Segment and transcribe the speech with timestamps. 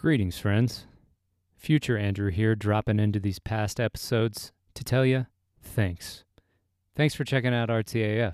[0.00, 0.86] Greetings, friends.
[1.58, 5.26] Future Andrew here, dropping into these past episodes to tell you
[5.60, 6.24] thanks.
[6.96, 8.32] Thanks for checking out RTAF.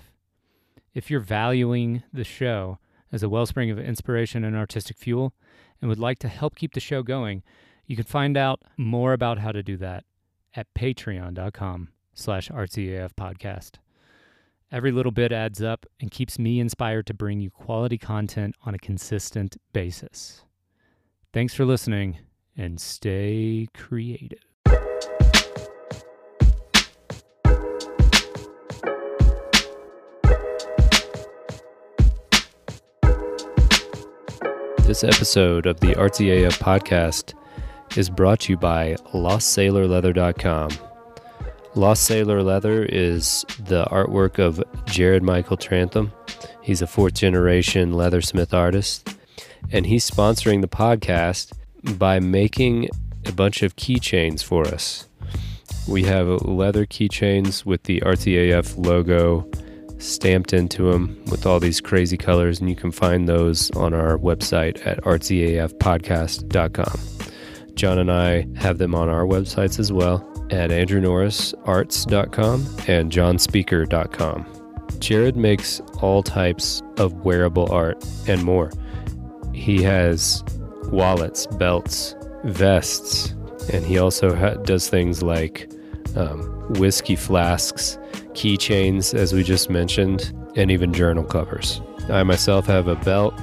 [0.94, 2.79] If you're valuing the show
[3.10, 5.34] as a wellspring of inspiration and artistic fuel
[5.80, 7.42] and would like to help keep the show going,
[7.85, 10.04] you can find out more about how to do that
[10.54, 13.78] at patreon.com slash RTAF podcast.
[14.71, 18.73] Every little bit adds up and keeps me inspired to bring you quality content on
[18.73, 20.45] a consistent basis.
[21.37, 22.20] Thanks for listening
[22.56, 24.38] and stay creative.
[34.86, 37.34] This episode of the RTAF podcast
[37.98, 40.70] is brought to you by LostSailorLeather.com.
[41.74, 46.14] Lost Sailor Leather is the artwork of Jared Michael Trantham.
[46.62, 49.16] He's a fourth generation leathersmith artist,
[49.70, 51.52] and he's sponsoring the podcast
[51.98, 52.88] by making
[53.24, 55.09] a bunch of keychains for us.
[55.89, 59.48] We have leather keychains with the RTAF logo
[59.98, 64.19] stamped into them with all these crazy colors, and you can find those on our
[64.19, 67.00] website at rtafpodcast.com.
[67.75, 74.47] John and I have them on our websites as well at andrewnorrisarts.com and johnspeaker.com.
[74.98, 78.70] Jared makes all types of wearable art and more.
[79.56, 80.44] He has
[80.92, 83.34] wallets, belts, vests,
[83.72, 85.68] and he also ha- does things like
[86.14, 86.40] um,
[86.74, 87.98] whiskey flasks,
[88.34, 91.80] keychains, as we just mentioned, and even journal covers.
[92.10, 93.34] I myself have a belt,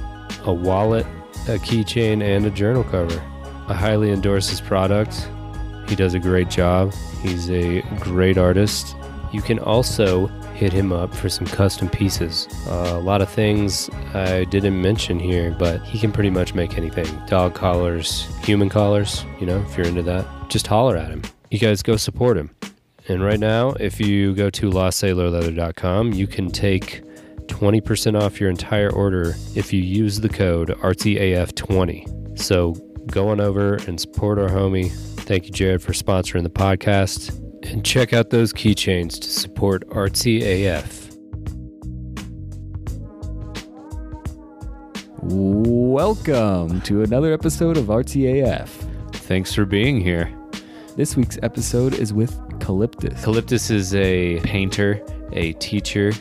[0.44, 1.04] a wallet,
[1.48, 3.20] a keychain, and a journal cover.
[3.68, 5.28] I highly endorse his product.
[5.88, 6.94] He does a great job.
[7.22, 8.96] He's a great artist.
[9.32, 12.48] You can also hit him up for some custom pieces.
[12.66, 16.78] Uh, a lot of things I didn't mention here, but he can pretty much make
[16.78, 20.26] anything dog collars, human collars, you know, if you're into that.
[20.48, 21.22] Just holler at him.
[21.50, 22.50] You guys go support him.
[23.08, 27.02] And right now, if you go to lostsailorleather.com, you can take
[27.48, 32.38] 20% off your entire order if you use the code RTAF20.
[32.38, 32.72] So
[33.08, 34.90] go on over and support our homie.
[35.20, 37.43] Thank you, Jared, for sponsoring the podcast.
[37.64, 41.00] And check out those keychains to support RTAF.
[45.22, 48.68] Welcome to another episode of RTAF.
[49.12, 50.30] Thanks for being here.
[50.96, 53.24] This week's episode is with Calyptus.
[53.24, 56.12] Calyptus is a painter, a teacher,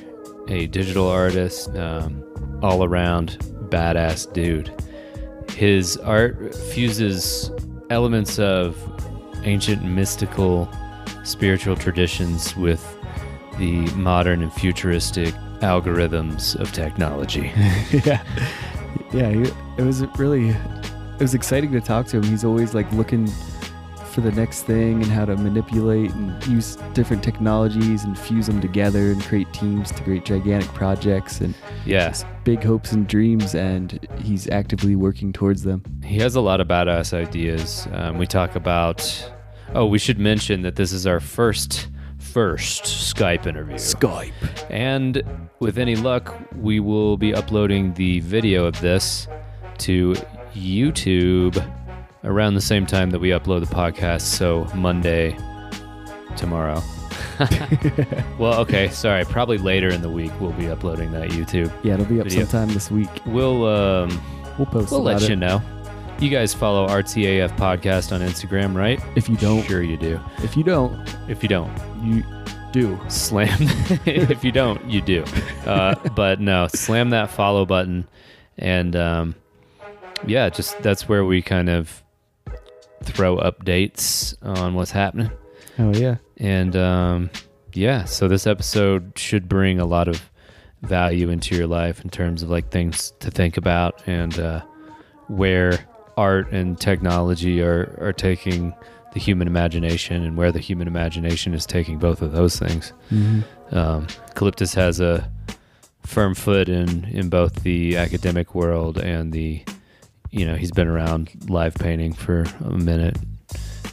[0.48, 2.24] a digital artist, um,
[2.64, 3.38] all around
[3.70, 4.72] badass dude.
[5.52, 7.52] His art fuses
[7.90, 8.78] elements of
[9.44, 10.70] ancient mystical
[11.24, 12.84] spiritual traditions with
[13.58, 17.52] the modern and futuristic algorithms of technology.
[18.04, 18.22] yeah,
[19.14, 19.54] yeah.
[19.78, 22.24] It was really, it was exciting to talk to him.
[22.24, 23.28] He's always like looking
[24.12, 28.62] for the next thing and how to manipulate and use different technologies and fuse them
[28.62, 33.56] together and create teams to create gigantic projects and Yes, big hopes and dreams.
[33.56, 35.82] And he's actively working towards them.
[36.04, 37.88] he has a lot of badass ideas.
[37.94, 39.02] Um, we talk about.
[39.76, 41.88] Oh, we should mention that this is our first
[42.20, 43.76] first Skype interview.
[43.76, 44.32] Skype.
[44.70, 45.22] And
[45.60, 49.28] with any luck, we will be uploading the video of this
[49.80, 50.14] to
[50.54, 51.58] YouTube
[52.24, 54.22] around the same time that we upload the podcast.
[54.22, 55.36] So Monday,
[56.38, 56.82] tomorrow.
[58.40, 59.26] well, okay, sorry.
[59.26, 61.72] Probably later in the week we'll be uploading that YouTube.
[61.84, 62.46] Yeah, it'll be up Video.
[62.46, 63.10] sometime this week.
[63.26, 64.10] We'll um,
[64.58, 65.30] We'll post we'll let it.
[65.30, 65.62] you know.
[66.24, 68.98] You guys follow RTAF podcast on Instagram, right?
[69.18, 70.22] If you don't, Sure you do.
[70.42, 70.96] if you don't,
[71.28, 71.70] If you don't,
[72.02, 72.24] you
[72.72, 72.98] do.
[73.10, 73.50] slam
[74.06, 75.24] if you don't you do
[75.68, 78.08] uh, but no slam that follow button
[78.58, 79.36] and um,
[80.26, 82.02] yeah just that's where we kind of
[83.04, 85.30] throw updates on what's happening
[85.78, 86.16] Oh yeah.
[86.38, 87.30] and um,
[87.74, 90.32] yeah so this episode should bring a lot of
[90.82, 94.62] value into your life in terms of like things to think about and uh,
[95.28, 95.78] where
[96.18, 98.74] art and technology are, are taking
[99.14, 103.76] the human imagination and where the human imagination is taking both of those things Mm-hmm.
[103.76, 105.30] um, Calyptus has a
[106.04, 109.64] firm foot in in both the academic world and the
[110.32, 113.18] you know he's been around live painting for a minute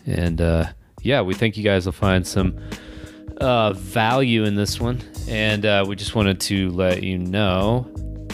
[0.06, 0.64] and uh,
[1.02, 2.58] yeah we think you guys will find some
[3.40, 7.86] uh, value in this one and uh, we just wanted to let you know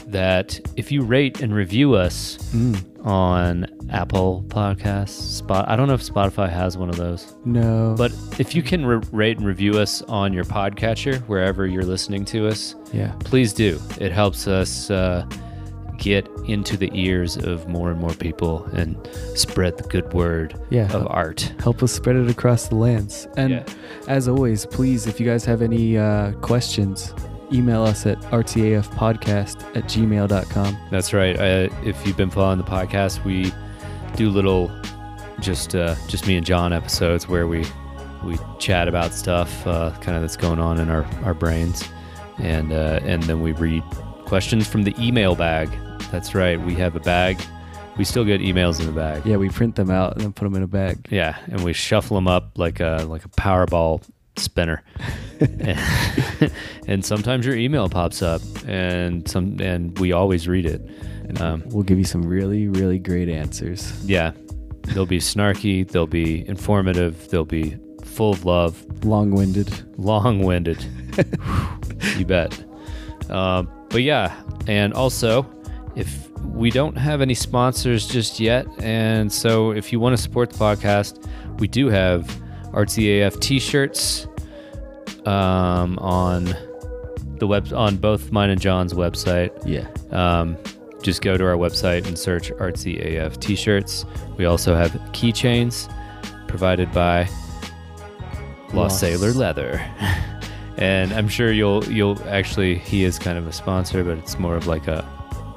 [0.06, 2.82] that if you rate and review us Mm.
[3.06, 5.66] On Apple Podcasts, Spot.
[5.68, 7.94] I don't know if Spotify has one of those, No.
[7.96, 12.24] but if you can re- rate and review us on your podcatcher wherever you're listening
[12.26, 13.12] to us, yeah.
[13.20, 13.80] please do.
[14.00, 15.24] It helps us uh,
[15.98, 18.96] get into the ears of more and more people and
[19.34, 20.92] spread the good word Yeah.
[20.92, 21.52] of art.
[21.60, 23.28] help us spread it across the lands.
[23.36, 23.64] And Yeah.
[24.08, 27.14] as always, please, if you guys have any uh, questions,
[27.52, 30.78] email us at rtafpodcast at gmail.com.
[30.90, 31.38] That's right.
[31.38, 33.52] Uh, if you've been following the podcast, we
[34.16, 34.70] do little,
[35.40, 37.64] just uh, just me and John episodes where we
[38.24, 41.84] we chat about stuff, uh, kind of that's going on in our, our brains,
[42.38, 43.82] and uh, and then we read
[44.24, 45.70] questions from the email bag.
[46.10, 46.60] That's right.
[46.60, 47.40] We have a bag.
[47.96, 49.24] We still get emails in the bag.
[49.24, 51.08] Yeah, we print them out and then put them in a bag.
[51.10, 54.02] Yeah, and we shuffle them up like a like a Powerball
[54.38, 54.82] spinner.
[55.40, 56.52] and,
[56.88, 60.80] and sometimes your email pops up, and some and we always read it.
[61.28, 63.92] And Um, we'll give you some really, really great answers.
[64.06, 64.32] Yeah,
[64.82, 69.68] they'll be snarky, they'll be informative, they'll be full of love, Long winded.
[69.98, 70.84] long-winded.
[72.16, 72.64] you bet.
[73.28, 75.44] Um, but yeah, and also,
[75.96, 80.50] if we don't have any sponsors just yet, and so if you want to support
[80.50, 81.26] the podcast,
[81.58, 82.40] we do have
[82.76, 84.26] RTAF T-shirts
[85.24, 86.54] um, on
[87.38, 89.50] the web on both mine and John's website.
[89.66, 89.88] Yeah.
[90.16, 90.56] Um,
[91.02, 94.04] just go to our website and search Artsy AF t-shirts.
[94.36, 95.92] We also have keychains
[96.48, 97.28] provided by
[98.72, 99.00] Lost Lost.
[99.00, 99.78] Sailor Leather.
[100.78, 104.56] and I'm sure you'll you'll actually he is kind of a sponsor, but it's more
[104.56, 105.06] of like a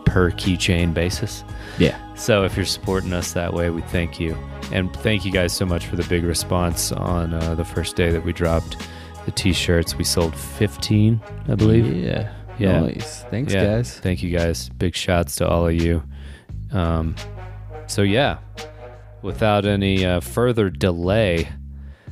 [0.06, 1.44] per keychain basis.
[1.80, 1.98] Yeah.
[2.16, 4.36] So if you're supporting us that way, we thank you.
[4.72, 8.12] And thank you guys so much for the big response on uh, the first day
[8.12, 8.86] that we dropped
[9.26, 9.96] the t-shirts.
[9.98, 11.88] We sold 15, I believe.
[11.96, 12.34] Yeah.
[12.60, 12.82] Yeah.
[12.82, 13.24] Nice.
[13.32, 13.66] Thanks, Yeah.
[13.66, 13.98] guys.
[14.00, 14.70] Thank you guys.
[14.78, 16.04] Big shouts to all of you.
[16.72, 17.16] Um,
[17.88, 18.40] so yeah,
[19.22, 21.48] without any uh, further delay,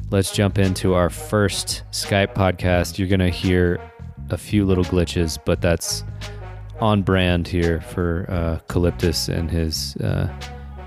[0.09, 2.97] let's jump into our first Skype podcast.
[2.97, 3.79] You're gonna hear
[4.29, 6.03] a few little glitches, but that's
[6.79, 10.27] on brand here for uh, Calyptus and his uh,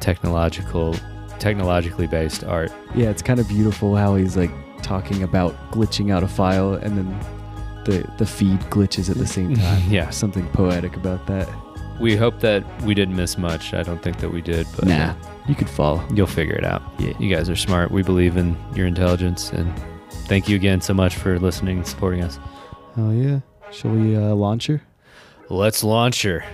[0.00, 0.94] technological,
[1.38, 2.72] technologically based art.
[2.94, 4.50] Yeah, it's kind of beautiful how he's like
[4.82, 7.20] talking about glitching out a file and then
[7.84, 9.82] the the feed glitches at the same time.
[9.90, 10.10] Yeah.
[10.10, 11.48] Something poetic about that.
[12.00, 13.74] We hope that we didn't miss much.
[13.74, 15.14] I don't think that we did, but Nah.
[15.48, 16.02] You could follow.
[16.14, 16.82] You'll figure it out.
[16.98, 17.12] Yeah.
[17.18, 17.90] You guys are smart.
[17.90, 19.50] We believe in your intelligence.
[19.50, 19.70] And
[20.26, 22.38] thank you again so much for listening and supporting us.
[22.96, 23.40] Oh yeah.
[23.70, 24.80] Shall we uh, launch her?
[25.50, 26.44] Let's launch her.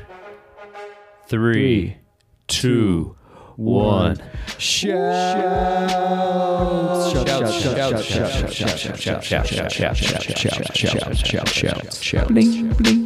[1.28, 1.98] Three,
[2.46, 3.14] two,
[3.56, 4.16] one.
[4.56, 5.90] Shout!
[7.12, 11.94] Shout, shout, shout, shout, shout, shout, shout, shout, shout, shout, shout, shout, shout, shout, shout,
[11.94, 12.28] shout.
[12.28, 13.05] Bling, bling, bling.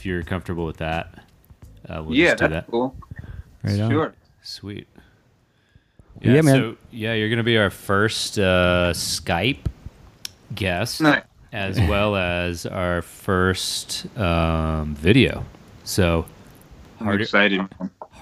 [0.00, 1.14] if if you're comfortable with that,
[1.88, 2.70] uh, we'll yeah, just do that's that.
[2.70, 2.96] cool.
[3.62, 3.90] Right on.
[3.90, 4.14] Sure.
[4.42, 4.88] Sweet.
[6.22, 6.54] Yeah, man.
[6.54, 9.58] So yeah, you're gonna be our first uh, Skype
[10.54, 11.22] guest, Nice.
[11.52, 15.44] as well as our first um, video.
[15.84, 16.24] So
[16.98, 17.60] I'm Harder- excited.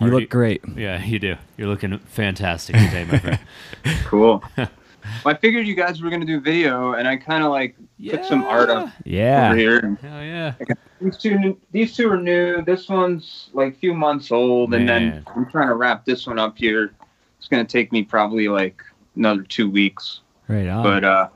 [0.01, 0.63] You look great.
[0.77, 1.37] Yeah, you do.
[1.57, 3.39] You're looking fantastic today, my friend.
[4.05, 4.43] Cool.
[5.25, 7.77] well, I figured you guys were gonna do video, and I kind of like
[8.11, 9.49] put some art up Yeah.
[9.49, 9.79] over here.
[9.79, 10.55] And Hell yeah.
[11.01, 12.63] these two, these two are new.
[12.63, 16.39] This one's like a few months old, and then I'm trying to wrap this one
[16.39, 16.93] up here.
[17.39, 18.83] It's gonna take me probably like
[19.17, 20.83] another two weeks, Right on.
[20.83, 21.29] but uh,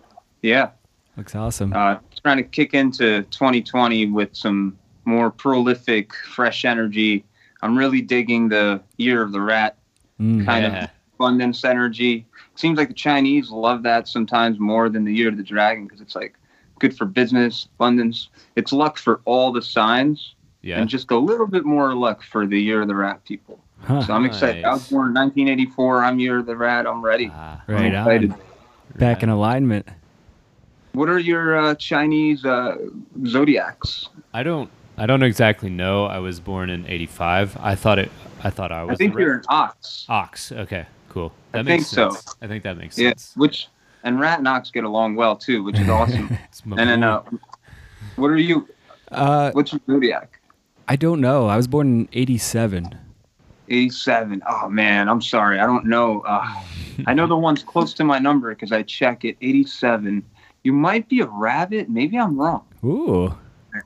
[0.43, 0.71] yeah,
[1.17, 1.73] Looks awesome.
[1.73, 7.25] uh, trying to kick into 2020 with some more prolific, fresh energy.
[7.61, 9.77] I'm really digging the year of the rat
[10.21, 10.45] Mm.
[10.45, 10.85] kind Yeah.
[10.85, 12.27] of abundance energy.
[12.55, 16.01] Seems like the Chinese love that sometimes more than the year of the dragon because
[16.01, 16.35] it's like
[16.79, 18.29] good for business, abundance.
[18.57, 20.79] It's luck for all the signs Yeah.
[20.81, 23.59] and just a little bit more luck for the year of the rat people.
[23.81, 24.03] Huh.
[24.03, 24.65] So I'm excited.
[24.65, 26.05] I was born in 1984.
[26.05, 26.87] I'm year of the rat.
[26.87, 27.31] I'm ready.
[27.35, 28.33] Ah, I'm excited.
[28.33, 28.39] on.
[28.97, 29.89] Back in alignment.
[30.93, 32.77] What are your uh, Chinese uh,
[33.27, 34.09] zodiacs?
[34.35, 34.71] I don't.
[34.99, 36.05] I don't exactly know.
[36.05, 37.57] I was born in '85.
[37.61, 38.13] I thought it.
[38.45, 38.93] I thought I was.
[38.93, 39.47] I think you're rat.
[39.49, 40.05] an ox.
[40.09, 40.53] ox.
[40.53, 41.33] Okay, cool.
[41.55, 42.33] I That makes think so.
[42.41, 43.33] I think that makes Yeah, sense.
[43.37, 43.69] which
[44.05, 46.37] and rat and ox get along well too, which is awesome.
[46.77, 47.23] And then, uh,
[48.17, 48.69] what are you?
[49.11, 50.41] Uh, What's your zodiac?
[50.89, 51.47] I don't know.
[51.47, 52.99] I was born in 87.
[53.69, 54.43] 87.
[54.49, 55.59] Oh man, I'm sorry.
[55.61, 56.21] I don't know.
[56.23, 56.47] Uh,
[57.07, 59.37] I know the one's close to my number because I check it.
[59.41, 60.23] 87.
[60.65, 61.89] You might be a rabbit.
[61.89, 62.65] Maybe I'm wrong.
[62.85, 63.35] Ooh.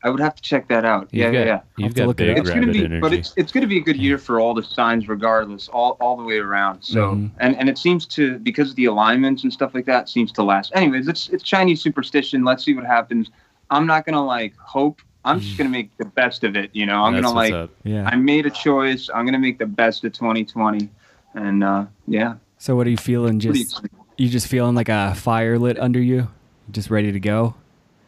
[0.02, 1.08] I would have to check that out.
[1.12, 1.60] You've yeah, got, yeah, yeah.
[1.76, 2.44] You've got to got look it big up.
[2.46, 3.00] It's gonna be, energy.
[3.00, 6.16] but it's it's gonna be a good year for all the signs, regardless, all all
[6.16, 6.82] the way around.
[6.82, 7.30] So, Mhm.
[7.38, 10.42] and and it seems to because of the alignments and stuff like that, seems to
[10.42, 10.72] last.
[10.74, 12.44] Anyways, it's it's Chinese superstition.
[12.44, 13.30] Let's see what happens.
[13.70, 15.00] I'm not gonna like hope.
[15.24, 16.70] I'm just gonna make the best of it.
[16.72, 17.70] You know, I'm That's gonna like.
[17.84, 18.08] Yeah.
[18.08, 19.08] I made a choice.
[19.14, 20.88] I'm gonna make the best of 2020,
[21.34, 23.38] and uh, yeah, So what are you feeling?
[23.40, 23.82] Just
[24.16, 26.28] you just feeling like a fire lit under you,
[26.70, 27.54] just ready to go?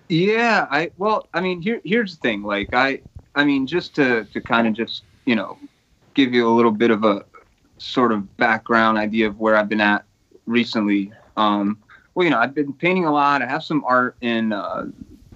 [0.08, 2.42] Yeah, I well, I mean, here here's the thing.
[2.42, 3.02] Like, I
[3.34, 5.58] I mean, just to to kind of just you know
[6.14, 7.24] give you a little bit of a
[7.78, 10.04] sort of background idea of where I've been at
[10.46, 11.12] recently.
[11.36, 11.78] Um,
[12.14, 13.42] well, you know, I've been painting a lot.
[13.42, 14.86] I have some art in uh,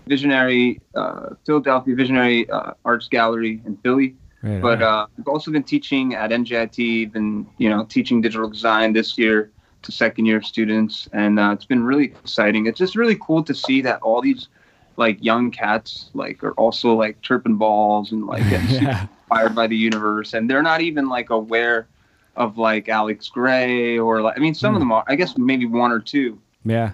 [0.06, 4.16] Visionary uh, Philadelphia Visionary uh, Arts Gallery in Philly.
[4.42, 4.60] Right.
[4.60, 5.04] But on.
[5.04, 9.50] uh, I've also been teaching at NJIT, been you know teaching digital design this year
[9.82, 12.66] to second year students, and uh, it's been really exciting.
[12.66, 14.48] It's just really cool to see that all these
[14.96, 19.06] like young cats like are also like chirping balls and like getting yeah.
[19.30, 21.88] inspired by the universe, and they're not even like aware
[22.36, 24.80] of like Alex Grey or like I mean some of Hmm.
[24.80, 26.92] them are I guess maybe one or two, Yeah.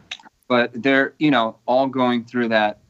[0.48, 2.80] but they're you know all going through that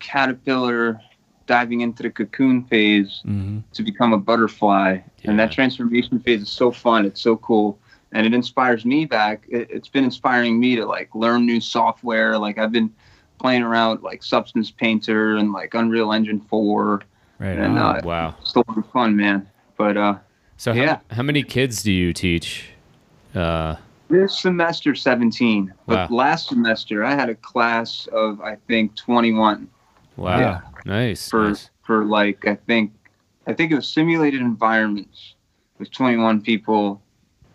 [0.00, 1.00] caterpillar
[1.46, 4.98] diving into the cocoon phase hmm to become a butterfly.
[5.24, 7.04] And that transformation phase is so fun.
[7.06, 7.78] It's so cool.
[8.12, 9.46] And it inspires me back.
[9.48, 12.38] It, it's been inspiring me to like learn new software.
[12.38, 12.92] Like I've been
[13.42, 17.02] playing around like Substance Painter and like Unreal Engine 4.
[17.38, 17.58] Right.
[17.58, 17.96] And, on.
[17.96, 18.34] uh, Wow.
[18.44, 19.48] Still fun, man.
[19.76, 20.14] But uh,
[20.56, 21.00] So yeah.
[21.10, 22.68] how, how many kids do you teach?
[23.34, 23.76] Uh,
[24.08, 25.72] this semester 17.
[25.86, 26.16] But Wow.
[26.16, 29.68] last semester I had a class of I think 21
[30.16, 30.38] wow.
[30.38, 30.60] Yeah.
[30.84, 31.28] Nice.
[31.28, 31.70] for nice.
[31.82, 32.92] for like I think
[33.46, 35.34] I think it was simulated environments
[35.78, 37.02] with 21 people,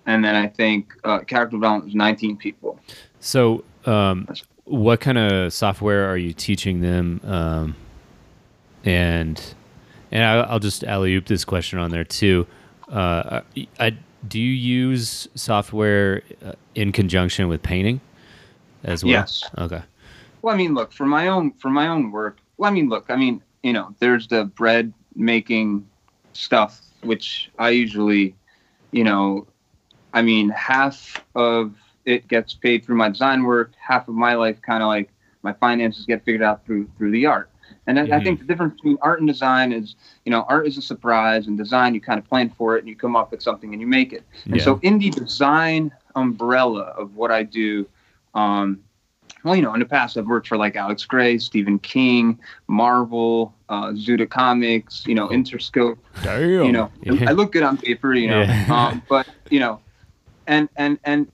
[0.05, 2.77] and then I think uh, character development was 19 people.
[3.21, 4.27] So, um,
[4.67, 7.21] what kind of software are you teaching them?
[7.23, 7.75] Um,
[8.83, 9.41] and
[10.11, 12.45] and I, I'll just alley oop this question on there too.
[12.91, 13.97] Uh, I, I-
[14.27, 18.01] do you use software uh, in conjunction with painting
[18.83, 19.11] as well?
[19.13, 19.43] Yes.
[19.57, 19.81] Okay.
[20.41, 22.39] Well, I mean, look for my own for my own work.
[22.57, 25.87] Well, I mean, look, I mean, you know, there's the bread making
[26.33, 28.35] stuff, which I usually,
[28.91, 29.45] you know,
[30.13, 31.75] I mean, half of
[32.07, 33.73] it gets paid through my design work.
[33.79, 35.09] Half of my life, kind of like
[35.43, 37.49] my finances, get figured out through through the art.
[37.85, 38.23] And I, I Mhm.
[38.23, 39.95] think the difference between art and design is,
[40.25, 42.87] you know, art is a surprise, and design you kind of plan for it and
[42.89, 44.23] you come up with something and you make it.
[44.45, 44.63] And Yeah.
[44.63, 47.85] so, in the design umbrella of what I do,
[48.33, 48.79] um,
[49.43, 53.53] well, you know, in the past I've worked for like Alex Grey, Stephen King, Marvel,
[53.69, 55.97] uh, Zuda Comics, you know, Interscope.
[56.23, 56.63] Damn.
[56.63, 57.29] You know, Yeah.
[57.29, 58.65] I look good on paper, you know, Yeah.
[58.69, 59.79] um, but you know,
[60.47, 61.27] and and and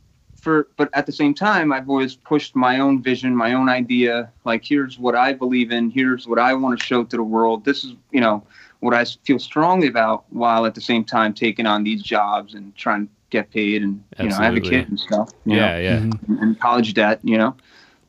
[0.43, 4.29] for but at the same time, I've always pushed my own vision, my own idea.
[4.43, 5.89] Like, here's what I believe in.
[5.89, 7.63] Here's what I want to show to the world.
[7.63, 8.43] This is, you know,
[8.81, 12.75] what I feel strongly about, while at the same time taking on these jobs and
[12.75, 13.81] trying to get paid.
[13.81, 15.29] And you know, I have a kid and stuff.
[15.45, 15.77] you know yeah.
[15.77, 15.99] Yeah.
[15.99, 16.41] Mhm.
[16.41, 17.55] and college debt, you know.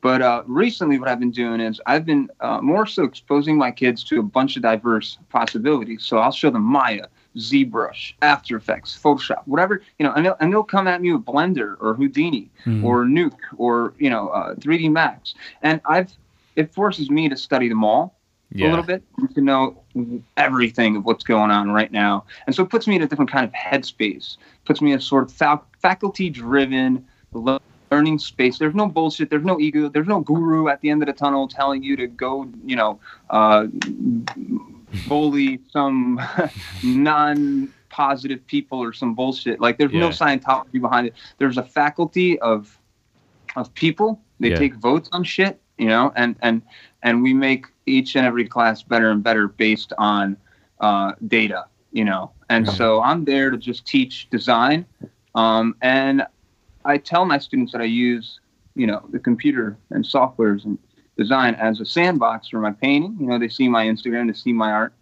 [0.00, 3.70] But uh, recently, what I've been doing is I've been uh, more so exposing my
[3.70, 6.02] kids to a bunch of diverse possibilities.
[6.02, 10.52] So I'll show them Maya, ZBrush, After Effects, Photoshop, whatever, you know, and they'll, and
[10.52, 12.84] they'll come at me with Blender or Houdini Mhm.
[12.84, 15.34] or Nuke or, you know, uh, 3D Max.
[15.62, 16.12] And I've,
[16.56, 18.14] it forces me to study them all
[18.52, 18.68] Yeah.
[18.68, 19.02] a little bit
[19.34, 19.76] to know
[20.36, 22.24] everything of what's going on right now.
[22.46, 25.02] And so it puts me in a different kind of headspace, puts me in a
[25.02, 27.04] sort of fac- faculty driven
[27.90, 28.58] learning space.
[28.58, 29.30] There's no bullshit.
[29.30, 29.88] There's no ego.
[29.88, 32.98] There's no guru at the end of the tunnel telling you to go, you know,
[33.30, 33.66] uh,
[34.94, 36.20] bully some
[36.82, 39.60] non positive people or some bullshit.
[39.60, 40.12] Like there's no Yeah.
[40.12, 41.14] Scientology behind it.
[41.38, 42.78] There's a faculty of
[43.56, 44.20] of people.
[44.40, 44.58] They Yeah.
[44.58, 46.62] take votes on shit, you know, and and
[47.02, 50.36] and we make each and every class better and better based on
[50.80, 52.32] uh, data, you know.
[52.50, 52.72] And Yeah.
[52.72, 54.86] so I'm there to just teach design,
[55.34, 56.26] um, and
[56.84, 58.40] I tell my students that I use,
[58.74, 60.78] you know, the computer and softwares and
[61.16, 63.16] design as a sandbox for my painting.
[63.20, 64.92] You know, they see my Instagram, they see my art.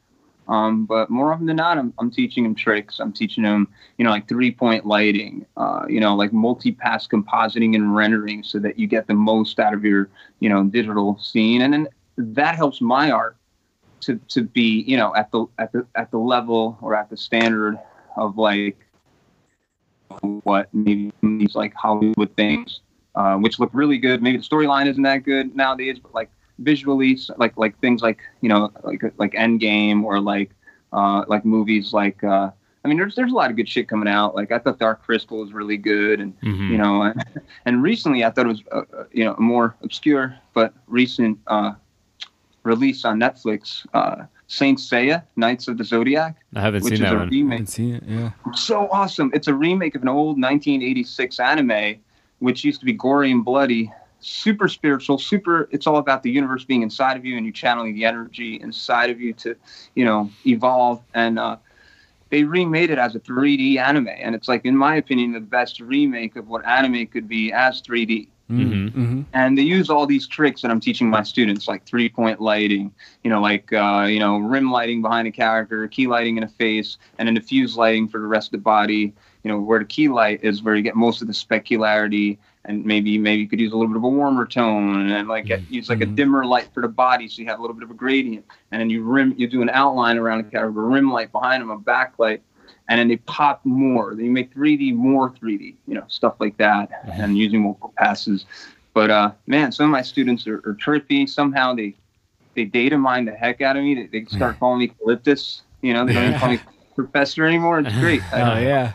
[0.49, 2.99] Um, but more often than not, I'm, I'm teaching them tricks.
[2.99, 7.07] I'm teaching them, you know, like three point lighting, uh, you know, like multi pass
[7.07, 10.09] compositing and rendering so that you get the most out of your,
[10.41, 11.63] you know, digital scene.
[11.63, 13.37] And then that helps my art
[14.01, 17.17] to, to be, you know, at the, at the, at the level or at the
[17.17, 17.79] standard
[18.17, 18.77] of like
[20.43, 22.81] what maybe these like Hollywood things,
[23.15, 24.23] uh, which look really good.
[24.23, 28.49] Maybe the storyline isn't that good nowadays, but like visually, like like things like you
[28.49, 30.51] know like like Endgame or like
[30.93, 32.51] uh, like movies like uh,
[32.85, 34.35] I mean there's there's a lot of good shit coming out.
[34.35, 36.69] Like I thought Dark Crystal was really good, and Mhm.
[36.71, 37.25] you know, and,
[37.67, 41.73] and recently I thought it was uh, uh, you know more obscure but recent uh,
[42.63, 47.11] release on Netflix, uh, Saint Seiya, Knights of the Zodiac, I haven't which seen is
[47.11, 47.27] that a one.
[47.29, 47.53] I remake.
[47.53, 48.03] haven't seen it.
[48.07, 48.31] Yeah.
[48.55, 49.31] So awesome!
[49.35, 51.97] It's a remake of an old 1986 anime,
[52.43, 53.93] which used to be gory and bloody.
[54.21, 55.69] Super spiritual, super.
[55.71, 59.11] It's all about the universe being inside of you and you channeling the energy inside
[59.11, 59.57] of you to,
[59.95, 61.03] you know, evolve.
[61.15, 61.57] And uh,
[62.31, 65.81] they remade it as a 3D anime, and it's like, in my opinion, the best
[65.81, 68.93] remake of what anime could be as 3D Mhm.
[68.93, 69.21] Mm-hmm.
[69.33, 72.93] and they use all these tricks that I'm teaching my students, like three point lighting,
[73.25, 76.49] you know, like uh, you know, rim lighting behind a character, key lighting in a
[76.49, 79.15] face, and then diffuse lighting for the rest of the body.
[79.45, 82.85] You know, where the key light is where you get most of the specularity, and
[82.85, 85.63] maybe maybe you could use a little bit of a warmer tone, and like get,
[85.69, 86.15] use like a Mhm.
[86.17, 88.81] dimmer light for the body, so you have a little bit of a gradient, and
[88.81, 91.71] then you rim, you do an outline around a character, a rim light behind them,
[91.71, 92.41] a backlight.
[92.89, 94.15] And then they pop more.
[94.15, 98.45] Then you make 3D more 3D, you know, stuff like that, and using multiple passes.
[98.93, 101.29] But uh, man, some of my students are, are trippy.
[101.29, 101.95] Somehow they
[102.55, 103.95] they data mine the heck out of me.
[103.95, 105.63] They, they start calling me Calyptus.
[105.81, 106.59] You know, they don't even call me
[106.95, 107.79] professor anymore.
[107.81, 108.23] It's great.
[108.33, 108.93] Oh yeah.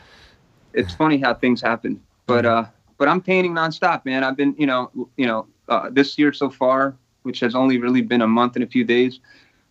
[0.74, 2.02] It's funny how things happen.
[2.26, 2.66] But uh,
[2.98, 4.24] but I'm painting nonstop, man.
[4.24, 8.02] I've been, you know, you know, uh, this year so far, which has only really
[8.02, 9.20] been a month and a few days.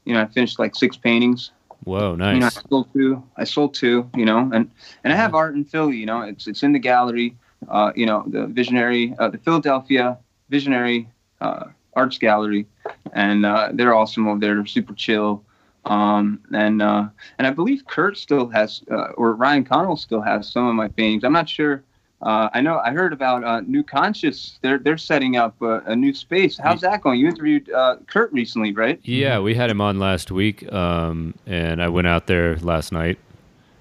[0.04, 1.50] You know, I finished like six paintings.
[1.84, 3.22] Whoa, You know, I sold two.
[3.36, 4.08] I sold two.
[4.16, 4.70] You know, and
[5.04, 5.96] and I have art in Philly.
[5.96, 7.36] You know, it's it's in the gallery.
[7.68, 10.18] Uh, you know, the Visionary, uh, the Philadelphia
[10.50, 11.08] Visionary
[11.40, 12.66] uh, Arts Gallery,
[13.12, 14.54] and uh, they're awesome over there.
[14.54, 15.42] They're super chill.
[15.86, 17.06] Um, and uh,
[17.38, 20.88] and I believe Kurt still has, uh, or Ryan Connell still has some of my
[20.88, 21.24] paintings.
[21.24, 21.82] I'm not sure.
[22.22, 24.58] Uh, I know I heard about uh, New Conscious.
[24.62, 26.58] They're they're setting up uh, a new space.
[26.58, 27.20] How's that going?
[27.20, 28.98] You interviewed uh, Kurt recently, right?
[29.04, 33.18] Yeah, we had him on last week, um, and I went out there last night,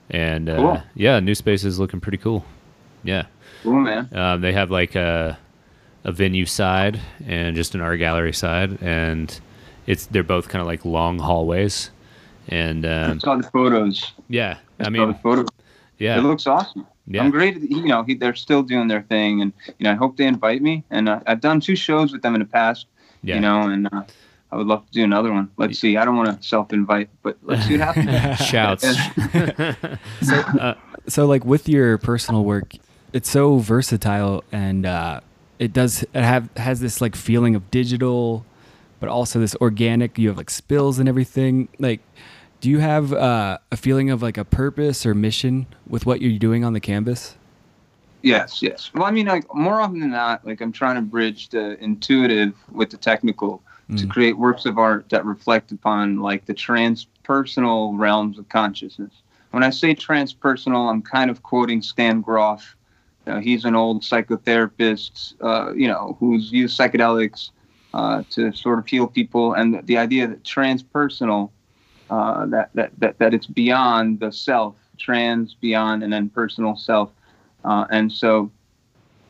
[0.09, 0.83] and uh, Cool.
[0.95, 2.45] yeah, new space is looking pretty cool.
[3.03, 3.25] Yeah,
[3.63, 4.09] Cool, man.
[4.13, 5.39] um, they have like a
[6.03, 9.39] a venue side and just an art gallery side, and
[9.87, 11.89] it's they're both kind of like long hallways,
[12.49, 14.13] and I um, saw the photos.
[14.29, 15.47] yeah, I saw mean, the photos.
[15.97, 16.85] yeah, It looks awesome.
[17.07, 17.57] yeah, I'm great.
[17.61, 20.61] You know, he, they're still doing their thing, and you know, I hope they invite
[20.61, 20.83] me.
[20.89, 22.87] And uh, I've done two shows with them in the past.
[23.23, 23.35] yeah.
[23.35, 24.03] You know, and uh,
[24.51, 25.49] I would love to do another one.
[25.57, 25.97] Let's see.
[25.97, 28.39] I don't want to self-invite, but let's see what happens.
[28.47, 28.85] Shouts.
[30.21, 30.75] So, Uh,
[31.07, 32.73] so like with your personal work,
[33.13, 35.21] it's so versatile and uh,
[35.59, 38.45] it does it have has this like feeling of digital,
[38.99, 40.17] but also this organic.
[40.17, 41.67] You have like spills and everything.
[41.79, 42.01] Like,
[42.65, 46.39] do you have uh, a feeling of like a purpose or mission with what you're
[46.39, 47.35] doing on the canvas?
[48.23, 48.89] Yes, yes.
[48.91, 52.55] Well, I mean, like more often than not, like I'm trying to bridge the intuitive
[52.71, 53.61] with the technical
[53.97, 54.09] to Mm.
[54.09, 59.13] create works of art that reflect upon like the transpersonal realms of consciousness.
[59.51, 62.75] When I say transpersonal, I'm kind of quoting Stan Grof.
[63.27, 67.51] You know, he's an old psychotherapist, uh, you know, who's used psychedelics
[67.93, 71.51] uh, to sort of heal people, and the idea that transpersonal,
[72.09, 77.11] uh, that, that that that it's beyond the self, trans beyond, and then personal self.
[77.63, 78.51] Uh, and so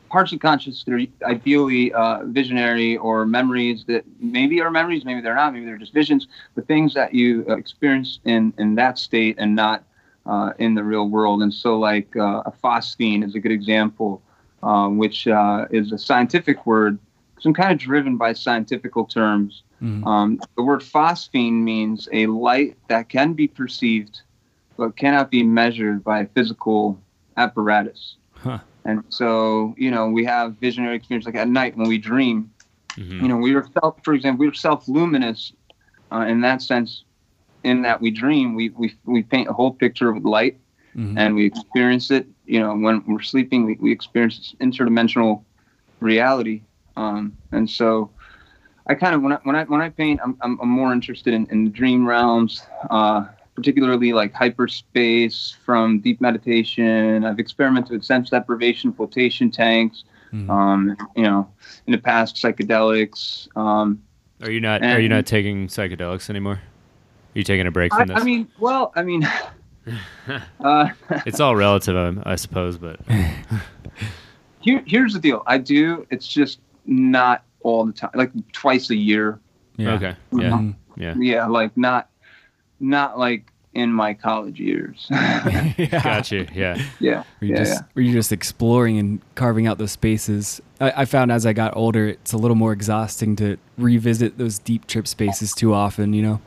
[0.08, 5.34] parts of consciousness are ideally uh, visionary or memories that maybe are memories, maybe they're
[5.34, 9.36] not, maybe they're just visions, the things that you uh, experience in, in that state
[9.38, 9.84] and not
[10.26, 11.42] uh, in the real world.
[11.42, 14.22] And so, like uh, a phosphene is a good example,
[14.62, 16.98] uh, which uh, is a scientific word.
[17.38, 19.62] So I'm kind of driven by scientifical terms.
[19.82, 20.06] Mhm.
[20.06, 24.22] Um, the word phosphene means a light that can be perceived
[24.76, 27.00] but cannot be measured by a physical
[27.36, 28.16] apparatus.
[28.34, 28.58] Huh.
[28.84, 32.50] And so, you know, we have visionary experience like at night when we dream.
[32.96, 33.22] mhm.
[33.22, 35.52] You know, we are self, for example, we are self-luminous
[36.12, 37.04] uh, in that sense.
[37.64, 40.58] In that we dream, we we we paint a whole picture of light,
[40.96, 41.18] Mhm.
[41.18, 42.26] and we experience it.
[42.44, 45.44] You know, when we're sleeping, we, we experience this interdimensional
[46.00, 46.62] reality.
[46.96, 48.10] Um, and so,
[48.88, 51.34] I kind of when I when I when I paint, I'm I'm, I'm more interested
[51.34, 57.24] in, in the dream realms, uh, particularly like hyperspace from deep meditation.
[57.24, 60.04] I've experimented with sense deprivation, flotation tanks.
[60.32, 60.50] Mhm.
[60.50, 61.48] Um, you know,
[61.86, 63.48] in the past, psychedelics.
[63.56, 64.02] Um,
[64.42, 64.82] Are you not?
[64.82, 66.54] Are you not taking psychedelics anymore?
[66.54, 68.18] Are you taking a break I, from this?
[68.20, 69.28] I mean, well, I mean,
[70.60, 70.88] uh,
[71.26, 72.98] it's all relative, I, I suppose, but
[74.60, 75.42] here, here's the deal.
[75.46, 76.06] I do.
[76.10, 78.10] It's just not all the time.
[78.14, 79.38] Like twice a year.
[79.76, 79.94] yeah.
[79.94, 80.74] okay, yeah, Mhm.
[80.96, 82.08] yeah, Yeah, like not,
[82.80, 85.06] not like in my college years.
[85.10, 86.00] yeah.
[86.02, 89.76] got you, yeah, yeah, Were you yeah, just were you just exploring and carving out
[89.78, 90.62] those spaces?
[90.80, 94.58] I, I found as I got older, it's a little more exhausting to revisit those
[94.58, 96.12] deep trip spaces too often.
[96.14, 96.40] You know.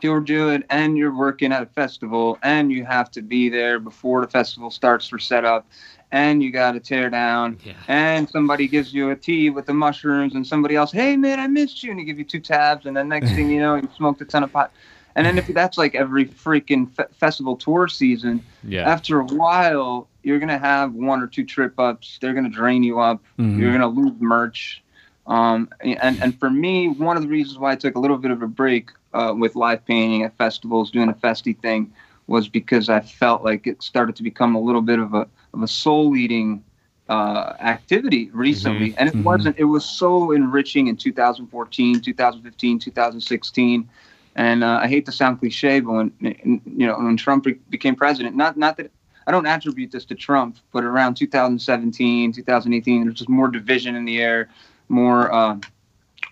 [0.00, 4.20] you're doing and you're working at a festival and you have to be there before
[4.22, 5.66] the festival starts for setup
[6.12, 7.72] and you got to tear down, Yeah.
[7.88, 11.46] and somebody gives you a tea with the mushrooms, and somebody else, hey man, I
[11.48, 13.88] missed you, and they give you two tabs, and the next thing you know, you
[13.96, 14.70] smoked a ton of pot.
[15.16, 18.88] And then if that's like every freaking fe- festival tour season, Yeah.
[18.88, 22.18] after a while, you're gonna have one or two trip ups.
[22.20, 23.20] They're gonna drain you up.
[23.38, 23.58] Mhm.
[23.58, 24.82] You're gonna lose merch.
[25.26, 28.30] Um, and and for me, one of the reasons why I took a little bit
[28.30, 31.92] of a break uh, with live painting at festivals, doing a festy thing,
[32.26, 35.62] was because I felt like it started to become a little bit of a of
[35.62, 36.62] a soul eating
[37.08, 39.22] uh, activity recently, and it Mhm.
[39.24, 39.56] wasn't.
[39.58, 43.88] It was so enriching in 2014, 2015, 2016.
[44.34, 47.94] And uh, I hate to sound cliche, but when you know when Trump be- became
[47.96, 48.90] president, not not that
[49.26, 54.04] I don't attribute this to Trump, but around 2017, 2018, there's just more division in
[54.04, 54.48] the air,
[54.88, 55.56] more uh,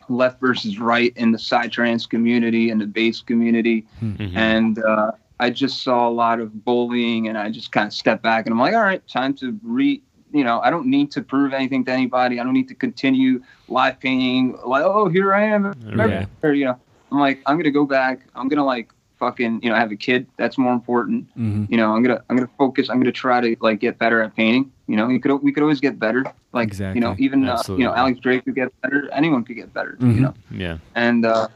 [0.08, 4.30] left versus right in the psytrance community and the bass community, Mhm.
[4.34, 8.22] and uh, I just saw a lot of bullying, and I just kind of stepped
[8.22, 10.02] back, and I'm like, all right, time to re.
[10.32, 12.38] You know, I don't need to prove anything to anybody.
[12.38, 14.56] I don't need to continue live painting.
[14.64, 15.74] Like, oh, here I am.
[15.84, 16.26] Yeah.
[16.44, 16.78] Or, you know,
[17.10, 18.20] I'm like, I'm gonna go back.
[18.36, 20.28] I'm gonna like fucking, you know, have a kid.
[20.36, 21.68] That's more important Mhm.
[21.70, 24.34] you know i'm gonna i'm gonna focus i'm gonna try to like get better at
[24.34, 27.62] painting you know you could we could always get better like you know even uh,
[27.78, 30.14] you know alex drake could get better anyone could get better Mhm.
[30.14, 30.78] you know Yeah.
[30.94, 31.48] and uh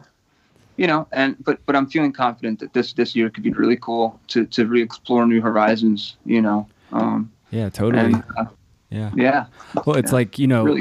[0.77, 3.77] you know and but but i'm feeling confident that this this year could be really
[3.77, 8.15] cool to to re-explore new horizons you know um Yeah, totally.
[8.15, 8.47] and uh,
[8.91, 9.11] yeah.
[9.17, 9.47] yeah
[9.87, 10.17] Well, it's yeah.
[10.19, 10.81] like you know, really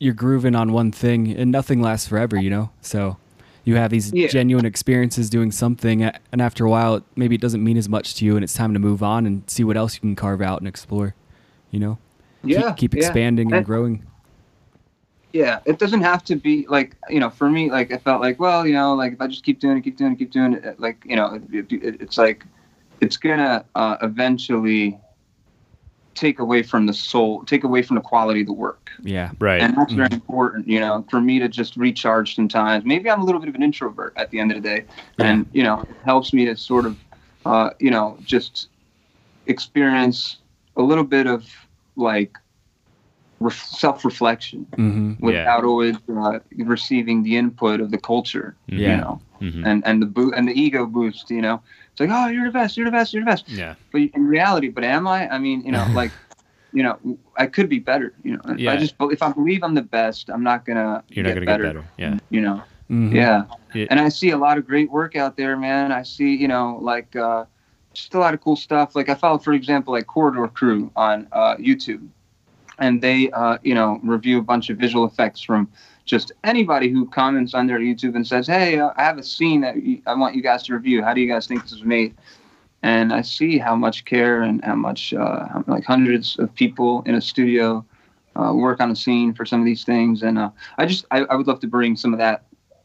[0.00, 2.36] you're grooving on one thing, and nothing lasts forever.
[2.40, 3.16] You know, so
[3.64, 4.28] you have these Yeah.
[4.28, 8.24] genuine experiences doing something, and after a while, maybe it doesn't mean as much to
[8.24, 10.58] you, and it's time to move on and see what else you can carve out
[10.60, 11.14] and explore.
[11.72, 11.98] You know,
[12.44, 13.00] yeah keep, keep yeah.
[13.06, 14.02] expanding and And- growing.
[15.32, 18.38] Yeah it doesn't have to be like you know for me like i felt like
[18.40, 20.54] well you know like if i just keep doing it keep doing it keep doing
[20.54, 22.44] it like you know it, it, it's like
[23.00, 24.98] it's gonna uh, eventually
[26.14, 29.30] take away from the soul take away from the quality of the work Yeah.
[29.38, 29.62] Right.
[29.62, 30.14] and that's very Mhm.
[30.14, 33.54] important you know for me to just recharge sometimes maybe i'm a little bit of
[33.54, 34.84] an introvert at the end of the day
[35.18, 36.96] and you know it helps me to sort of
[37.46, 38.68] uh, you know just
[39.46, 40.38] experience
[40.76, 41.46] a little bit of
[41.96, 42.36] like
[43.40, 48.56] ref- self-reflection hmm without always uh, receiving the input of the culture.
[48.68, 48.78] Yeah.
[48.90, 49.62] You know, Mhm.
[49.66, 51.30] and and the boot and the ego boost.
[51.30, 53.48] You know, it's like, oh, you're the best, you're the best, you're the best.
[53.48, 53.74] Yeah.
[53.92, 55.28] But in reality, but am I?
[55.28, 56.12] I mean, you know, like,
[56.72, 56.98] you know,
[57.36, 58.12] I could be better.
[58.24, 58.72] You know, Yeah.
[58.72, 61.02] I just if I believe I'm the best, I'm not gonna.
[61.08, 61.84] You're not gonna better, get better.
[61.98, 62.18] Yeah.
[62.30, 62.62] You know.
[62.88, 63.44] hmm Yeah.
[63.74, 63.86] Yeah.
[63.90, 65.92] And I see a lot of great work out there, man.
[65.92, 67.44] I see, you know, like uh,
[67.94, 68.94] just a lot of cool stuff.
[68.96, 72.08] Like I follow, for example, like Corridor Crew on uh, YouTube,
[72.78, 75.68] and they, uh, you know, review a bunch of visual effects from
[76.04, 79.60] just anybody who comments on their YouTube and says, "Hey, uh, I have a scene
[79.60, 79.74] that
[80.06, 81.02] I want you guys to review.
[81.02, 82.14] How do you guys think this was made?"
[82.82, 87.16] And I see how much care and how much, uh, like hundreds of people in
[87.16, 87.84] a studio
[88.36, 91.20] uh, work on a scene for some of these things, and uh, I just, I,
[91.24, 92.44] I would love to bring some of that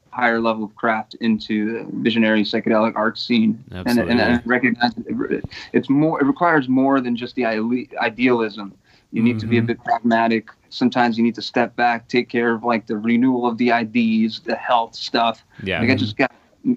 [0.09, 4.21] higher level of craft into the visionary psychedelic art scene and, and, Absolutely.
[4.21, 8.73] and recognize it, it's more it requires more than just the idealism
[9.13, 9.67] you need to be a Mhm.
[9.67, 13.57] bit pragmatic sometimes you need to step back take care of like the renewal of
[13.57, 15.79] the ids the health stuff Yeah.
[15.81, 16.31] like i just got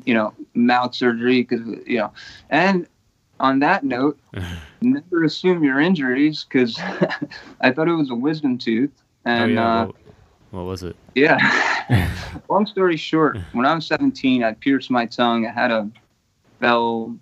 [0.04, 2.12] you know mouth surgery because you know
[2.50, 2.86] and
[3.40, 4.18] on that note
[4.82, 6.78] never assume your injuries because
[7.60, 8.92] i thought it was a wisdom tooth
[9.26, 9.66] oh and yeah.
[9.66, 9.96] uh, what,
[10.52, 10.96] what was it?
[11.14, 11.38] yeah.
[12.48, 15.46] Long story short, when I was 17, I pierced my tongue.
[15.46, 15.90] I had a
[16.60, 17.16] bell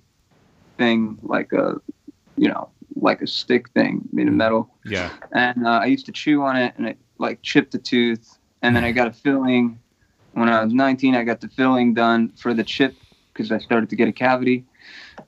[0.78, 1.80] thing, like a,
[2.36, 2.68] you know,
[3.04, 4.70] like a stick thing made of metal.
[4.84, 5.10] Yeah.
[5.32, 8.38] And uh, I used to chew on it and it like chipped the tooth.
[8.62, 9.78] And then I got a filling.
[10.32, 12.94] When I was 19, I got the filling done for the chip
[13.32, 14.64] because I started to get a cavity.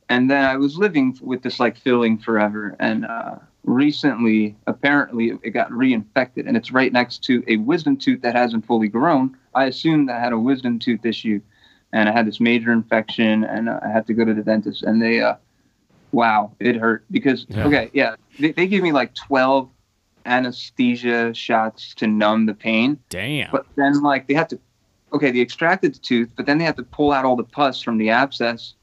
[0.08, 2.76] And then I was living with this like filling forever.
[2.80, 8.22] And uh, recently, apparently, it got reinfected, and it's right next to a wisdom tooth
[8.22, 9.36] that hasn't fully grown.
[9.54, 11.40] I assumed I had a wisdom tooth issue,
[11.92, 14.82] and I had this major infection, and uh, I had to go to the dentist.
[14.82, 15.34] And they, uh,
[16.12, 17.66] wow, it hurt because Yeah.
[17.66, 19.70] okay, yeah, they, they gave me like twelve
[20.24, 23.50] anesthesia shots to numb the pain, Damn.
[23.50, 24.60] but then like they had to,
[25.12, 27.80] okay, they extracted the tooth, but then they had to pull out all the pus
[27.82, 28.74] from the abscess,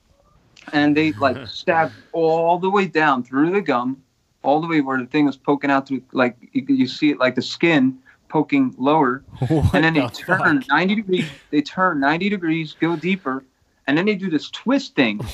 [0.72, 4.02] and they like stabbed all the way down through the gum,
[4.42, 7.20] all the way where the thing was poking out through, like you, you see it
[7.20, 7.98] like the skin
[8.30, 10.68] poking lower, What and then they turn fuck?
[10.70, 11.30] 90 degrees.
[11.52, 13.44] They turn 90 degrees, go deeper,
[13.86, 15.20] and then they do this twist thing.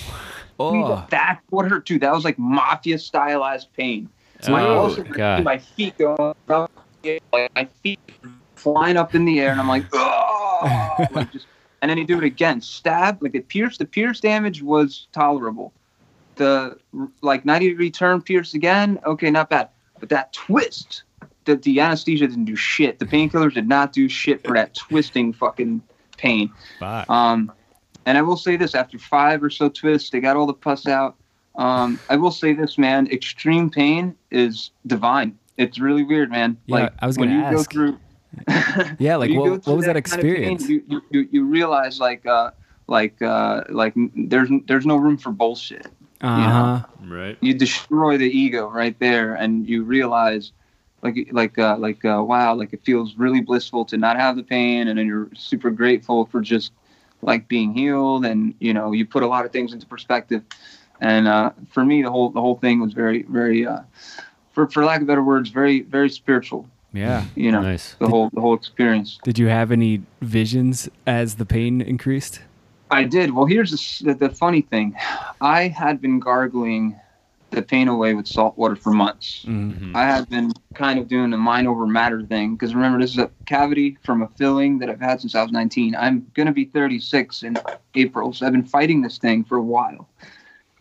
[0.59, 1.99] Oh, That's what hurt too.
[1.99, 4.09] That was like mafia stylized pain.
[4.47, 5.43] oh I also god.
[5.43, 6.71] my feet going up,
[7.31, 7.99] like my feet
[8.55, 11.47] flying up in the air, and I'm like, oh, like just,
[11.81, 13.77] and then he do it again, stab, like the pierce.
[13.77, 15.71] The pierce damage was tolerable.
[16.35, 16.77] The
[17.21, 19.69] like 90 degree turn pierce again, okay, not bad.
[19.99, 21.03] but that twist,
[21.45, 22.99] the, the anesthesia didn't do shit.
[22.99, 25.81] The painkillers did not do shit for that twisting fucking
[26.17, 26.51] pain.
[26.79, 27.09] Fuck.
[27.09, 27.51] Um,
[28.09, 30.87] and I will say this: after five or so twists, they got all the pus
[30.87, 31.15] out.
[31.55, 35.37] Um, I will say this, man: extreme pain is divine.
[35.57, 36.57] It's really weird, man.
[36.65, 37.69] Yeah, like I was gonna you ask.
[37.71, 37.99] go through.
[38.97, 40.67] Yeah, like what, go what was that kind of pain, experience?
[40.67, 42.49] you, you, you you realize like uh
[42.87, 45.85] like uh like there's the's no room for bullshit.
[46.19, 46.83] Uh huh.
[47.05, 47.37] right.
[47.41, 50.51] You destroy the ego right there, and you realize.
[51.01, 52.53] Like, like, uh, like, uh, wow!
[52.55, 56.25] Like, it feels really blissful to not have the pain, and then you're super grateful
[56.25, 56.73] for just
[57.21, 60.43] like being healed, and you know, you put a lot of things into perspective.
[61.01, 63.81] And uh, for me, the whole the whole thing was very, very, uh,
[64.53, 66.67] for for lack of better words, very, very spiritual.
[66.91, 67.25] Yeah.
[67.35, 67.95] You know, Nice.
[67.99, 69.19] the whole the whole experience.
[69.23, 72.41] Did you have any visions as the pain increased?
[72.91, 73.35] I did.
[73.35, 74.95] Well, here's the, the, the funny thing.
[75.41, 76.99] I had been gargling
[77.51, 79.45] the pain away with salt water for months.
[79.47, 79.95] Mm.
[79.95, 83.17] I had been kind of doing the mind over matter thing because remember, this is
[83.17, 85.95] a cavity from a filling that I've had since I was 19.
[85.95, 87.57] I'm going to be 36 in
[87.95, 90.09] April, so I've been fighting this thing for a while.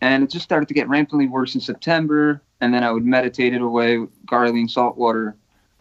[0.01, 3.53] And it just started to get rampantly worse in September, and then I would meditate
[3.53, 5.35] it away with gargling salt water.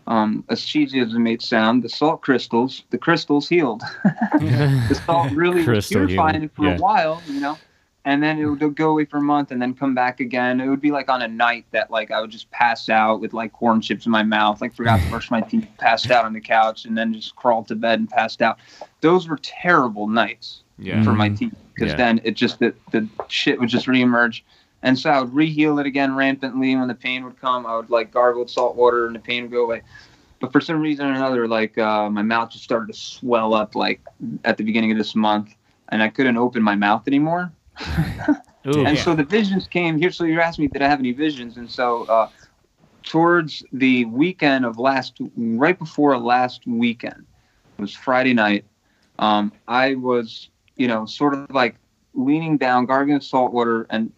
[0.09, 3.83] Um, as cheesy as it may sound, the salt crystals, the crystals healed.
[4.05, 6.77] the salt really was purifying healing, it for yeah.
[6.77, 7.59] a while, you know.
[8.05, 10.61] And then it would go away for a month and then come back again.
[10.61, 13.33] It would be like on a night that like I would just pass out with
[13.35, 16.33] like corn chips in my mouth, like forgot to brush my teeth, passed out on
[16.33, 18.59] the couch, and then just crawled to bed and passed out.
[19.03, 21.03] Those were terrible nights Yeah.
[21.03, 21.97] for my teeth because Yeah.
[21.97, 24.43] then it just the, the shit would just reemerge.
[24.83, 26.75] And so I would reheal it again rampantly.
[26.77, 29.43] When the pain would come, I would like gargle with salt water and the pain
[29.43, 29.83] would go away.
[30.41, 33.75] But for some reason or another, like uh, my mouth just started to swell up
[33.75, 34.01] like
[34.45, 35.55] at the beginning of this month,
[35.91, 37.53] and I couldn't open my mouth anymore.
[38.67, 38.85] Ooh.
[38.85, 39.03] And Yeah.
[39.05, 40.11] so the visions came here.
[40.11, 41.57] So you're asking me, did I have any visions?
[41.57, 42.29] And so uh,
[43.05, 47.27] towards the weekend of last, right before last weekend,
[47.79, 48.65] it was Friday night.
[49.19, 51.77] Um, I was, you know, sort of like
[52.15, 54.13] leaning down, gargling salt water, and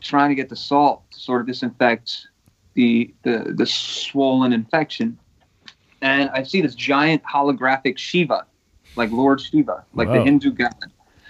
[0.00, 2.28] trying to get the salt to sort of disinfect
[2.74, 5.18] the the, the swollen infection.
[6.00, 8.46] And I see this giant holographic Shiva,
[8.96, 10.74] like Lord Shiva, like the Hindu god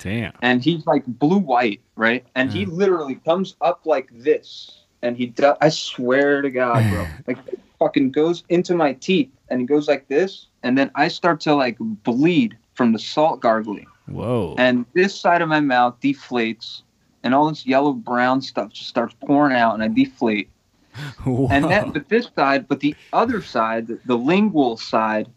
[0.02, 0.32] Damn.
[0.42, 2.26] and he's like blue white, right?
[2.34, 2.72] And he mm.
[2.72, 5.56] literally comes up like this, and he does.
[5.60, 7.38] I swear to God, bro, like
[7.78, 11.54] fucking goes into my teeth, and he goes like this, and then I start to
[11.54, 14.56] like bleed from the salt gargling, Whoa.
[14.58, 16.82] and this side of my mouth deflates,
[17.22, 20.50] and all this yellow brown stuff just starts pouring out, and I deflate,
[21.24, 25.28] and then but this side, but the other side, the, the lingual side.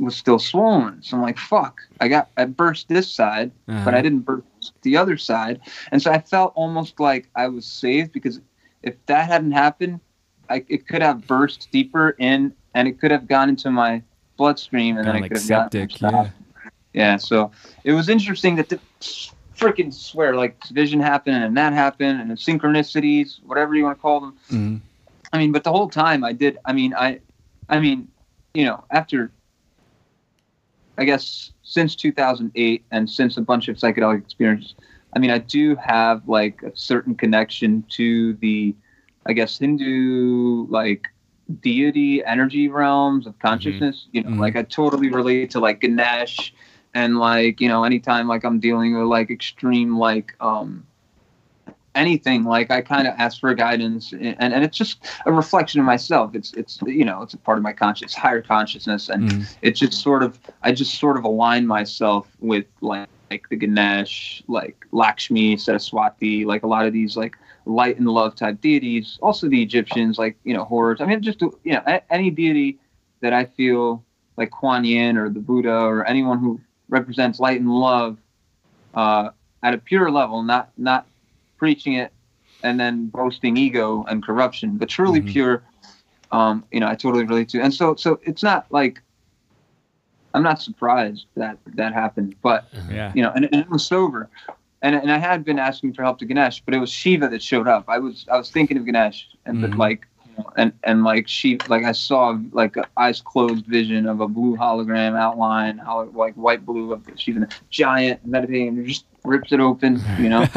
[0.00, 3.52] Was still swollen, so I'm like, "Fuck!" I got, I burst this side,
[3.84, 5.60] but I didn't burst the other side.
[5.92, 8.40] And so I felt almost like I was saved because
[8.82, 10.00] if that hadn't happened,
[10.48, 14.02] I, it could have burst deeper in and it could have gone into my
[14.36, 16.30] bloodstream and then Kinda I like could have gotten septic, some yeah.
[16.92, 17.50] Yeah, so
[17.84, 18.80] it was interesting that the
[19.56, 24.02] freaking swear like vision happened and that happened and the synchronicities, whatever you want to
[24.02, 24.36] call them.
[24.50, 24.80] Mhm.
[25.32, 26.58] I mean, but the whole time I did.
[26.64, 27.20] I mean, I,
[27.68, 28.08] I mean,
[28.54, 29.30] you know, after,
[30.98, 34.74] I guess since 2008 and since a bunch of psychedelic experiences,
[35.14, 38.76] I mean, I do have like a certain connection to the,
[39.26, 41.06] I guess Hindu like
[41.60, 44.08] deity energy realms of consciousness.
[44.12, 44.38] You know, Mhm.
[44.40, 46.54] like I totally relate to like Ganesh,
[46.94, 50.87] and like you know, anytime like I'm dealing with like extreme like um
[51.94, 55.86] anything like i kind of ask for guidance and, and it's just a reflection of
[55.86, 59.56] myself it's it's you know it's a part of my conscious higher consciousness and Mhm.
[59.62, 64.42] it just sort of i just sort of align myself with like like the ganesh
[64.48, 69.48] like lakshmi saraswati like a lot of these like light and love type deities also
[69.48, 72.78] the egyptians like you know horus i mean just you know a- any deity
[73.20, 74.02] that i feel
[74.36, 78.18] like kuan yin or the buddha or anyone who represents light and love
[78.94, 79.30] uh,
[79.62, 81.06] at a pure level not not
[81.58, 82.12] preaching it
[82.62, 85.26] and then boasting ego and corruption, but truly Mhm.
[85.26, 85.62] pure.
[86.30, 87.60] Um, you know, I totally relate to.
[87.60, 89.02] And so, so it's not like
[90.34, 93.12] I'm not surprised that that happened, but yeah.
[93.14, 94.28] you know, and, and it was sober.
[94.82, 97.42] And, and I had been asking for help to Ganesh, but it was Shiva that
[97.42, 97.84] showed up.
[97.88, 99.78] I was I was thinking of Ganesh, and but Mhm.
[99.78, 104.06] like, you know, and and like she like I saw like a eyes closed vision
[104.06, 109.06] of a blue hologram outline, holo, like white blue of Shiva, giant meditating, and just
[109.24, 110.46] rips it open, you know.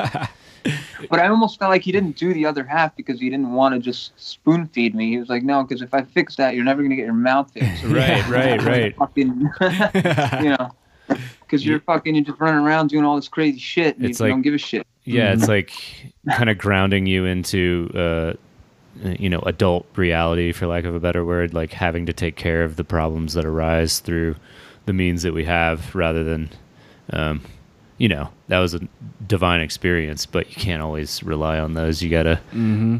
[1.10, 3.74] But I almost felt like he didn't do the other half because he didn't want
[3.74, 5.10] to just spoon feed me.
[5.10, 7.52] He was like, no, because if I fix that, you're never gonna get your mouth
[7.52, 7.84] fixed.
[7.86, 8.96] Right, right, right.
[8.96, 9.50] Fucking,
[10.44, 10.72] you know,
[11.42, 14.26] because you're fucking, you're just running around doing all this crazy shit, and It's you
[14.28, 14.86] like- don't give a shit.
[15.04, 15.72] Yeah, it's like
[16.30, 18.36] kind of grounding you into uh, uh,
[19.18, 22.64] you know adult reality for lack of a better word like having to take care
[22.64, 24.36] of the problems that arise through
[24.86, 26.50] the means that we have rather than
[27.14, 27.42] um,
[28.02, 28.80] you know that was a
[29.28, 32.98] divine experience but you can't always rely on those you gotta Mm-hmm.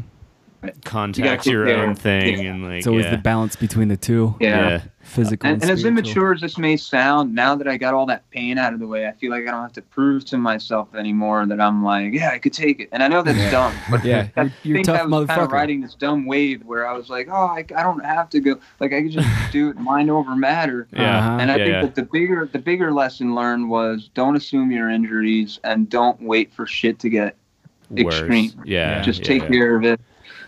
[0.84, 2.50] contact take your own thing Yeah.
[2.52, 3.10] and like It's always yeah.
[3.16, 4.68] the balance between the two, Yeah.
[4.68, 7.94] yeah physical And, and, and as immature as this may sound, now that I got
[7.94, 10.24] all that pain out of the way, I feel like I don't have to prove
[10.26, 12.88] to myself anymore that I'm like, yeah, I could take it.
[12.92, 15.40] And I know that's dumb, but Yeah, I you're, you're think tough I was kind
[15.40, 18.40] of riding this dumb wave where I was like, oh, I, I don't have to
[18.40, 18.58] go.
[18.80, 20.88] Like I could just do it mind over matter.
[20.92, 21.38] yeah Uh-huh.
[21.40, 21.82] And I yeah, think yeah.
[21.82, 26.52] that the bigger the bigger lesson learned was don't assume your injuries and don't wait
[26.52, 27.36] for shit to get
[27.90, 28.14] Worse.
[28.20, 28.52] extreme.
[28.64, 29.48] yeah just yeah, take yeah.
[29.48, 30.00] care of it.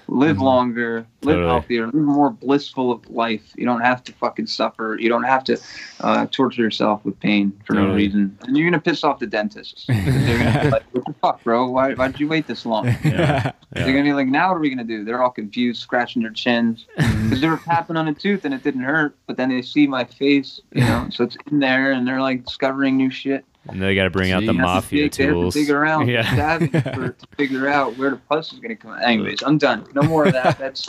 [0.08, 0.42] Live Mhm.
[0.42, 1.48] longer, live Totally.
[1.48, 3.42] healthier, live more blissful of life.
[3.56, 4.96] You don't have to fucking suffer.
[5.00, 5.58] You don't have to
[6.00, 8.36] uh, torture yourself with pain for no reason.
[8.46, 9.86] And you're gonna piss off the dentists.
[9.88, 11.70] They're gonna be like, "What the fuck, bro?
[11.70, 14.60] Why why did you wait this long?" yeah, They're gonna be like, "Now what are
[14.60, 18.14] we gonna do?" They're all confused, scratching their chins because they were tapping on a
[18.14, 19.16] tooth and it didn't hurt.
[19.26, 22.44] But then they see my face, you know, so it's in there, and they're like
[22.44, 23.44] discovering new shit.
[23.68, 24.48] And they got to bring out the.
[24.48, 26.58] To mafia dig- they have to tools dig around, yeah
[26.94, 28.92] for, to figure out where the pus is gonna come.
[28.92, 29.04] out.
[29.04, 29.86] Anyways, I'm done.
[29.94, 30.58] No more of that.
[30.58, 30.88] That's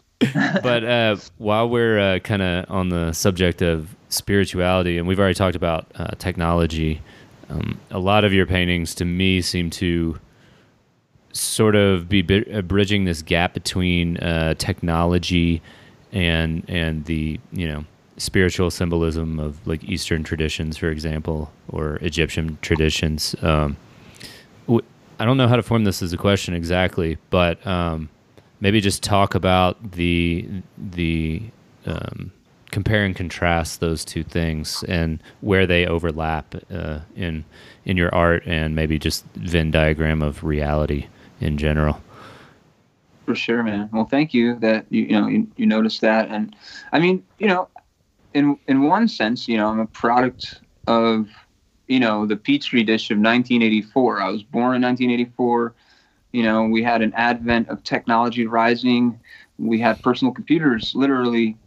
[0.61, 5.35] but uh, while we're uh, kind of on the subject of spirituality, and we've already
[5.35, 7.01] talked about uh, technology,
[7.49, 10.19] um, a lot of your paintings to me seem to
[11.33, 15.61] sort of be bi- uh, bridging this gap between uh, technology
[16.11, 17.83] and and the you know
[18.17, 23.35] spiritual symbolism of like Eastern traditions, for example, or Egyptian traditions.
[23.41, 23.77] Um,
[24.67, 24.85] w-
[25.19, 28.09] I don't know how to form this as a question exactly, but um,
[28.59, 30.47] maybe just talk about the
[30.77, 31.41] the
[31.85, 32.31] um,
[32.71, 37.45] compare and contrast those two things and where they overlap uh, in
[37.85, 41.07] in your art and maybe just Venn diagram of reality
[41.39, 42.01] in general.
[43.25, 43.89] For sure, man.
[43.91, 46.55] Well, thank you that you you know you, you noticed that, and
[46.91, 47.67] I mean, you know,
[48.35, 51.27] in in one sense, you know, I'm a product of
[51.87, 54.21] you know the Petri dish of 1984.
[54.21, 55.73] I was born in 1984.
[56.33, 59.19] You know, we had an advent of technology rising.
[59.57, 61.57] We had personal computers literally,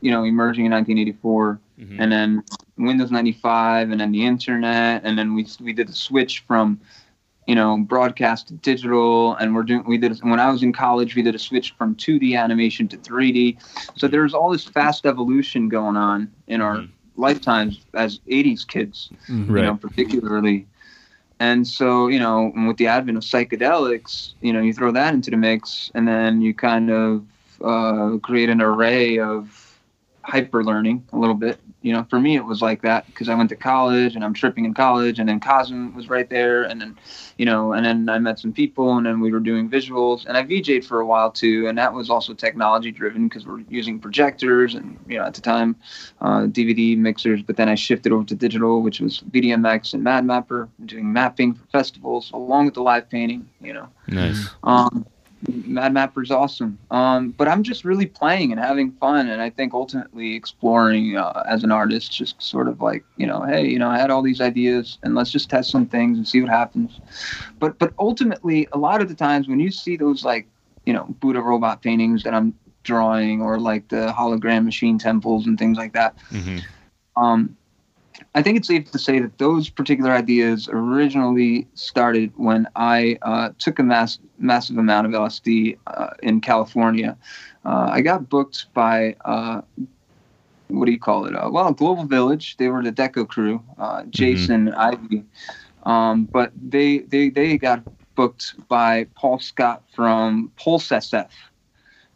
[0.00, 2.00] you know, emerging in 1984 mm-hmm.
[2.02, 2.42] and then
[2.76, 6.80] Windows 95, and then the internet, and then we we did the switch from,
[7.50, 11.16] you know, broadcast to digital, and we're doing we did when I was in college
[11.16, 13.56] we did a switch from 2D animation to 3D,
[13.98, 16.88] so there's all this fast evolution going on in our Mhm.
[17.16, 19.10] lifetimes as 80s kids.
[19.28, 19.58] Right.
[19.58, 20.66] you know, particularly.
[21.40, 25.30] And so, you know, with the advent of psychedelics, you know, you throw that into
[25.30, 27.24] the mix, and then you kind of
[27.64, 29.69] uh, create an array of
[30.22, 31.60] hyper learning a little bit.
[31.82, 34.34] You know, for me, it was like that because I went to college and I'm
[34.34, 36.98] tripping in college, and then Cosm was right there, and then,
[37.38, 40.36] you know, and then I met some people, and then we were doing visuals, and
[40.36, 43.98] I VJ'd for a while too, and that was also technology driven because we're using
[43.98, 45.74] projectors and, you know, at the time,
[46.20, 50.26] uh, DVD mixers, but then I shifted over to digital, which was VDMX and Mad
[50.26, 53.88] Mapper, doing mapping for festivals along with the live painting, you know.
[54.06, 54.50] Nice.
[54.64, 55.06] Um,
[55.48, 56.78] Mad Mapper's awesome.
[56.90, 61.44] Um, but I'm just really playing and having fun, and I think ultimately exploring uh,
[61.48, 64.22] as an artist, just sort of like you know, hey, you know, I had all
[64.22, 67.00] these ideas, and let's just test some things and see what happens.
[67.58, 70.46] But but ultimately, a lot of the times when you see those like
[70.84, 75.58] you know Buddha robot paintings that I'm drawing, or like the hologram machine temples and
[75.58, 76.58] things like that, hmm
[77.16, 77.56] um,
[78.34, 83.50] I think it's safe to say that those particular ideas originally started when I uh,
[83.58, 87.16] took a mass, massive amount of LSD uh, in California.
[87.64, 89.62] Uh, I got booked by, uh,
[90.68, 91.34] what do you call it?
[91.34, 92.56] Uh, well, Global Village.
[92.56, 95.24] They were the Deco crew, uh, Jason, Ivy.
[95.82, 97.82] Um, but they, they, they got
[98.14, 101.30] booked by Paul Scott from Pulse SF.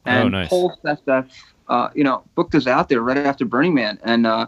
[0.07, 0.49] And Oh, nice.
[0.49, 1.29] Pulse SF,
[1.69, 3.99] uh, you know, booked us out there right after Burning Man.
[4.05, 4.47] And, uh,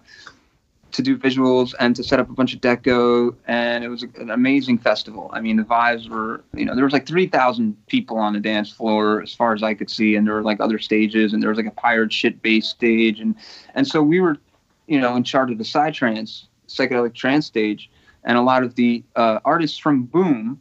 [0.97, 4.31] to do visuals and to set up a bunch of deco and it was an
[4.31, 8.33] amazing festival i mean the vibes were you know there was like 3000 people on
[8.33, 11.35] the dance floor as far as i could see and there were like other stages
[11.35, 13.35] and there was like a pirate shit based stage and
[13.75, 14.39] and so we were
[14.87, 17.91] you know in charge of the psytrance psychedelic trance stage
[18.25, 20.59] and a lot of the uh, artists from boom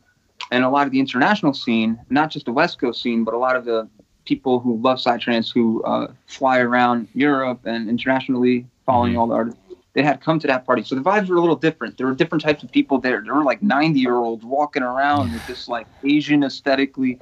[0.51, 3.37] and a lot of the international scene not just the west coast scene but a
[3.37, 3.87] lot of the
[4.25, 9.19] people who love psytrance who uh, fly around europe and internationally following Mhm.
[9.19, 9.59] all the artists
[9.95, 10.83] they had come to that party.
[10.83, 11.97] So the vibes were a little different.
[11.97, 13.21] There were different types of people there.
[13.23, 17.17] There were like 90 year olds walking around with this like Asian aesthetically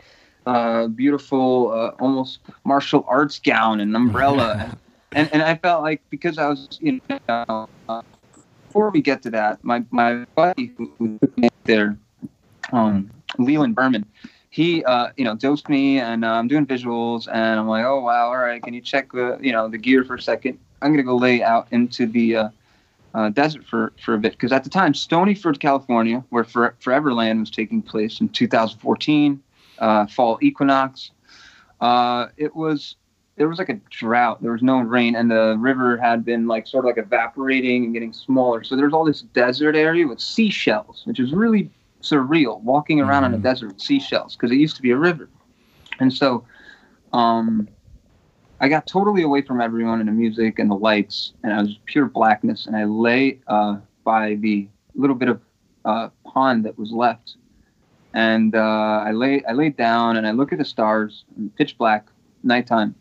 [0.47, 4.75] uh, beautiful, uh, almost martial arts gown and umbrella.
[5.13, 6.99] and, and I felt like because I was, you
[7.29, 8.01] know, uh,
[8.67, 11.95] before we get to that, my, my buddy who took me there,
[12.71, 14.03] um, Leland Berman,
[14.49, 18.01] he, uh, you know, dosed me, and uh, I'm doing visuals, and I'm like, oh
[18.01, 20.59] wow, all right, can you check the, you know, the gear for a second?
[20.81, 22.51] I'm gonna go lay out into the
[23.13, 27.39] uh, desert for for a bit because at the time, Stonyford, California, where for, Foreverland
[27.39, 29.41] was taking place in 2014,
[29.79, 31.11] uh, fall equinox,
[31.81, 32.95] uh, it was
[33.35, 34.41] there was like a drought.
[34.41, 37.93] There was no rain, and the river had been like sort of like evaporating and
[37.93, 38.63] getting smaller.
[38.63, 41.69] So there's all this desert area with seashells, which is really
[42.01, 42.61] surreal.
[42.61, 43.43] Walking around on a Mhm.
[43.43, 45.29] desert with seashells because it used to be a river,
[45.99, 46.45] and so
[47.13, 47.67] um,
[48.63, 51.77] I got totally away from everyone and the music and the lights, and I was
[51.83, 52.65] pure blackness.
[52.65, 55.41] And I lay uh, by the little bit of
[55.83, 57.35] uh, pond that was left,
[58.13, 61.25] and uh, I lay I laid down and I look at the stars,
[61.57, 62.07] pitch black,
[62.41, 62.95] nighttime,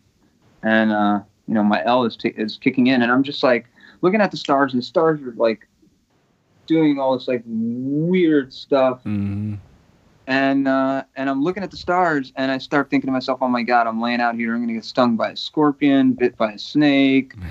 [0.63, 3.67] and uh, you know my L is t- is kicking in, and I'm just like
[4.01, 5.65] looking at the stars, and the stars are like
[6.67, 9.53] doing all this like weird stuff, Mm-hmm.
[10.27, 13.47] And uh, and I'm looking at the stars, and I start thinking to myself, oh
[13.47, 16.53] my god, I'm laying out here, I'm gonna get stung by a scorpion, bit by
[16.53, 17.33] a snake.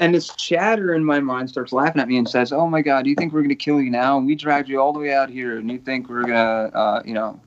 [0.00, 3.04] And this chatter in my mind starts laughing at me and says, "Oh my God,
[3.04, 4.16] do you think we're gonna kill you now?
[4.16, 7.02] And we dragged you all the way out here, and you think we're gonna, uh,
[7.04, 7.38] you know,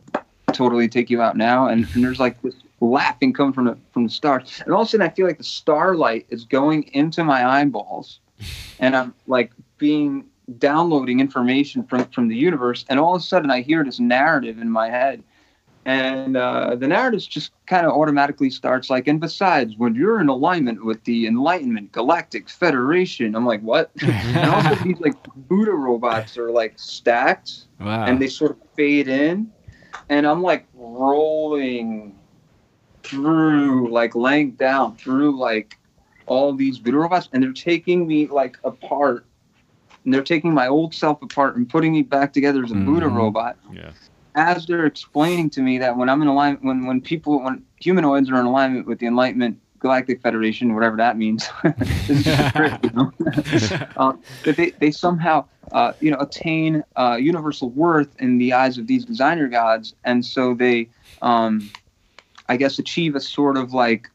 [0.52, 4.04] totally take you out now?" And, and there's like this laughing coming from the from
[4.04, 7.24] the stars, and all of a sudden I feel like the starlight is going into
[7.24, 8.20] my eyeballs,
[8.80, 10.26] and I'm like being
[10.58, 14.58] downloading information from from the universe, and all of a sudden I hear this narrative
[14.60, 15.24] in my head,
[15.86, 20.30] and uh, the narrative just kind of automatically starts like, and besides, when you're in
[20.30, 23.92] alignment with the Enlightenment Galactic Federation, I'm like, what?
[24.02, 25.16] and also these like
[25.48, 28.06] Buddha robots are like stacked, Wow.
[28.06, 29.52] and they sort of fade in,
[30.10, 32.18] and I'm like rolling
[33.04, 35.78] through, like laying down through like
[36.26, 39.26] all these Buddha robots, and they're taking me like apart.
[40.06, 43.08] And they're taking my old self apart and putting me back together as a Buddha
[43.08, 43.16] Mhm.
[43.16, 43.92] robot Yeah.
[44.36, 48.30] as they're explaining to me that when I'm in alignment, when when people, when humanoids
[48.32, 51.48] are in alignment with the Enlightenment Galactic Federation, whatever that means,
[52.08, 53.12] this is just a trick, you know?
[53.98, 54.14] uh,
[54.46, 58.88] that they, they somehow, uh, you know, attain uh, universal worth in the eyes of
[58.88, 60.90] these designer gods, and so they,
[61.22, 61.70] um,
[62.50, 64.10] I guess, achieve a sort of like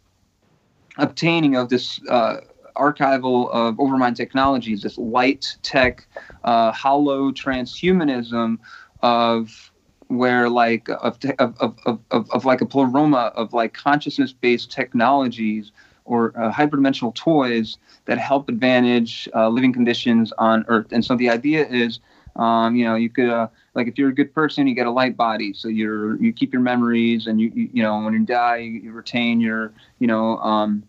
[0.96, 2.38] obtaining of this uh,
[2.78, 6.06] archival of overmind technologies, this light tech,
[6.44, 8.58] uh, hollow transhumanism
[9.02, 9.72] of
[10.08, 15.70] where like of, of, of, of, of like a pleroma of like consciousness based technologies
[16.06, 17.76] or uh, hyperdimensional toys
[18.06, 20.86] that help advantage uh, living conditions on earth.
[20.92, 22.00] And so the idea is
[22.36, 24.90] um, you know you could uh, like if you're a good person you get a
[24.90, 25.52] light body.
[25.52, 28.80] So you're you keep your memories and you you, you know when you die you,
[28.80, 30.82] you retain your you know um,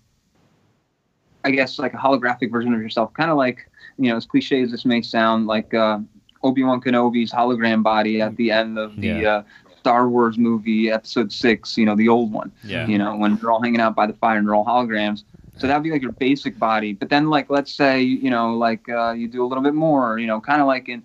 [1.44, 4.62] i guess like a holographic version of yourself kind of like you know as cliche
[4.62, 6.00] as this may sound like uh,
[6.44, 9.30] obi-wan kenobi's hologram body at the end of the Yeah.
[9.38, 9.44] uh,
[9.80, 12.86] star wars movie episode six you know the old one Yeah.
[12.88, 15.24] you know when they're all hanging out by the fire and they're all holograms
[15.58, 18.88] so that'd be like your basic body but then like let's say you know like
[18.90, 21.02] uh, you do a little bit more you know kind of like in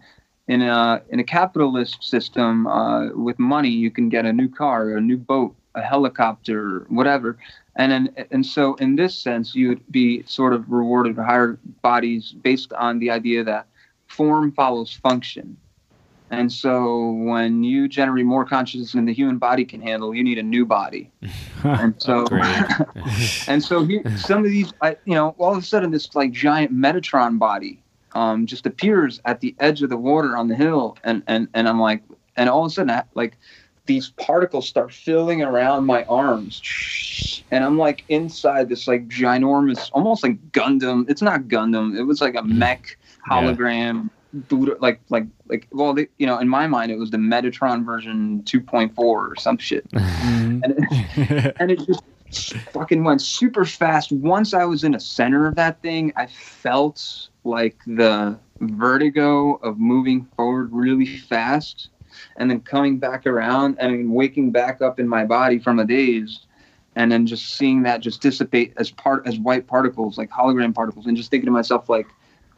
[0.48, 4.90] in a in a capitalist system uh, with money you can get a new car
[4.96, 7.38] a new boat a helicopter whatever.
[7.76, 12.32] And then and so in this sense you would be sort of rewarded higher bodies
[12.32, 13.66] based on the idea that
[14.06, 15.56] form follows function.
[16.30, 20.38] And so when you generate more consciousness than the human body can handle you need
[20.38, 21.10] a new body.
[21.64, 22.26] And so
[23.48, 26.30] and so he, some of these, I, you know, all of a sudden this like
[26.30, 27.82] giant Metatron body
[28.14, 31.68] um, just appears at the edge of the water on the hill, and and and
[31.68, 32.02] I'm like,
[32.36, 33.36] and all of a sudden, I, like
[33.86, 40.22] these particles start filling around my arms, and I'm like inside this like ginormous, almost
[40.22, 41.08] like Gundam.
[41.08, 41.96] It's not Gundam.
[41.96, 42.58] It was like a mm-hmm.
[42.58, 44.10] mech hologram.
[44.48, 47.84] Buddha, like, like, like, well, they, you know, in my mind, it was the Metatron
[47.84, 49.86] version 2.4 or some shit
[50.64, 52.02] and it, and it just
[52.72, 54.10] fucking went super fast.
[54.12, 59.78] Once I was in the center of that thing, I felt like the vertigo of
[59.78, 61.90] moving forward really fast
[62.36, 66.40] and then coming back around and waking back up in my body from a daze
[66.96, 71.06] and then just seeing that just dissipate as part as white particles like hologram particles
[71.06, 72.06] and just thinking to myself like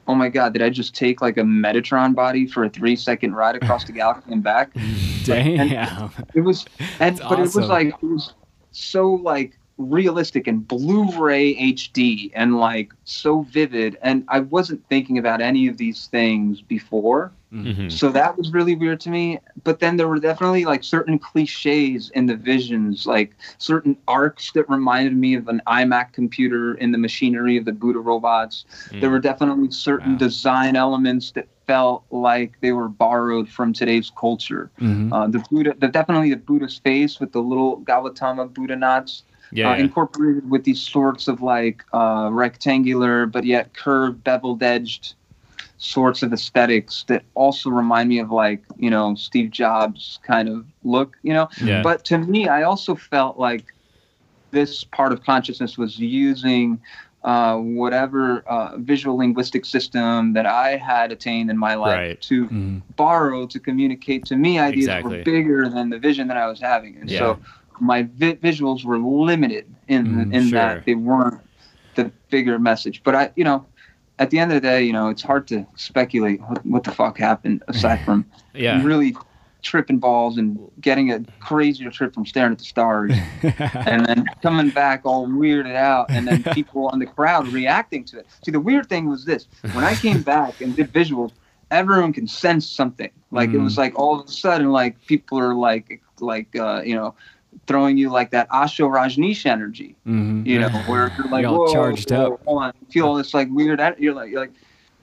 [0.08, 3.34] oh my god did i just take like a metatron body for a three second
[3.34, 4.70] ride across the galaxy and back
[5.26, 6.10] Damn.
[6.34, 6.64] it was,
[7.00, 8.34] and That's but it was like it was
[8.70, 13.98] so like realistic and Blu-ray HD and like so vivid.
[14.02, 17.32] And I wasn't thinking about any of these things before,
[17.64, 17.90] Mhm.
[17.90, 19.38] so that was really weird to me.
[19.64, 24.68] But then there were definitely like certain cliches in the visions, like certain arcs that
[24.68, 28.64] reminded me of an iMac computer in the machinery of the Buddha robots.
[29.00, 30.18] There were definitely certain Wow.
[30.18, 34.70] design elements that felt like they were borrowed from today's culture.
[34.80, 35.12] Mhm.
[35.12, 39.70] Uh, the Buddha, the definitely the Buddha's face with the little Gautama Buddha knots Yeah.
[39.70, 45.14] uh, incorporated with these sorts of like uh, rectangular but yet curved, beveled edged
[45.78, 50.66] sorts of aesthetics that also remind me of like you know Steve Jobs kind of
[50.84, 51.48] look, you know.
[51.62, 51.82] yeah.
[51.82, 53.66] But to me, I also felt like
[54.52, 56.80] this part of consciousness was using
[57.24, 62.20] uh, whatever uh, visual linguistic system that I had attained in my life Right.
[62.22, 62.82] to Mhm.
[62.96, 65.18] borrow to communicate to me ideas that Exactly.
[65.18, 66.96] were bigger than the vision that I was having.
[67.00, 67.18] And Yeah.
[67.18, 67.38] so
[67.80, 70.58] my vi- visuals were limited in Mm, in sure.
[70.58, 71.42] that they weren't
[71.96, 73.02] the bigger message.
[73.02, 73.66] But I, you know,
[74.18, 76.90] at the end of the day, you know, it's hard to speculate what, what the
[76.90, 78.82] fuck happened aside from yeah.
[78.82, 79.14] really
[79.62, 83.12] tripping balls and getting a crazier trip from staring at the stars
[83.42, 88.18] and then coming back all weirded out and then people on the crowd reacting to
[88.20, 88.26] it.
[88.44, 91.32] See, the weird thing was this when I came back and did visuals,
[91.70, 93.10] everyone can sense something.
[93.32, 96.94] Like it was like all of a sudden, like people are like, like, uh, you
[96.94, 97.14] know,
[97.66, 100.46] throwing you like that Osho Rajneesh energy, Mhm.
[100.46, 102.40] you know, where you're like, You're all whoa, charged whoa, up.
[102.44, 102.72] hold on.
[102.80, 104.52] You feel all this like weird, you're like, you're like,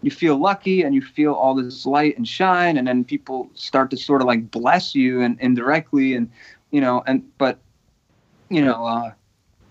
[0.02, 3.90] you feel lucky and you feel all this light and shine and then people start
[3.92, 6.30] to sort of like bless you and indirectly and
[6.72, 7.60] you know and but
[8.50, 9.12] you know uh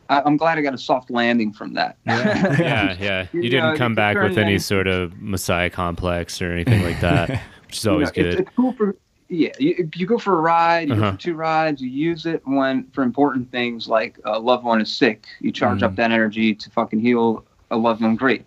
[0.08, 3.26] I, i'm glad i got a soft landing from that yeah, yeah.
[3.34, 6.82] You You didn't know, come back with any in- sort of messiah complex or anything
[6.82, 7.28] like that,
[7.66, 8.40] which is You know, always it's- good.
[8.46, 8.96] It's, cool for
[9.32, 9.52] yeah.
[9.58, 11.12] You, you go for a ride, you go Uh-huh.
[11.12, 14.92] for two rides, you use it when for important things like a loved one is
[14.94, 15.26] sick.
[15.40, 15.84] You charge Mhm.
[15.86, 18.16] up that energy to fucking heal a loved one.
[18.16, 18.44] Great,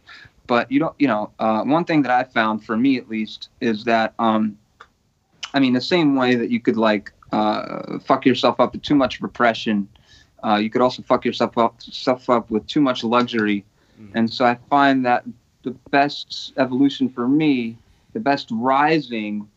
[0.48, 0.96] but you don't.
[1.00, 4.58] You know, uh, one thing that I found for me at least is that um,
[5.54, 8.96] I mean, the same way that you could like uh, fuck yourself up with too
[8.96, 9.88] much repression,
[10.46, 13.66] uh, you could also fuck yourself up, yourself up with too much luxury.
[14.14, 15.24] And so I find that
[15.64, 17.78] the best evolution for me,
[18.14, 19.48] the best rising,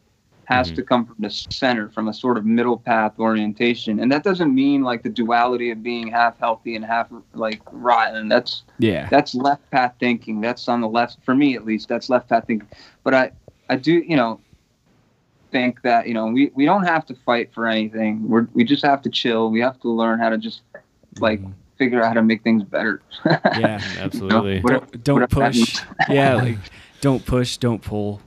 [0.48, 0.76] has Mhm.
[0.76, 4.00] to come from the center, from a sort of middle path orientation.
[4.00, 8.28] And that doesn't mean like the duality of being half healthy and half like rotten.
[8.30, 9.08] That's Yeah.
[9.10, 10.40] that's left path thinking.
[10.40, 11.88] That's on the left for me at least.
[11.90, 12.66] That's left path thinking.
[13.04, 13.30] But I
[13.68, 14.40] I do you know
[15.50, 18.26] think that you know we we don't have to fight for anything.
[18.26, 19.50] We're we just have to chill.
[19.50, 20.62] We have to learn how to just
[21.20, 21.52] like Mhm.
[21.76, 23.02] figure out how to make things better.
[23.26, 23.80] Yeah.
[24.00, 24.60] Absolutely.
[24.62, 25.82] Whatever- Don't, don't push.
[26.08, 26.56] yeah, like
[27.02, 28.22] don't push, don't pull.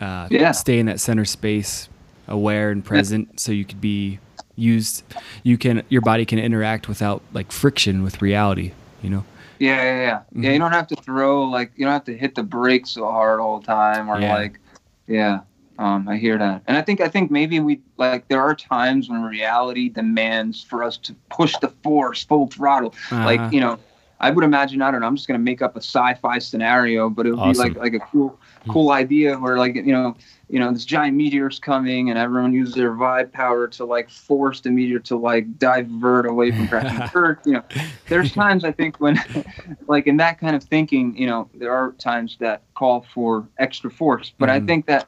[0.00, 0.52] Uh, Yeah.
[0.52, 1.88] Stay in that center space,
[2.28, 4.18] aware and present, so you could be
[4.56, 5.02] used.
[5.42, 8.72] You can your body can interact without like friction with reality.
[9.02, 9.24] You know.
[9.58, 10.20] Yeah, yeah, yeah.
[10.42, 13.04] Yeah, you don't have to throw like you don't have to hit the brakes so
[13.10, 14.34] hard all the time or Yeah.
[14.34, 14.58] like
[15.06, 15.40] yeah.
[15.78, 16.62] Um, I hear that.
[16.66, 20.82] And I think I think maybe we like there are times when reality demands for
[20.82, 22.94] us to push the force full throttle.
[23.10, 23.24] Uh-huh.
[23.24, 23.78] Like, you know,
[24.20, 27.26] I would imagine I don't know, I'm just gonna make up a sci-fi scenario, but
[27.26, 27.52] it would Awesome.
[27.74, 28.38] be like like a cool
[28.68, 30.14] cool idea where like you know
[30.48, 34.60] you know this giant meteor's coming and everyone uses their vibe power to like force
[34.60, 37.62] the meteor to like divert away from crashing earth you know
[38.08, 39.18] there's times i think when
[39.86, 43.90] like in that kind of thinking you know there are times that call for extra
[43.90, 44.66] force but i Mhm.
[44.66, 45.06] think that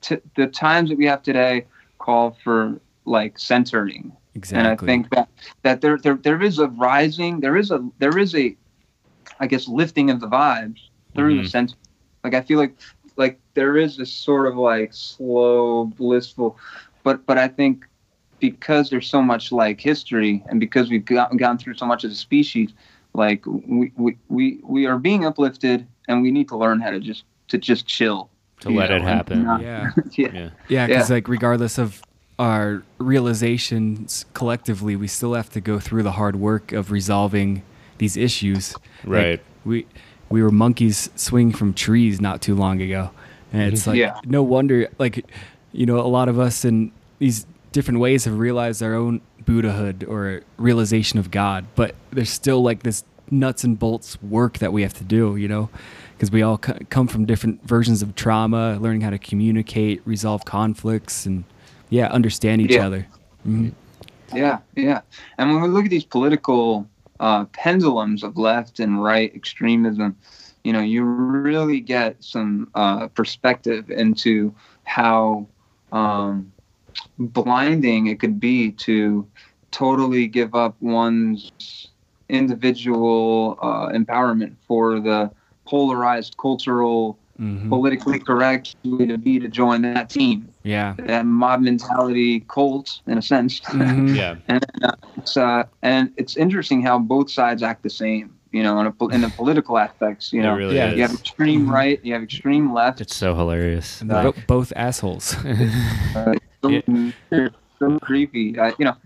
[0.00, 1.66] t- the times that we have today
[1.98, 4.58] call for like centering exactly.
[4.58, 5.28] and I think that
[5.62, 8.56] that there, there there is a rising, there is a there is a,
[9.40, 10.78] I guess lifting of the vibes
[11.14, 11.42] through Mhm.
[11.44, 11.74] the center.
[12.24, 12.74] Like I feel like
[13.20, 16.56] like there is this sort of like slow, blissful,
[17.04, 17.86] but but I think
[18.40, 22.12] because there's so much like history and because we've got, gone through so much as
[22.12, 22.70] a species,
[23.12, 26.98] like we, we we we are being uplifted and we need to learn how to
[26.98, 28.30] just to just chill.
[28.62, 29.44] To you let it happen.
[29.44, 29.90] not- yeah.
[30.12, 30.28] yeah.
[30.32, 30.50] Yeah.
[30.68, 31.14] Yeah, because Yeah.
[31.16, 32.02] like regardless of
[32.38, 37.62] our realizations collectively, we still have to go through the hard work of resolving
[37.98, 38.72] these issues.
[39.04, 39.40] Like, Right.
[39.66, 39.86] we
[40.30, 43.10] we were monkeys swinging from trees not too long ago,
[43.52, 44.18] and it's like Yeah.
[44.24, 45.24] no wonder like
[45.72, 50.04] you know a lot of us in these different ways have realized our own Buddhahood
[50.04, 54.82] or realization of God, but there's still like this nuts and bolts work that we
[54.82, 55.68] have to do, you know,
[56.16, 60.44] because we all co- come from different versions of trauma, learning how to communicate, resolve
[60.44, 61.44] conflicts, and
[61.90, 62.86] yeah, understand each Yeah.
[62.86, 63.06] other.
[63.46, 63.72] Mhm.
[64.34, 65.00] Yeah, yeah.
[65.38, 66.88] And when we look at these political
[67.20, 70.16] uh, pendulums of left and right extremism,
[70.64, 74.54] you know, you really get some uh, perspective into
[74.84, 75.48] how
[75.92, 76.52] um,
[77.18, 79.26] blinding it could be to
[79.70, 81.90] totally give up one's
[82.28, 85.30] individual uh, empowerment for the
[85.66, 87.68] polarized cultural Mhm.
[87.70, 90.94] politically correct way to be to join that team Yeah.
[90.98, 94.14] that mob mentality cult in a sense Mhm.
[94.14, 94.36] Yeah.
[94.48, 98.34] and uh, it's uh, and it's interesting how both sides act the same.
[98.52, 100.32] you know, in, a, in the political aspects.
[100.32, 100.96] You know, really Yeah, is.
[100.96, 101.70] you have extreme Mhm.
[101.72, 103.00] right, you have extreme left.
[103.00, 104.00] it's so hilarious.
[104.00, 105.36] And Like- both assholes.
[106.16, 107.48] uh, so, Yeah.
[107.78, 108.58] so creepy.
[108.58, 108.96] I, you know,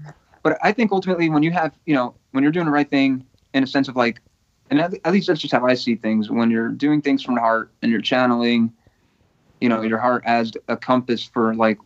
[0.43, 3.23] but I think ultimately when you have, you know, when you're doing the right thing
[3.53, 4.21] in a sense of like,
[4.71, 6.31] and at, at least that's just how I see things.
[6.31, 8.73] When you're doing things from the heart and you're channeling,
[9.61, 11.79] you know, your heart as a compass for like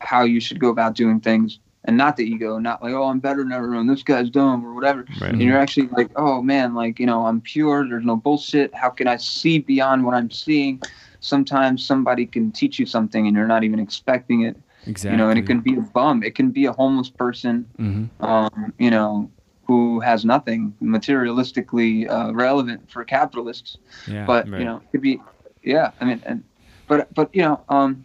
[0.00, 3.20] how you should go about doing things, and not the ego, not like, oh, I'm
[3.20, 3.86] better than everyone.
[3.86, 5.04] This guy's dumb or whatever.
[5.20, 5.32] Right.
[5.32, 7.86] And you're actually like, oh man, like you know, I'm pure.
[7.88, 8.74] There's no bullshit.
[8.74, 10.80] How can I see beyond what I'm seeing?
[11.20, 14.56] Sometimes somebody can teach you something and you're not even expecting it
[14.86, 15.10] exactly.
[15.12, 18.04] you know and it can be a bum it can be a homeless person hmm
[18.20, 19.30] um, you know
[19.66, 24.24] who has nothing materialistically uh, relevant for capitalists Yeah.
[24.26, 24.60] but Right.
[24.60, 25.20] you know it could be
[25.62, 26.42] yeah i mean and
[26.90, 28.04] but but you know um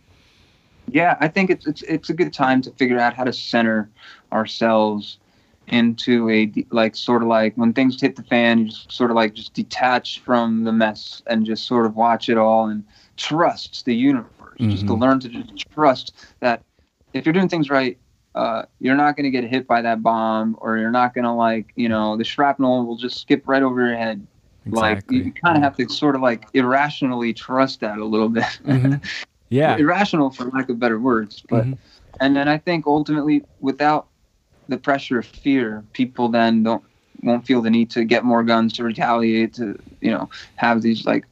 [0.91, 3.89] yeah i think it's it's it's a good time to figure out how to center
[4.31, 5.17] ourselves
[5.67, 9.15] into a like sort of like when things hit the fan you just sort of
[9.15, 12.83] like just detach from the mess and just sort of watch it all and
[13.17, 14.99] trust the universe just to Mhm.
[15.01, 16.61] learn to just trust that
[17.13, 17.97] if you're doing things right
[18.35, 21.31] uh, you're not going to get hit by that bomb or you're not going to
[21.31, 24.25] like you know the shrapnel will just skip right over your head
[24.71, 28.43] like you kind of have to sort of like irrationally trust that a little bit
[28.65, 29.03] Mhm.
[29.49, 29.77] Yeah.
[29.77, 31.77] irrational for lack of better words but Mhm.
[32.19, 34.07] and then i think ultimately without
[34.67, 36.83] the pressure of fear people then don't
[37.21, 41.05] won't feel the need to get more guns to retaliate to you know have these
[41.05, 41.25] like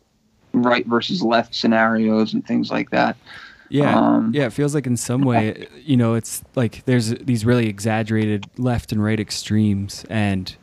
[0.53, 3.17] right versus left scenarios and things like that
[3.69, 3.97] Yeah.
[3.97, 7.67] um, yeah, it feels like in some way, you know, it's like there's these really
[7.67, 10.55] exaggerated left and right extremes, and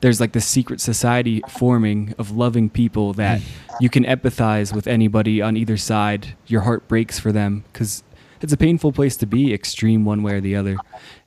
[0.00, 3.44] there's like this secret society forming of loving people that mm.
[3.80, 6.34] you can empathize with anybody on either side.
[6.46, 8.02] Your heart breaks for them because
[8.40, 10.76] it's a painful place to be, extreme one way or the other.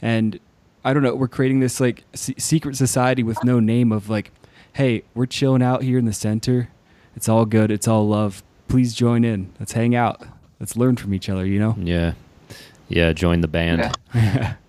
[0.01, 0.39] And
[0.84, 4.32] I don't know, we're creating this like se- secret society with no name of like,
[4.74, 6.69] hey, we're chilling out here in the center.
[7.15, 7.69] It's all good.
[7.69, 8.43] It's all love.
[8.67, 9.53] Please join in.
[9.59, 10.24] Let's hang out.
[10.59, 11.76] Let's learn from each other, you know?
[11.78, 12.13] Yeah.
[12.89, 13.13] Yeah.
[13.13, 13.95] Join the band.
[14.13, 14.55] Yeah.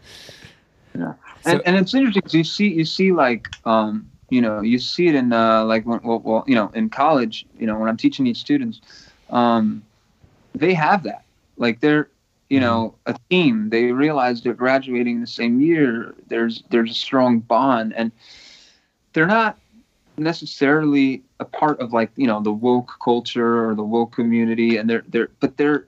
[0.97, 1.17] So-
[1.47, 5.09] and, and it's interesting 'cause you see you see like um you know you see
[5.09, 7.97] it in uh like when, well, well you know in college you know when i'm
[7.97, 8.81] teaching these students
[9.31, 9.83] um
[10.55, 11.25] they have that.
[11.57, 12.09] Like they're
[12.49, 13.71] you know a team.
[13.71, 16.15] They realize they're graduating the same year.
[16.29, 17.93] There's there's a strong bond.
[17.95, 18.13] And
[19.13, 19.59] they're not
[20.17, 24.77] necessarily a part of like you know the woke culture or the woke community.
[24.77, 25.87] And they're they're but they're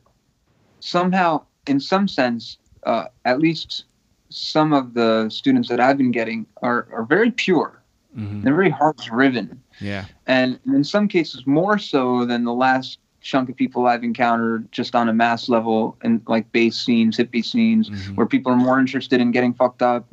[0.80, 3.84] somehow in some sense uh, at least
[4.29, 7.83] some of the students that I've been getting are, are very pure.
[8.16, 8.43] Mhm.
[8.43, 9.61] They're very heart driven.
[9.81, 10.07] Yeah.
[10.27, 14.95] And in some cases, more so than the last chunk of people I've encountered just
[14.95, 18.16] on a mass level and like bass scenes, hippie scenes, Mhm.
[18.16, 20.07] where people are more interested in getting fucked up,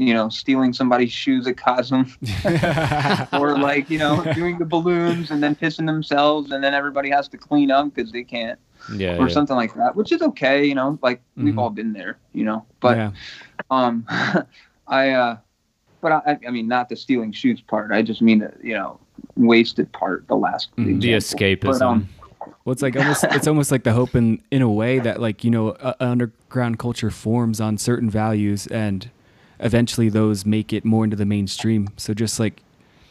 [0.00, 2.06] you know, stealing somebody's shoes at Cosm,
[3.38, 7.28] or like, you know, doing the balloons and then pissing themselves and then everybody has
[7.28, 8.58] to clean up because they can't
[8.94, 9.16] Yeah.
[9.18, 9.34] or yeah.
[9.34, 11.58] something like that, which is okay, you know, like we've Mhm.
[11.58, 13.10] all been there, you know, but yeah.
[13.70, 14.06] um,
[14.88, 15.36] I, uh,
[16.00, 17.92] but I, I mean, not the stealing shoes part.
[17.92, 18.98] I just mean the, you know,
[19.36, 20.74] wasted part, the last.
[20.76, 21.00] Mhm.
[21.02, 21.60] The escapism.
[21.60, 22.08] But, um,
[22.64, 25.44] Well, it's like almost it's almost like the hope in in a way that like
[25.44, 29.10] you know a underground culture forms on certain values and
[29.60, 31.88] eventually those make it more into the mainstream.
[31.96, 32.62] So just like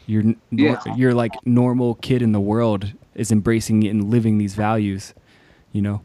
[0.06, 0.94] your n- nor- Yeah.
[0.94, 5.14] your like normal kid in the world is embracing it and living these values,
[5.72, 6.02] you know.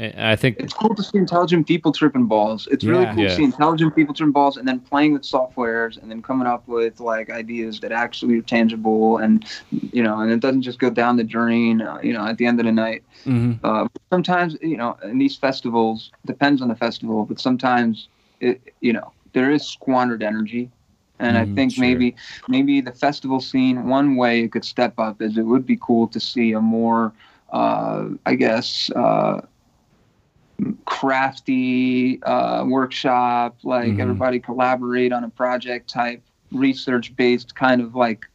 [0.00, 2.66] I think it's cool to see intelligent people tripping balls.
[2.70, 3.28] It's really cool Yeah.
[3.28, 6.66] to see intelligent people tripping balls and then playing with softwares and then coming up
[6.66, 9.44] with like ideas that actually are tangible and
[9.92, 11.82] you know, and it doesn't just go down the drain.
[11.82, 15.18] Uh, you know, at the end of the night, hmm uh, sometimes you know in
[15.18, 18.08] these festivals depends on the festival but sometimes
[18.40, 20.70] it you know there is squandered energy
[21.18, 21.78] and i Mm, think sure.
[21.78, 22.14] maybe
[22.48, 26.06] maybe the festival scene one way it could step up is it would be cool
[26.08, 27.12] to see a more
[27.52, 29.40] uh, i guess uh,
[30.84, 33.98] crafty uh, workshop like Mhm.
[33.98, 36.22] everybody collaborate on a project type
[36.52, 38.26] research based kind of like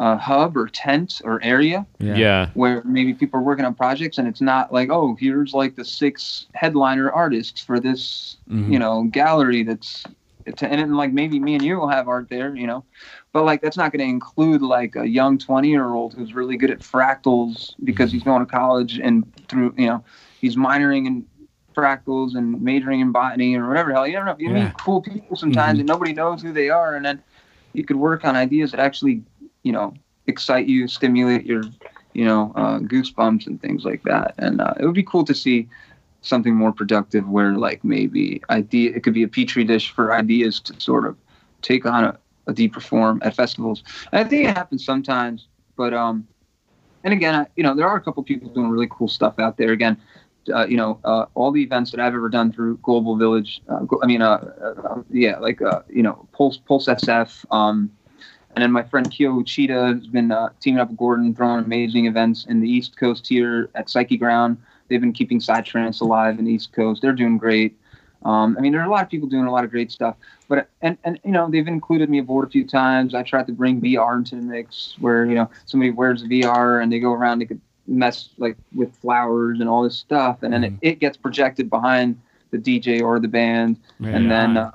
[0.00, 2.16] uh, hub or tent or area Yeah.
[2.16, 2.46] yeah.
[2.54, 5.84] where maybe people are working on projects and it's not like oh here's like the
[5.84, 8.72] six headliner artists for this Mhm.
[8.72, 10.06] you know gallery that's
[10.46, 12.82] it's, and then, like maybe me and you will have art there you know
[13.34, 16.56] but like that's not going to include like a young 20 year old who's really
[16.56, 20.02] good at fractals because he's going to college and through you know
[20.40, 21.26] he's minoring in
[21.76, 24.64] fractals and majoring in botany or whatever hell you never know you Yeah.
[24.64, 25.80] meet cool people sometimes Mhm.
[25.80, 27.22] and nobody knows who they are and then
[27.74, 29.22] you could work on ideas that actually
[29.62, 29.94] you know
[30.26, 31.62] excite you stimulate your
[32.12, 35.34] you know uh, goosebumps and things like that and uh, it would be cool to
[35.34, 35.68] see
[36.22, 40.60] something more productive where like maybe idea it could be a petri dish for ideas
[40.60, 41.16] to sort of
[41.62, 42.18] take on a
[42.52, 43.82] deeper form at festivals.
[44.12, 45.46] And I think it happens sometimes,
[45.76, 46.26] but um,
[47.04, 49.56] and again, I, you know, there are a couple people doing really cool stuff out
[49.56, 49.72] there.
[49.72, 49.96] Again,
[50.52, 53.62] uh, you know, uh, all the events that I've ever done through Global Village.
[53.68, 57.44] Uh, I mean, uh, uh, yeah, like uh, you know, Pulse Pulse SF.
[57.50, 57.90] Um,
[58.54, 62.06] and then my friend Kyo Uchida has been uh, teaming up with Gordon, throwing amazing
[62.06, 64.56] events in the East Coast here at Psyche Ground.
[64.88, 67.00] They've been keeping Psytrance alive in the East Coast.
[67.00, 67.76] They're doing great.
[68.24, 70.16] Um, I mean, there are a lot of people doing a lot of great stuff.
[70.48, 73.14] But and and you know, they've included me aboard a few times.
[73.14, 76.92] I tried to bring VR into the mix, where you know somebody wears VR and
[76.92, 80.62] they go around, they could mess like with flowers and all this stuff, and then
[80.62, 80.78] Mhm.
[80.82, 82.20] it, it gets projected behind
[82.50, 84.56] the DJ or the band, Right and then.
[84.56, 84.70] Uh,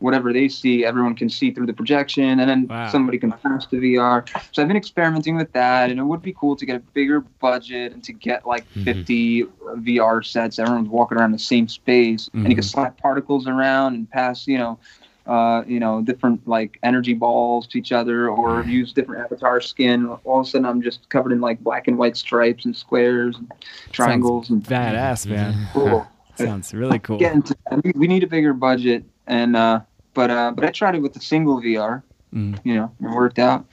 [0.00, 2.88] Whatever they see, everyone can see through the projection, and then Wow.
[2.88, 4.24] somebody can pass the VR.
[4.52, 7.20] So I've been experimenting with that, and it would be cool to get a bigger
[7.20, 8.84] budget and to get like Mhm.
[8.84, 9.42] 50
[9.76, 10.58] VR sets.
[10.58, 12.70] Everyone's walking around the same space, and you can Mhm.
[12.70, 14.78] slap particles around and pass, you know,
[15.26, 20.06] uh, you know, different like energy balls to each other, or use different avatar skin.
[20.24, 23.36] All of a sudden, I'm just covered in like black and white stripes and squares
[23.36, 23.52] and
[23.92, 25.54] triangles and badass, man.
[25.74, 26.06] cool.
[26.36, 27.18] Sounds really cool.
[27.18, 27.84] Get into that.
[27.84, 29.80] We- We need a bigger budget, and uh,
[30.14, 32.02] but uh, but I tried it with the single VR
[32.32, 32.60] Mm.
[32.62, 33.66] you know, it worked out.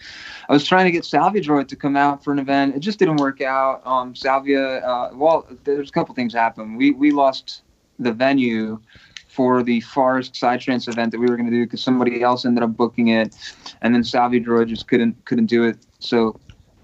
[0.49, 2.75] I was trying to get Salvia Droid to come out for an event.
[2.75, 3.85] It just didn't work out.
[3.85, 6.75] Um, Salvia, uh, well, there's a couple things happened.
[6.75, 7.61] We we lost
[7.99, 8.79] the venue
[9.27, 12.63] for the Forest Psytrance event that we were going to do because somebody else ended
[12.63, 13.35] up booking it,
[13.83, 15.77] and then Salvia Droid just couldn't couldn't do it.
[15.99, 16.39] So,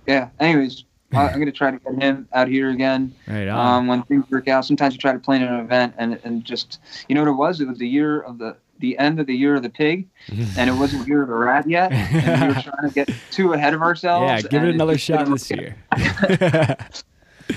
[0.05, 0.29] yeah.
[0.39, 0.83] Anyways,
[1.15, 3.77] I- I'm going to try to get him out here again Right on.
[3.77, 4.63] um, when things work out.
[4.65, 6.77] Sometimes you try to plan an event and and just
[7.07, 7.61] you know what it was?
[7.61, 10.09] It was the year of the the end of the year of the pig,
[10.57, 11.93] and it wasn't year of the rat yet.
[11.93, 14.29] And we were trying to get too ahead of ourselves.
[14.29, 15.75] yeah, give it another just shot this year.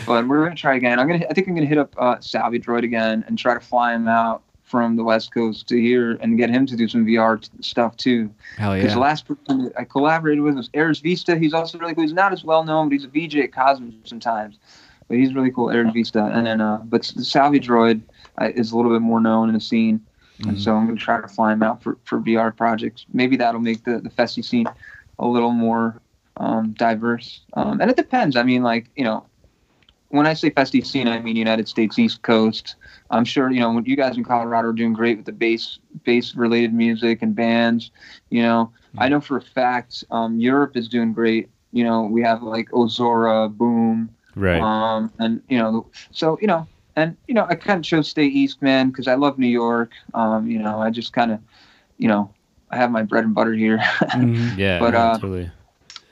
[0.05, 0.99] But we're gonna try again.
[0.99, 3.95] I'm gonna I think I'm gonna hit up uh, Droid again and try to fly
[3.95, 7.41] him out from the West Coast to here and get him to do some VR
[7.41, 8.29] t- stuff too.
[8.59, 8.95] Hell Because yeah.
[8.95, 11.37] the last person that I collaborated with was Eris Vista.
[11.39, 12.03] He's also really cool.
[12.03, 14.59] He's not as well known, but he's a VJ at Cosmos sometimes.
[15.07, 16.25] But he's really cool, Eris Vista.
[16.25, 18.03] And then, uh, but the Droid
[18.41, 20.05] uh, is a little bit more known in the scene.
[20.41, 20.59] And Mhm.
[20.59, 23.07] so I'm going to try to fly them out for, for VR projects.
[23.13, 24.67] Maybe that'll make the, the Festi scene
[25.19, 26.01] a little more
[26.37, 27.41] um, diverse.
[27.55, 28.37] Um, and it depends.
[28.37, 29.27] I mean, like, you know,
[30.09, 32.77] when I say Festi scene, I mean United States East Coast.
[33.11, 35.79] I'm sure, you know, when you guys in Colorado are doing great with the bass,
[36.05, 37.91] bass related music and bands,
[38.31, 41.51] you know, I know for a fact um, Europe is doing great.
[41.73, 44.61] You know, we have like Ozora, Boom, Right.
[44.63, 46.67] um, and you know, so you know,
[46.97, 49.93] and you know, I kind of chose stay east, man, because I love New York.
[50.15, 51.41] Um, you know, I just kind of,
[51.99, 52.33] you know,
[52.71, 53.79] I have my bread and butter here.
[54.13, 54.57] Mhm.
[54.57, 54.79] yeah.
[54.81, 55.51] but, yeah, uh, totally.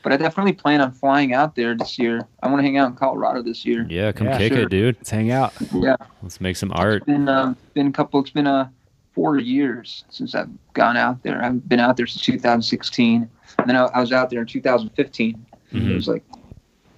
[0.03, 2.27] but I definitely plan on flying out there this year.
[2.43, 3.87] I want to hang out in Colorado this year.
[3.89, 4.63] Yeah, come Yeah, kick sure.
[4.63, 4.97] it, dude.
[4.97, 5.53] Let's hang out.
[5.73, 6.99] Yeah, Let's make some art.
[6.99, 8.21] it's been um, been a couple.
[8.21, 8.69] It's been uh,
[9.15, 11.43] four years since I've gone out there.
[11.43, 13.29] I've been out there since 2016,
[13.59, 15.47] and then I, I was out there in 2015.
[15.73, 15.95] It Mhm.
[15.95, 16.23] was like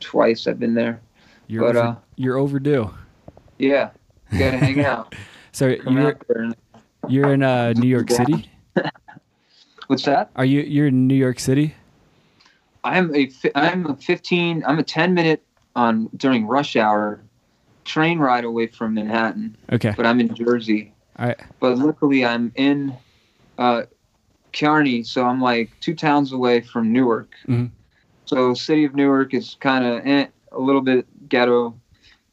[0.00, 1.00] twice I've been there.
[1.46, 2.90] You're But, over- uh, you're overdue.
[3.58, 3.90] Yeah,
[4.32, 5.14] gotta hang out.
[5.52, 6.22] So Come you're out
[7.08, 8.16] you're in uh, New York Yeah.
[8.18, 8.50] City.
[9.86, 10.30] What's that?
[10.36, 11.74] Are you you're in New York City?
[12.84, 14.64] I'm a I'm a 15.
[14.66, 15.42] I'm a 10 minute
[15.74, 17.20] on during rush hour
[17.86, 19.94] train ride away from Manhattan, Okay.
[19.96, 20.92] but I'm in Jersey.
[21.18, 21.40] All right.
[21.58, 22.92] But luckily, I'm in
[23.56, 23.84] uh,
[24.52, 27.32] Kearny, so I'm like two towns away from Newark.
[27.48, 27.70] Mhm.
[28.26, 31.80] So city of Newark is kind of eh, a little bit ghetto.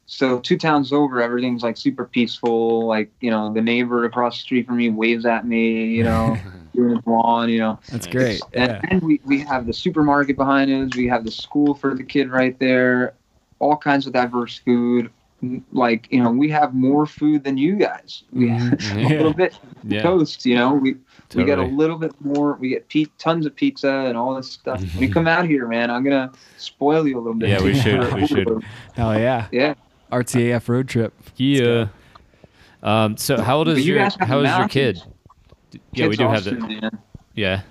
[0.06, 2.86] So two towns over, everything's like super peaceful.
[2.86, 5.86] Like you know, the neighbor across the street from me waves at me.
[5.86, 6.38] You know,
[6.74, 7.48] doing his lawn.
[7.48, 8.42] You know, That's great.
[8.52, 8.80] and, Yeah.
[8.90, 10.96] and we, we have the supermarket behind us.
[10.96, 13.14] We have the school for the kid right there.
[13.60, 15.10] All kinds of diverse food.
[15.72, 18.24] Like you know, we have more food than you guys.
[18.32, 19.08] We have a Mhm.
[19.10, 20.00] little bit Yeah.
[20.02, 20.44] toast.
[20.46, 20.96] You know, we
[21.34, 22.54] we get a little bit more.
[22.54, 24.80] We get pe- tons of pizza and all this stuff.
[24.80, 27.48] when you come out here, man, I'm gonna spoil you a little bit.
[27.50, 28.48] Yeah, we should, we should.
[28.94, 29.48] Hell yeah.
[29.52, 29.74] Yeah.
[30.22, 31.12] RTAF road trip.
[31.36, 31.88] Yeah.
[32.82, 33.16] Um.
[33.16, 34.96] So how old is you your guys have how is your kid?
[34.96, 35.14] mountains.
[35.92, 36.68] Yeah, we do have awesome, that.
[36.82, 36.98] Man.
[37.34, 37.62] Yeah.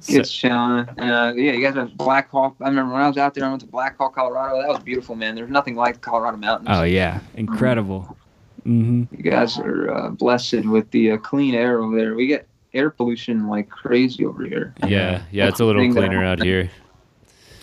[0.00, 0.88] So- Kids chilling.
[0.98, 2.54] Uh, yeah, you guys have Black Hawk.
[2.62, 4.60] I remember when I was out there, I went to Black Hawk, Colorado.
[4.60, 5.34] That was beautiful, man.
[5.34, 6.68] There's nothing like the Colorado mountains.
[6.70, 7.20] Oh yeah.
[7.34, 8.16] Incredible.
[8.62, 12.14] hmm You guys are uh, blessed with the uh, clean air over there.
[12.14, 14.72] We get air pollution like crazy over here.
[14.86, 15.22] yeah.
[15.32, 15.48] Yeah.
[15.48, 16.70] It's a little cleaner out here.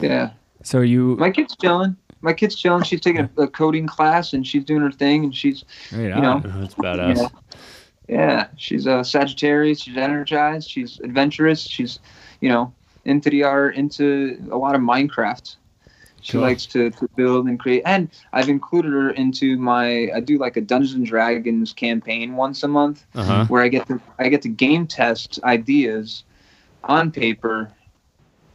[0.02, 1.96] Yeah, So you my kid's chilling.
[2.26, 2.84] My kid's chilling.
[2.84, 5.24] She's taking a, a coding class and she's doing her thing.
[5.26, 5.64] And she's,
[5.94, 6.42] right you know.
[6.44, 7.18] That's badass.
[7.18, 7.28] yeah,
[8.10, 8.48] yeah.
[8.58, 9.82] She's a Sagittarius.
[9.82, 10.70] She's energized.
[10.70, 11.62] She's adventurous.
[11.62, 12.00] She's,
[12.42, 12.74] you know,
[13.06, 15.56] into the art, into a lot of Minecraft.
[16.22, 16.42] She Cool.
[16.42, 17.84] likes to, to build and create.
[17.86, 20.10] And I've included her into my.
[20.16, 23.06] I do like a Dungeons and Dragons campaign once a month.
[23.14, 23.46] Uh huh.
[23.46, 26.24] where I get to I get to game test ideas
[26.86, 27.72] on paper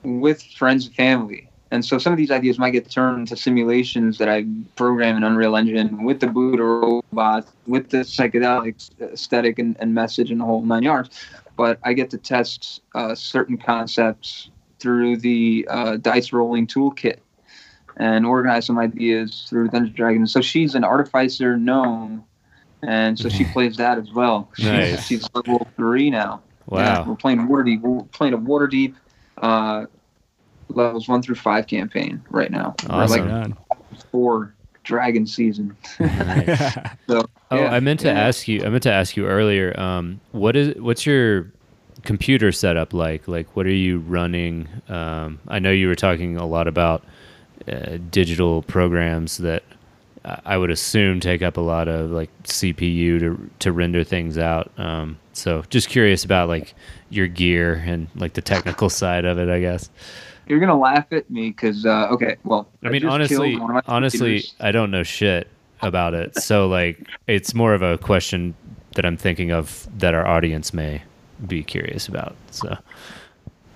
[0.03, 1.49] with friends and family.
[1.73, 4.45] And so some of these ideas might get turned into simulations that I
[4.75, 10.31] program in Unreal Engine with the Buddha robot, with the psychedelic aesthetic and, and message
[10.33, 11.11] and the whole nine yards.
[11.57, 14.51] But I get to test uh, certain concepts
[14.81, 17.19] through the uh, dice rolling toolkit
[17.99, 20.33] and organize some ideas through Dungeons Dragons.
[20.33, 22.25] So she's an artificer gnome,
[22.83, 24.51] and so she plays that as well.
[24.57, 25.07] She's, Nice.
[25.07, 26.41] she's level three now.
[26.73, 27.05] Yeah, Wow.
[27.09, 27.81] we're playing Waterdeep.
[27.83, 28.95] We're playing a Waterdeep
[29.39, 29.87] uh,
[30.75, 32.75] levels one through five campaign right now.
[32.89, 33.57] We're Awesome.
[33.71, 34.55] like four
[34.85, 35.77] dragon season.
[35.99, 36.77] Nice.
[37.09, 38.21] So Oh, yeah, I meant to yeah.
[38.21, 38.65] ask you.
[38.65, 39.79] I meant to ask you earlier.
[39.79, 41.51] Um, what is what's your
[42.05, 43.27] computer setup like?
[43.27, 44.69] Like, what are you running?
[44.89, 47.03] Um, I know you were talking a lot about
[47.71, 49.65] uh, digital programs that
[50.25, 54.39] I I would assume take up a lot of like CPU to to render things
[54.39, 54.71] out.
[54.79, 56.75] Um, so, just curious about like
[57.09, 59.49] your gear and like the technical side of it.
[59.49, 59.91] I guess.
[60.51, 63.75] You're gonna laugh at me because uh, okay, well, I mean, honestly, killed one of
[63.77, 64.55] my honestly, computers.
[64.59, 65.47] I don't know shit
[65.81, 66.37] about it.
[66.37, 66.99] So like,
[67.29, 68.57] it's more of a question
[68.97, 71.03] that I'm thinking of that our audience may
[71.47, 72.35] be curious about.
[72.51, 72.77] So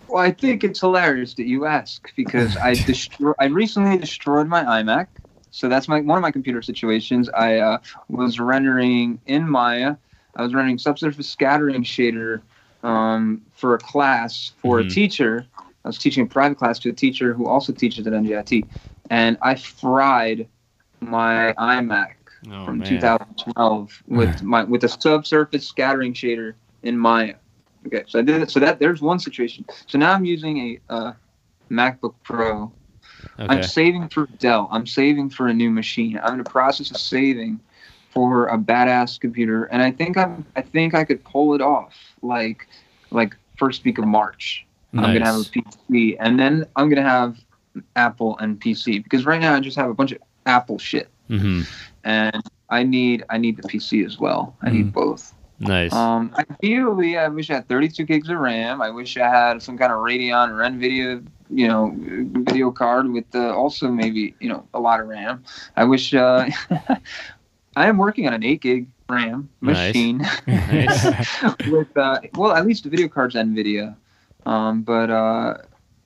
[0.08, 3.34] Well, I think it's hilarious that you ask because I destroy.
[3.38, 5.06] I recently destroyed my iMac,
[5.52, 7.28] so that's my one of my computer situations.
[7.28, 9.94] I uh, was rendering in Maya.
[10.34, 12.42] I was rendering subsurface scattering shader
[12.82, 14.86] um, for a class for Mhm.
[14.86, 15.46] a teacher.
[15.85, 18.66] I was teaching a private class to a teacher who also teaches at NJIT,
[19.11, 20.49] and I fried
[21.01, 22.14] my iMac
[22.51, 27.35] oh, from 2012 with my with a subsurface scattering shader in Maya.
[27.87, 28.51] Okay, so I did it.
[28.51, 29.66] So that there's one situation.
[29.87, 31.12] So now I'm using a uh,
[31.70, 32.72] MacBook Pro.
[33.39, 33.55] Okay.
[33.55, 34.68] I'm saving for Dell.
[34.70, 36.18] I'm saving for a new machine.
[36.22, 37.61] I'm in the process of saving
[38.11, 40.47] for a badass computer, and I think I'm.
[40.57, 42.68] I think I could pull it off, like
[43.11, 44.66] like first week of March.
[44.99, 47.38] I'm gonna have a PC, and then I'm gonna have
[47.97, 51.62] Apple and PC because right now I just have a bunch of Apple shit hmm
[52.05, 54.57] and I need I need the PC as well.
[54.62, 55.32] I need both.
[55.61, 55.92] Nice.
[55.92, 58.82] Um, ideally, I wish I had 32 gigs of RAM.
[58.82, 63.24] I wish I had some kind of Radeon or NVIDIA, you know, video card with
[63.34, 65.45] uh, also maybe you know a lot of RAM.
[65.76, 66.49] I wish uh,
[67.76, 69.88] I am working on an 8 gig RAM Nice.
[69.88, 71.05] machine Nice.
[71.70, 73.95] with uh, well at least the video card's NVIDIA,
[74.47, 75.59] um, but uh,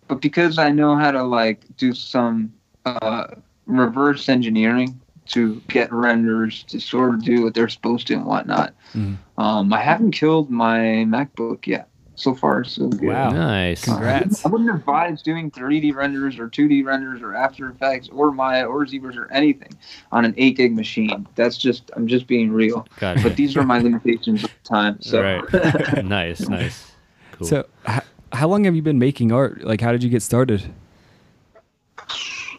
[0.09, 2.53] but because I know how to like do some
[2.85, 3.27] uh,
[3.67, 8.73] reverse engineering to get renders to sort of do what they're supposed to and whatnot.
[8.95, 9.19] Mhm.
[9.37, 11.89] Um, I haven't killed my MacBook yet.
[12.15, 13.11] So far, so good.
[13.11, 13.31] Wow.
[13.31, 13.85] nice.
[13.85, 14.45] Congrats.
[14.45, 18.85] I wouldn't advise doing 3D renders or 2D renders or After Effects or Maya or
[18.87, 19.79] ZBrush or anything
[20.11, 21.29] on an 8 gig machine.
[21.37, 22.89] That's just I'm just being real.
[22.99, 23.23] Gotcha.
[23.23, 25.01] But these are my limitations at the time.
[25.01, 26.05] So Right.
[26.05, 26.49] nice.
[26.49, 26.91] Nice.
[27.33, 27.47] Cool.
[27.47, 27.67] So, h-
[28.33, 29.63] how long have you been making art?
[29.63, 30.63] Like, how did you get started?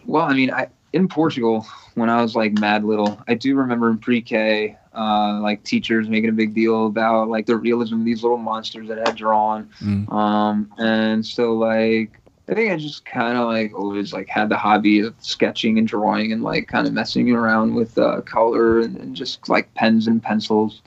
[0.05, 1.65] Well, I mean, I in Portugal
[1.95, 6.29] when I was like mad little, I do remember in pre-K, uh, like teachers making
[6.29, 9.69] a big deal about like the realism of these little monsters that I had drawn.
[9.81, 10.11] Mm.
[10.11, 14.57] Um, and so like I think I just kind of like always like had the
[14.57, 18.97] hobby of sketching and drawing and like kind of messing around with uh, color and,
[18.97, 20.81] and just like pens and pencils.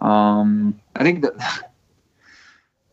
[0.00, 1.70] Um, I think that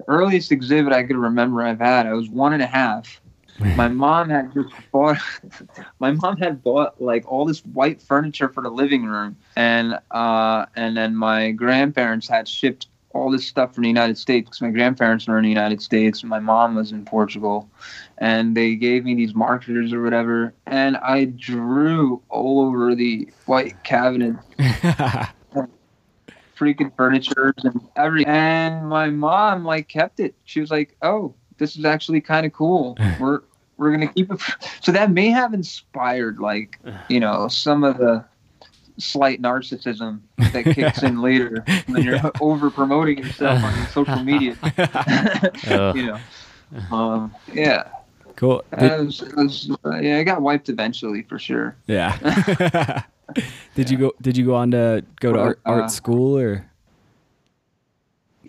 [0.07, 3.21] earliest exhibit I could remember I've had, I was one and a half.
[3.59, 5.17] My mom had just bought.
[5.99, 10.65] My mom had bought like all this white furniture for the living room, and uh,
[10.75, 14.71] and then my grandparents had shipped all this stuff from the United States because my
[14.71, 17.69] grandparents were in the United States and my mom was in Portugal,
[18.17, 23.83] and they gave me these markers or whatever, and I drew all over the white
[23.83, 24.35] cabinet
[26.61, 30.35] freaking furniture and every and my mom like kept it.
[30.45, 32.97] She was like oh this is actually kind of cool.
[33.19, 33.41] We're
[33.77, 34.39] we're gonna keep it
[34.81, 36.77] so that may have inspired like
[37.09, 38.23] you know some of the
[38.99, 44.55] slight narcissism that kicks in later when you're over promoting yourself on social media.
[45.95, 46.19] You know.
[46.91, 47.87] Um yeah.
[48.35, 48.63] Cool.
[48.77, 51.75] Did- was, it was, uh, yeah i got wiped eventually for sure.
[51.87, 53.03] Yeah.
[53.75, 54.13] did you go?
[54.21, 56.65] Did you go on to go to art uh, school or?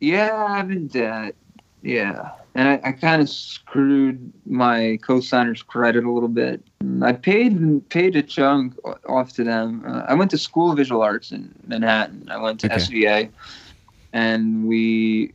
[0.00, 1.34] Yeah, I've been dead.
[1.82, 2.30] Yeah.
[2.54, 6.62] And I, I kind of screwed my co-signer's credit a little bit.
[7.00, 8.76] I paid paid a chunk
[9.08, 9.82] off to them.
[9.86, 12.28] Uh, I went to School of Visual Arts in Manhattan.
[12.30, 12.76] I went to Okay.
[12.76, 13.30] SVA,
[14.12, 15.32] and we,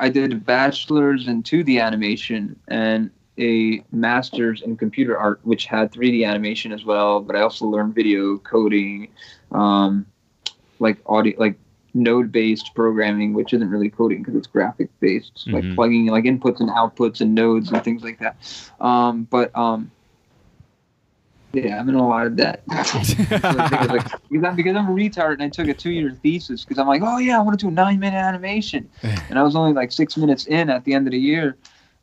[0.00, 5.92] I did a bachelor's in 2D animation and a master's in computer art, which had
[5.92, 7.20] 3D animation as well.
[7.20, 9.08] But I also learned video coding,
[9.52, 10.06] um,
[10.78, 11.56] like audio, like
[11.94, 16.60] node based programming, which isn't really coding because it's graphic based, like plugging like inputs
[16.60, 18.36] and outputs and nodes and things like that.
[18.80, 19.90] Um, but um,
[21.54, 22.62] yeah, I'm in a lot of debt.
[22.68, 23.18] because,
[23.88, 26.78] like, because I'm, because I'm a retard and I took a two year thesis because
[26.78, 29.54] I'm like, oh yeah, I want to do a nine minute animation, and I was
[29.54, 31.56] only like six minutes in at the end of the year.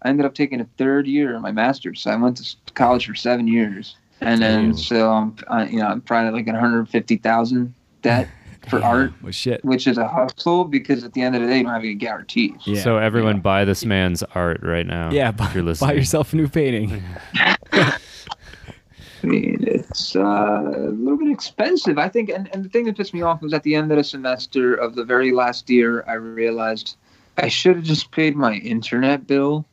[0.03, 3.05] I ended up taking a third year of my master's, so I went to college
[3.07, 4.77] for seven years, and then Damn.
[4.77, 8.27] so I'm, uh, you know, I'm probably like 150,000 debt
[8.69, 9.63] for art, Well, shit.
[9.65, 11.93] which is a hustle because at the end of the day, you don't have any
[11.95, 12.53] guarantees.
[12.65, 12.81] Yeah.
[12.81, 13.41] So everyone Yeah.
[13.41, 15.11] buy this man's art right now.
[15.11, 15.89] yeah, if buy, you're listening.
[15.89, 17.03] buy yourself a new painting.
[17.73, 22.29] I mean, it's uh, a little bit expensive, I think.
[22.29, 24.73] And, and the thing that pissed me off was at the end of the semester
[24.73, 26.97] of the very last year, I realized
[27.37, 29.65] I should have just paid my internet bill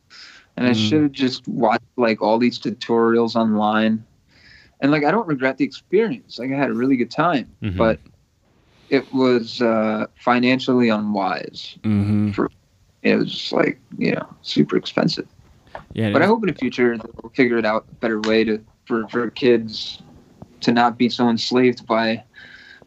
[0.58, 0.88] and I Mm.
[0.88, 4.04] should have just watched like all these tutorials online.
[4.80, 6.38] And like, I don't regret the experience.
[6.38, 7.76] Like, I had a really good time, Mhm.
[7.76, 7.98] but
[8.90, 11.76] it was uh, financially unwise.
[11.82, 12.44] Mm-hmm.
[13.02, 15.26] It was just like, you know, super expensive.
[15.92, 16.12] Yeah.
[16.12, 19.06] But I hope in the future they'll figure it out a better way to for,
[19.08, 20.00] for kids
[20.62, 22.24] to not be so enslaved by,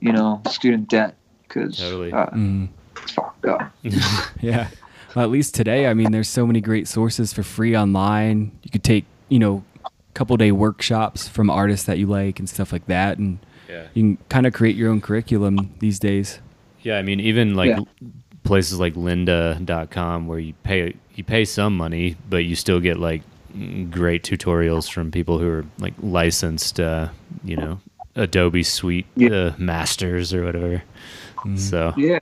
[0.02, 1.16] you know, student debt
[1.48, 2.12] because Totally.
[2.12, 2.68] uh, Mhm.
[3.02, 3.72] it's fucked up.
[4.42, 4.68] Yeah.
[5.16, 8.52] Well, at least today, I mean, there's so many great sources for free online.
[8.64, 9.64] You could take, you know,
[10.14, 13.40] couple day workshops from artists that you like and stuff like that, and
[13.70, 13.88] yeah.
[13.94, 16.40] you can kind of create your own curriculum these days.
[16.82, 17.80] Yeah, I mean, even like Yeah.
[18.44, 23.22] places like lynda.com where you pay you pay some money, but you still get like
[23.56, 27.10] mm, great tutorials from people who are like licensed, uh,
[27.44, 27.80] you know,
[28.16, 29.30] Adobe Suite Yeah.
[29.30, 30.84] uh, masters or whatever.
[31.38, 31.58] Mhm.
[31.60, 32.20] So Yeah.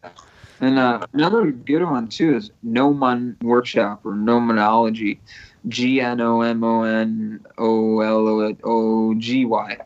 [0.62, 5.20] And uh, another good one too is Gnomon Workshop or Gnomonology,
[5.68, 9.78] G N O M O N O L O G Y,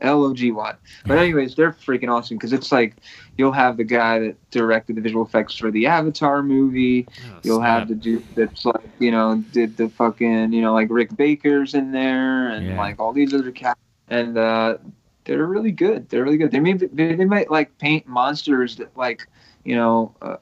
[0.00, 0.74] L O G Y.
[1.08, 2.96] But anyways, they're freaking awesome because it's like
[3.38, 7.08] you'll have the guy that directed the visual effects for the Avatar movie.
[7.42, 11.16] You'll have the dude that's like, you know, did the fucking, you know, like Rick
[11.16, 12.76] Baker's in there and Yeah.
[12.76, 13.80] like all these other cats.
[14.08, 14.78] And uh,
[15.24, 16.08] they're really good.
[16.08, 16.50] They're really good.
[16.50, 19.26] They may they might like paint monsters that like,
[19.64, 20.36] you know, uh,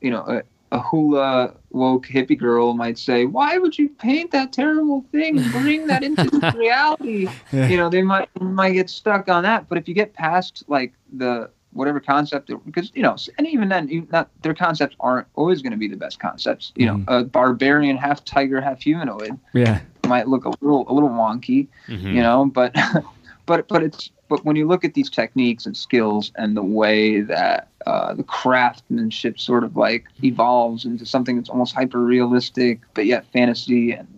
[0.00, 4.52] you know, a, a hula woke hippie girl might say, "Why would you paint that
[4.52, 5.50] terrible thing?
[5.50, 7.68] Bring that into reality." Yeah.
[7.68, 9.68] You know, they might might get stuck on that.
[9.68, 13.88] But if you get past like the whatever concept, because you know, and even then,
[13.90, 16.72] even not their concepts aren't always going to be the best concepts.
[16.76, 19.80] You know, a barbarian, half tiger, half humanoid Yeah.
[20.06, 22.12] might look a little a little wonky Mhm.
[22.12, 22.74] you know but
[23.46, 27.20] but but it's but when you look at these techniques and skills and the way
[27.20, 33.06] that uh, the craftsmanship sort of like evolves into something that's almost hyper realistic but
[33.06, 34.08] yet fantasy and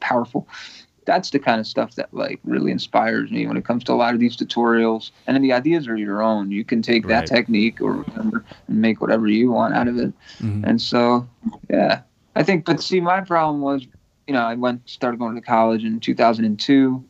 [0.00, 0.46] powerful
[1.06, 3.94] that's the kind of stuff that like really inspires me when it comes to a
[3.94, 7.26] lot of these tutorials and then the ideas are your own you can take that
[7.26, 10.66] technique or whatever and make whatever you want out of it Mhm.
[10.68, 11.26] and so,
[11.70, 12.02] yeah,
[12.34, 12.64] I think.
[12.66, 13.86] But see, my problem was,
[14.26, 17.02] you know, I went started going to college in 2002.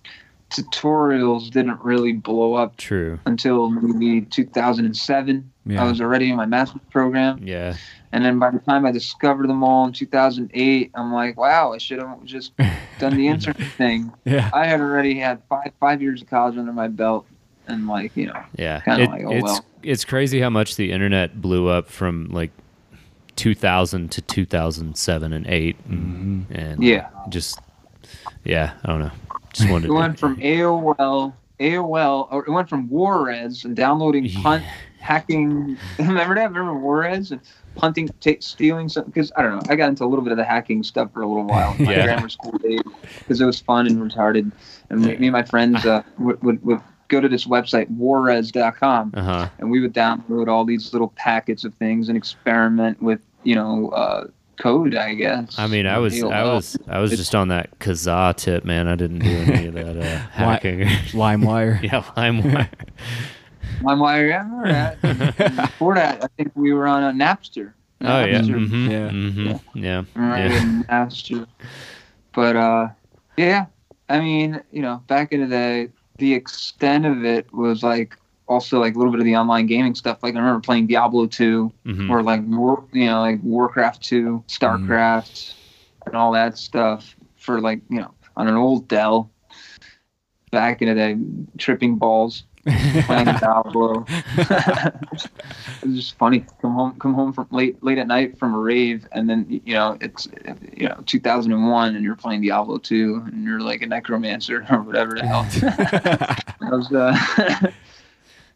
[0.51, 3.19] Tutorials didn't really blow up True.
[3.27, 5.51] until maybe 2007.
[5.67, 5.83] Yeah.
[5.83, 7.75] I was already in my master's program, Yeah.
[8.13, 11.79] and then by the time I discovered them all in 2008, I'm like, wow, I
[11.79, 14.13] should have just done the internship thing.
[14.25, 14.49] yeah.
[14.55, 17.27] I had already had five five years of college under my belt,
[17.67, 18.81] and like, you know, Yeah.
[18.87, 19.65] It- like, oh, it's well.
[19.83, 22.53] it's crazy how much the internet blew up from like
[23.35, 27.09] 2000 to 2007 and 8 and, and Yeah.
[27.29, 27.59] just
[28.45, 29.11] yeah, I don't know.
[29.57, 34.43] Just wanted It went from AOL, AOL, or it went from Warez and downloading Yeah.
[34.43, 34.65] punt,
[35.01, 35.79] hacking.
[35.99, 36.53] Remember that?
[36.53, 37.41] Remember Warez and
[37.75, 39.11] punting, ta stealing something?
[39.11, 39.63] Because I don't know.
[39.69, 41.85] I got into a little bit of the hacking stuff for a little while in
[41.87, 42.05] my Yeah.
[42.05, 42.81] grammar school days
[43.19, 44.53] because it was fun and retarded.
[44.91, 49.13] And me, me and my friends uh, would, would, would go to this website, warez.com,
[49.17, 49.49] uh-huh.
[49.59, 53.89] and we would download all these little packets of things and experiment with, you know,
[53.91, 54.27] uh,
[54.59, 55.59] code, I guess.
[55.59, 58.89] I mean, I was I was I was just on that Kazaa tip, man.
[58.89, 60.81] I didn't do any of that uh, hacking.
[61.13, 61.83] LimeWire.
[61.83, 62.69] yeah, LimeWire.
[63.83, 65.57] LimeWire, yeah, I remember that.
[65.57, 67.73] Before that, I think we were on a Napster.
[68.03, 68.41] Oh yeah.
[68.41, 68.69] Napster.
[68.69, 69.11] hmm Yeah.
[69.11, 70.05] hmm Yeah.
[70.15, 70.63] Right, Yeah.
[70.63, 71.47] and Napster.
[72.35, 72.89] But uh,
[73.37, 73.67] yeah,
[74.09, 75.89] I mean, you know, back in the day,
[76.19, 78.17] the extent of it was like
[78.49, 80.23] also like a little bit of the online gaming stuff.
[80.23, 82.11] Like I remember playing Diablo 2 Mhm.
[82.11, 85.55] or like War, you know, like Warcraft 2, StarCraft,
[86.07, 89.31] and all that stuff for like you know on an old Dell.
[90.53, 91.17] Back in the day,
[91.59, 94.05] tripping balls playing Diablo.
[94.39, 94.95] it
[95.85, 96.45] was just funny.
[96.63, 99.75] Come home, come home from late, late at night from a rave, and then you
[99.75, 100.29] know it's
[100.77, 105.15] you know 2001, and you're playing Diablo 2, and you're like a necromancer or whatever
[105.17, 105.43] the hell.
[105.43, 107.71] that was uh,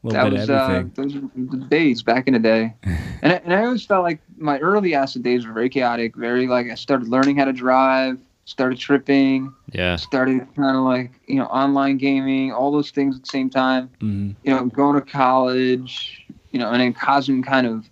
[0.04, 2.74] that was uh, those were the days back in the day,
[3.22, 6.16] and I, and I always felt like my early acid days were very chaotic.
[6.16, 9.96] Very like I started learning how to drive, started tripping, Yeah.
[9.96, 13.90] started kind of like you know online gaming, all those things at the same time.
[14.00, 14.36] Mhm.
[14.42, 17.90] You know, going to college, you know, and then Cosm kind of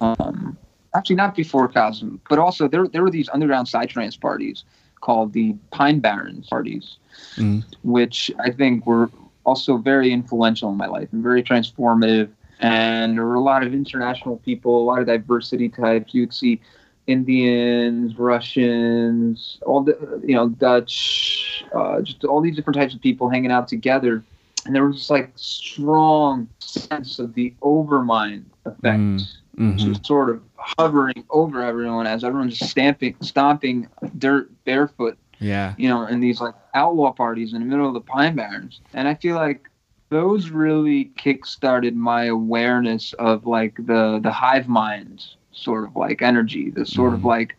[0.00, 0.58] um,
[0.94, 4.64] actually not before Cosm, but also there there were these underground side psytrance parties
[5.06, 6.96] called the Pine Barrens parties,
[7.38, 7.62] Mhm.
[7.82, 9.10] which I think were
[9.44, 12.28] also very influential in my life and very transformative.
[12.60, 16.14] And there were a lot of international people, a lot of diversity types.
[16.14, 16.60] You'd see
[17.06, 19.94] Indians, Russians, all the
[20.24, 24.24] you know Dutch, uh, just all these different types of people hanging out together.
[24.66, 29.26] And there was this like strong sense of the overmind effect Mm,
[29.58, 29.76] mhm.
[29.78, 33.88] just sort of hovering over everyone as everyone's stamping, stomping
[34.18, 35.74] dirt barefoot, Yeah.
[35.78, 38.80] you know, in these like outlaw parties in the middle of the Pine Barrens.
[38.94, 39.68] And I feel like
[40.08, 46.70] those really kick-started my awareness of like the the hive mind sort of like energy,
[46.70, 47.24] the sort of Mhm.
[47.24, 47.56] like,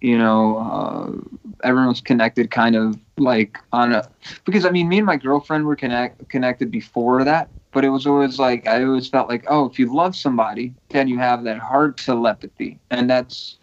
[0.00, 1.10] you know, uh,
[1.62, 4.08] everyone's connected kind of like on a
[4.44, 8.06] because I mean, me and my girlfriend were connect connected before that, but it was
[8.06, 11.58] always like I always felt like, oh, if you love somebody, then you have that
[11.58, 13.58] heart telepathy, and that's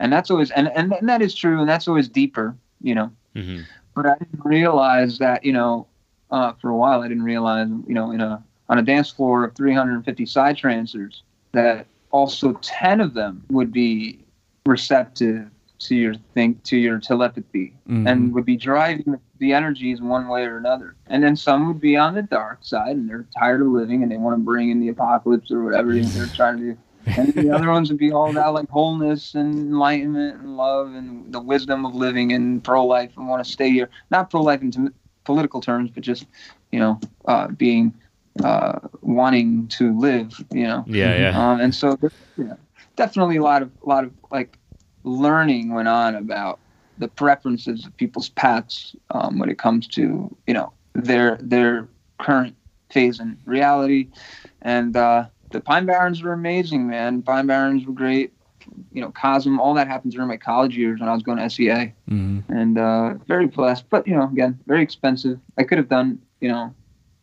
[0.00, 3.12] and that's always and and, and that is true, and that's always deeper, you know.
[3.36, 3.60] hmm
[3.94, 5.86] But I didn't realize that, you know,
[6.30, 9.44] uh, for a while I didn't realize, you know, in a on a dance floor
[9.44, 11.22] of 350 psytrancers,
[11.52, 14.18] that also 10 of them would be
[14.64, 15.51] receptive
[15.84, 18.08] to your think to your telepathy Mhm.
[18.08, 20.94] and would be driving the energies one way or another.
[21.08, 24.10] And then some would be on the dark side and they're tired of living and
[24.12, 26.78] they want to bring in the apocalypse or whatever they're trying to do.
[27.16, 31.32] And the other ones would be all about like wholeness and enlightenment and love and
[31.32, 33.90] the wisdom of living and pro life and want to stay here.
[34.10, 34.88] Not pro life in t-
[35.24, 36.26] political terms, but just,
[36.70, 37.94] you know, uh, being,
[38.44, 40.84] uh, wanting to live, you know.
[40.86, 41.50] Yeah, yeah.
[41.52, 41.98] Um, and so,
[42.36, 42.54] yeah,
[42.96, 44.58] definitely a lot of a lot of like
[45.04, 46.58] learning went on about
[46.98, 51.88] the preferences of people's paths um, when it comes to you know their their
[52.18, 52.54] current
[52.90, 54.08] phase in reality.
[54.60, 57.22] And uh, the Pine Barrens were amazing, man.
[57.22, 58.32] Pine Barrens were great.
[58.92, 61.50] You know, Cosm, all that happened during my college years when I was going to
[61.50, 62.42] SEA, Mhm.
[62.48, 63.86] and uh, very blessed.
[63.90, 65.40] But you know, again, very expensive.
[65.58, 66.72] I could have done you know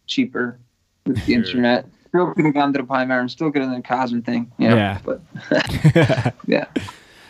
[0.05, 0.59] cheaper
[1.05, 1.35] with the Sure.
[1.35, 1.85] internet.
[2.09, 3.31] Still could have gone to the Pine Barrens.
[3.31, 4.51] Still could have done the Cosm thing.
[4.57, 4.75] You know?
[4.75, 4.99] Yeah.
[5.05, 5.21] But
[6.47, 6.65] yeah.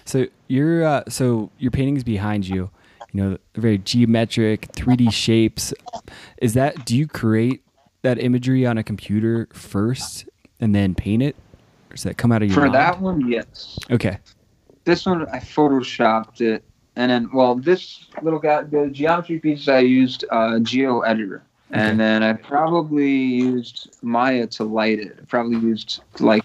[0.09, 2.71] So your uh, so your paintings behind you,
[3.11, 5.71] you know, very geometric, 3D shapes.
[6.41, 7.61] Is that do you create
[8.01, 10.27] that imagery on a computer first
[10.59, 11.35] and then paint it,
[11.91, 12.73] or does that come out of your For mind?
[12.73, 13.77] that one, yes.
[13.91, 14.17] Okay.
[14.83, 16.63] This one, I photoshopped it,
[16.95, 21.81] and then well, this little guy, the geometry pieces, I used uh, Geo Editor, Okay.
[21.81, 25.19] and then I probably used Maya to light it.
[25.21, 26.43] I probably used like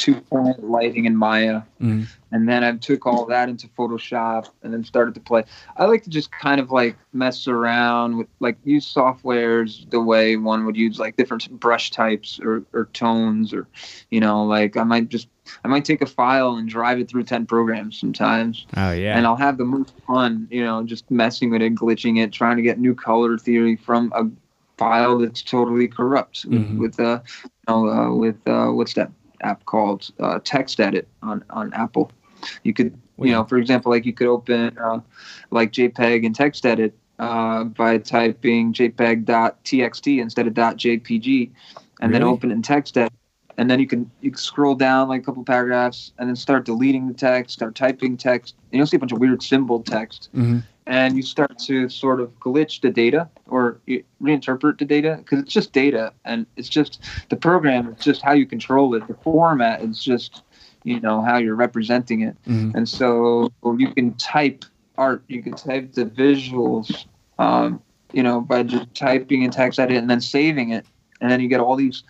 [0.00, 2.08] two point lighting in Maya, Mhm.
[2.32, 5.44] and then I took all that into Photoshop and then started to play.
[5.76, 10.36] I like to just kind of like mess around with like use softwares the way
[10.36, 13.66] one would use like different brush types or, or tones or
[14.10, 15.28] you know like I might just
[15.64, 19.16] I might take a file and drive it through 10 programs sometimes Oh yeah.
[19.18, 22.56] and I'll have the most fun you know just messing with it glitching it trying
[22.56, 24.24] to get new color theory from a
[24.78, 26.78] file that's totally corrupt with, Mhm.
[26.78, 29.10] with uh you know uh, with uh what's that
[29.40, 32.10] app called uh, text edit on on Apple.
[32.62, 35.00] You could you know for example like you could open uh,
[35.50, 41.50] like jpeg and text edit uh, by typing jpeg.txt instead of .jpg
[42.00, 43.12] and then open it in text edit.
[43.58, 46.64] And then you can you can scroll down like a couple paragraphs and then start
[46.64, 48.54] deleting the text start typing text.
[48.72, 50.30] And you'll see a bunch of weird symbol text.
[50.34, 50.62] Mhm.
[50.86, 53.80] And you start to sort of glitch the data or
[54.22, 58.32] reinterpret the data because it's just data and it's just the program it's just how
[58.32, 60.42] you control it the format is just
[60.84, 62.74] you know how you're representing it Mhm.
[62.74, 64.64] and so you can type
[64.96, 67.06] art you can type the visuals
[67.38, 67.80] um,
[68.12, 70.86] you know by just typing in text edit and then saving it
[71.20, 72.02] and then you get all these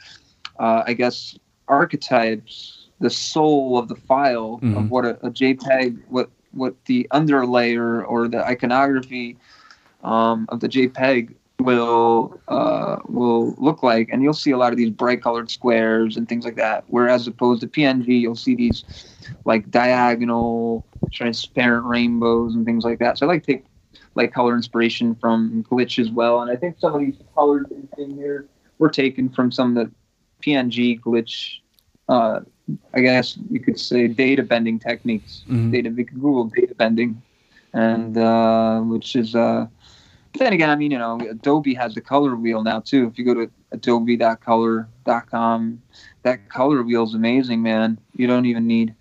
[0.59, 1.37] uh, i guess
[1.69, 4.77] archetypes the soul of the file Mhm.
[4.77, 9.37] of what a, a jpeg what what the underlayer or the iconography
[10.03, 14.09] um, of the jpeg will uh, will look like.
[14.11, 16.85] And you'll see a lot of these bright colored squares and things like that.
[16.89, 18.85] Whereas opposed to png you'll see these
[19.45, 23.19] like diagonal transparent rainbows and things like that.
[23.19, 23.65] So i like to take
[24.15, 26.41] like color inspiration from glitch as well.
[26.41, 27.67] And i think some of these colors
[27.99, 28.47] in here
[28.79, 29.93] were taken from some of the
[30.43, 31.59] png glitch
[32.09, 32.41] uh,
[32.95, 35.71] i guess you could say data bending techniques Mhm.
[35.73, 37.21] data we could google data bending
[37.73, 39.67] and uh, which is uh,
[40.39, 43.09] then again, I mean, you know, Adobe has the color wheel now too.
[43.11, 45.83] If you go to adobe.color.com,
[46.23, 47.99] that color wheel is amazing, man.
[48.15, 48.95] You don't even need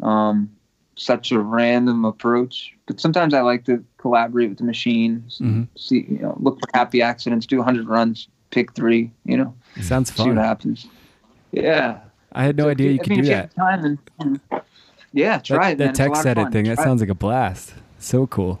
[0.00, 0.50] um,
[0.96, 2.74] such a random approach.
[2.86, 6.68] But sometimes I like to collaborate with the machines, hmm see, you know, look for
[6.74, 10.44] happy accidents, do 100 runs, pick three, you know, Sounds see what fun.
[10.44, 10.86] happens.
[11.52, 11.98] Yeah.
[12.32, 13.52] I had no So, idea you I could do you that.
[13.56, 14.40] and, and-
[15.12, 15.86] yeah, try that it.
[15.86, 16.86] that text edit thing, that Try it.
[16.86, 17.72] sounds like a blast.
[17.98, 18.60] So cool.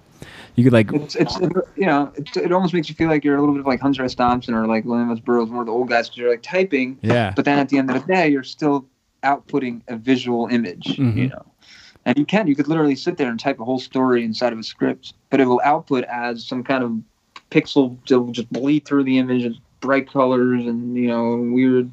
[0.54, 1.38] You could like It's it's
[1.76, 3.80] you know it's, it almost makes you feel like you're a little bit of like
[3.80, 4.14] Hunter S.
[4.14, 5.20] Thompson or like William S.
[5.20, 7.32] Burroughs, one of the old guys, because you're like typing, yeah.
[7.36, 8.86] but then at the end of the day, you're still
[9.22, 11.16] outputting a visual image, Mhm.
[11.16, 11.44] you know.
[12.06, 14.58] And you can, you could literally sit there and type a whole story inside of
[14.58, 16.96] a script, but it will output as some kind of
[17.50, 21.90] pixel that will just bleed through the image, bright colors and you know weird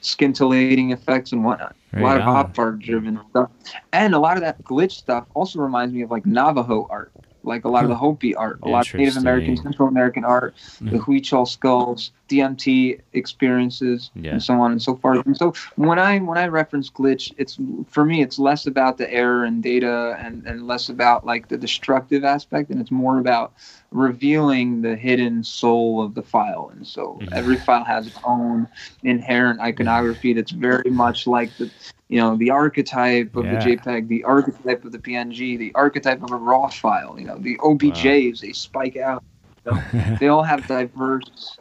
[0.00, 1.76] scintillating effects and whatnot.
[1.92, 2.36] Right a lot of on.
[2.36, 3.50] op art driven stuff,
[3.92, 7.64] and a lot of that glitch stuff also reminds me of like Navajo art, like
[7.64, 10.98] a lot of the Hopi art, a lot of Native American, Central American art, the
[10.98, 11.04] Mhm.
[11.04, 14.32] Huichol skulls, DMT experiences, Yeah.
[14.32, 15.24] and so on and so forth.
[15.26, 17.58] And so when I when I reference glitch, it's
[17.88, 21.56] for me it's less about the error and data and, and less about like the
[21.58, 23.52] destructive aspect, and it's more about
[23.90, 26.70] revealing the hidden soul of the file.
[26.74, 27.32] And so Mhm.
[27.32, 28.68] every file has its own
[29.02, 31.70] inherent iconography that's very much like the
[32.10, 33.64] you know the archetype of Yeah.
[33.64, 37.14] the JPEG, the archetype of the PNG, the archetype of a RAW file.
[37.18, 39.22] You know the OBJs they spike out.
[39.64, 41.58] You know, they all have diverse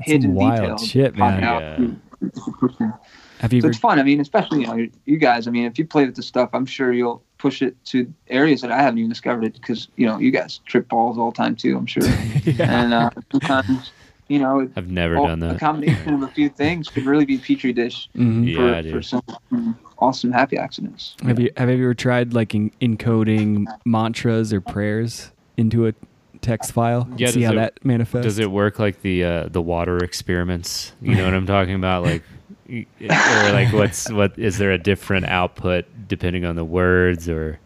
[0.00, 0.86] hidden details.
[0.86, 1.40] shit, man.
[1.42, 1.76] Yeah.
[1.76, 2.92] to- to the person.
[3.40, 3.98] Have you So ever it's fun.
[3.98, 5.48] I mean, especially you know you guys.
[5.48, 8.60] I mean, if you play with the stuff, I'm sure you'll push it to areas
[8.60, 11.36] that I haven't even discovered it because you know you guys trip balls all the
[11.36, 11.76] time too.
[11.76, 12.04] I'm sure.
[12.44, 12.82] yeah.
[12.82, 13.90] And uh, sometimes
[14.32, 15.60] you know I've never all- done a that.
[15.60, 18.48] combination of a few things could really be petri dish Mhm.
[18.48, 21.14] Yeah, for, I for some awesome happy accidents.
[21.22, 25.92] Have you have you ever tried like in, encoding mantras or prayers into a
[26.40, 27.06] text file?
[27.16, 28.24] Yeah, See does how it- that manifests.
[28.24, 30.92] Does it work like the uh, the water experiments?
[31.02, 32.22] You know what I'm talking about, like,
[32.70, 37.60] or like what's what is there a different output depending on the words, or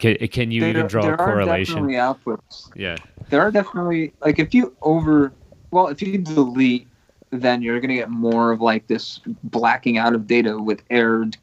[0.00, 1.78] can can you There- even draw there a correlation?
[1.84, 2.70] Are definitely outputs.
[2.74, 2.96] Yeah,
[3.30, 5.32] there are definitely like if you over
[5.70, 6.86] well if you delete
[7.30, 11.36] then you're going to get more of like this blacking out of data with errored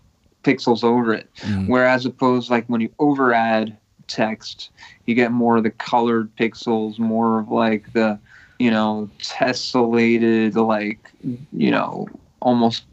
[0.43, 1.29] pixels over it.
[1.37, 1.67] Mm.
[1.67, 3.75] whereas opposed like when you over add
[4.07, 4.69] text
[5.05, 8.17] you get more of the colored pixels more of like the
[8.59, 11.11] you know tessellated like
[11.51, 12.07] you know
[12.41, 12.85] almost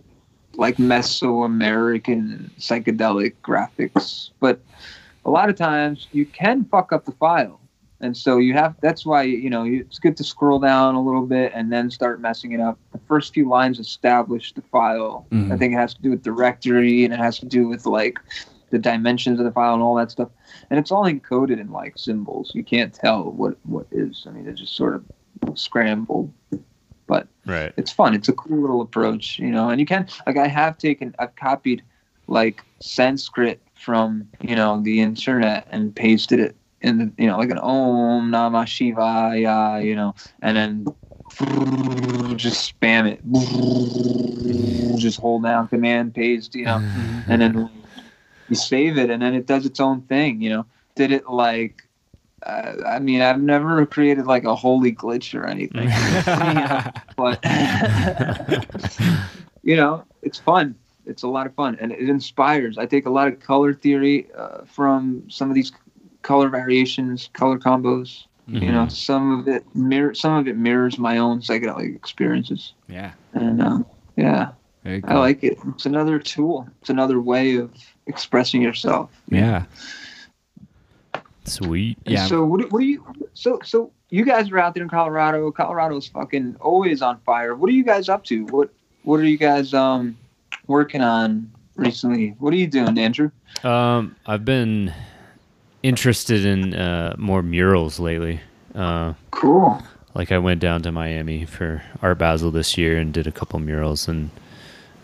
[0.57, 4.31] like mesoamerican psychedelic graphics.
[4.41, 4.61] But
[5.25, 7.61] a lot of times you can fuck up the file
[8.05, 11.27] and so you have that's why you know it's good to scroll down a little
[11.27, 15.53] bit and then start messing it up the first few lines establish the file Mhm.
[15.53, 18.19] i think it has to do with directory and it has to do with like
[18.71, 20.29] the dimensions of the file and all that stuff
[20.71, 24.47] and it's all encoded in like symbols you can't tell what what is i mean
[24.47, 25.05] it's just sort of
[25.59, 26.33] scrambled
[27.07, 27.73] but right.
[27.77, 28.15] it's fun.
[28.15, 29.69] It's a cool little approach, you know.
[29.69, 31.83] And you can like I have taken I've copied
[32.29, 37.51] like Sanskrit from you know the internet and pasted it in the you know like
[37.51, 40.87] an Om Namah Shivaya, you know, and then
[42.37, 43.21] just spam it,
[44.99, 46.77] just hold down Command Paste, you know,
[47.27, 47.71] and then
[48.49, 50.67] you save it, and then it does its own thing, you know.
[50.95, 51.81] Did it like.
[52.45, 55.89] Uh, I mean, I've never created like a holy glitch or anything
[57.17, 57.43] but
[59.63, 60.75] you know it's fun
[61.07, 64.29] it's a lot of fun and it inspires i take a lot of color theory
[64.37, 65.73] uh, from some of these
[66.25, 71.17] color variations color combos you know some of it mirror some of it mirrors my
[71.17, 73.13] own psychedelic experiences yeah.
[73.33, 73.87] and um,
[74.17, 74.51] yeah
[74.83, 75.17] Very cool.
[75.17, 77.71] i like it it's another tool it's another way of
[78.07, 79.65] expressing yourself Yeah.
[81.47, 81.99] Sweet.
[82.07, 82.27] And Yeah.
[82.27, 83.05] So what, do- what do you?
[83.35, 85.51] So so you guys are out there in Colorado.
[85.51, 87.55] Colorado's fucking always on fire.
[87.55, 88.45] What are you guys up to?
[88.47, 88.71] What
[89.03, 90.17] What are you guys um
[90.67, 92.35] working on recently?
[92.39, 93.31] What are you doing, Andrew?
[93.63, 94.93] Um, I've been
[95.85, 98.41] interested in uh, more murals lately.
[98.75, 99.81] Uh, Cool.
[100.15, 103.59] like I went down to Miami for Art Basel this year and did a couple
[103.61, 104.31] murals, and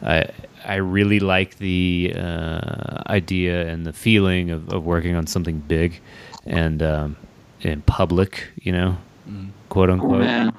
[0.03, 0.27] I
[0.65, 6.01] I really like the uh, idea and the feeling of, of working on something big
[6.47, 7.17] and um,
[7.61, 8.97] in public, you know,
[9.69, 10.21] quote Cool, unquote.
[10.21, 10.53] man.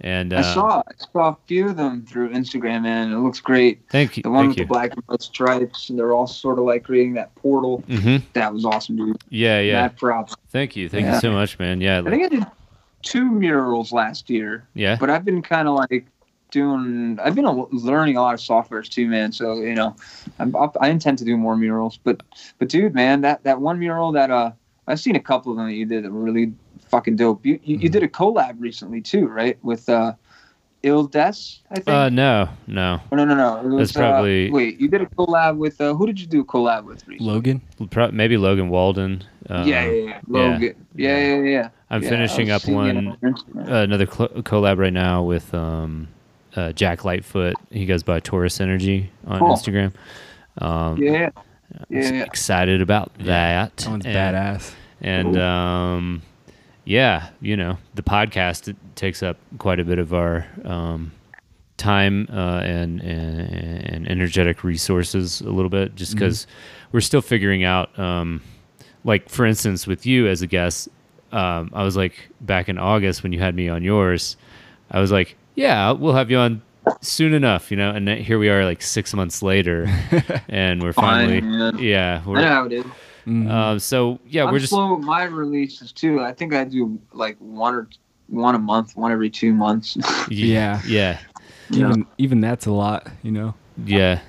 [0.00, 3.12] And I uh, saw I saw a few of them through Instagram, man.
[3.12, 3.80] It looks great.
[3.90, 4.64] thank you, The one with you.
[4.64, 7.78] the black and white stripes, and they're all sort of like creating that portal.
[7.88, 9.16] hmm That was awesome, dude.
[9.30, 9.82] Yeah, yeah.
[9.82, 10.34] Mad props.
[10.50, 11.14] Thank you, thank Yeah.
[11.14, 11.80] you so much, man.
[11.80, 12.46] Yeah, I like, think I did
[13.02, 14.66] two murals last year.
[14.74, 14.96] yeah.
[15.00, 16.06] but I've been kind of like
[16.50, 17.18] doing.
[17.22, 19.32] I've been a, learning a lot of softwares too, man.
[19.32, 19.96] So you know,
[20.38, 21.98] I'm up, I intend to do more murals.
[22.02, 22.22] But
[22.58, 24.52] but dude, man, that that one mural that uh
[24.86, 26.52] I've seen a couple of them that you did that were really
[26.88, 27.44] fucking dope.
[27.44, 27.92] You you, you Mhm.
[27.92, 29.58] did a collab recently too, right?
[29.62, 30.12] With uh,
[30.84, 31.32] Il Des,
[31.70, 31.88] I think.
[31.88, 33.56] Uh, no, no, Oh, no, no, no.
[33.60, 36.26] It was, That's probably- Uh, wait, you did a collab with uh, who did you
[36.28, 37.32] do a collab with recently?
[37.32, 37.60] Logan.
[37.90, 39.24] Pro- maybe Logan Walden.
[39.50, 40.20] Uh, yeah, yeah, yeah.
[40.28, 40.74] Logan.
[40.94, 41.42] Yeah, yeah, yeah.
[41.42, 41.68] yeah.
[41.90, 43.34] I'm Yeah, finishing up one on
[43.66, 46.06] another cl- collab right now with um,
[46.54, 47.54] uh, Jack Lightfoot.
[47.70, 49.48] He goes by Taurus Energy on Cool.
[49.56, 49.92] Instagram.
[50.58, 51.30] Um, yeah,
[51.74, 52.22] I'm yeah.
[52.24, 53.76] excited about that.
[53.78, 54.74] That one's and, badass.
[55.00, 55.42] And Cool.
[55.42, 56.22] um,
[56.88, 61.12] yeah, you know, the podcast it takes up quite a bit of our um,
[61.76, 66.46] time uh, and, and and energetic resources a little bit, just because
[66.90, 67.96] we're still figuring out.
[67.98, 68.42] Um,
[69.04, 70.88] like for instance, with you as a guest,
[71.30, 74.38] um, I was like back in August when you had me on yours,
[74.90, 76.62] I was like, yeah, we'll have you on
[77.02, 77.90] soon enough, you know.
[77.90, 79.86] And here we are, like six months later,
[80.48, 82.86] and we're finally, Fine, yeah, I know how it is.
[83.28, 83.50] Mhm.
[83.50, 86.20] Um, so yeah, I'm we're just slow with my releases too.
[86.20, 87.88] I think I do like one or
[88.28, 89.96] one a month, one every two months.
[90.30, 90.80] Yeah.
[90.86, 91.18] yeah,
[91.70, 93.54] even even that's a lot, you know.
[93.84, 94.20] yeah.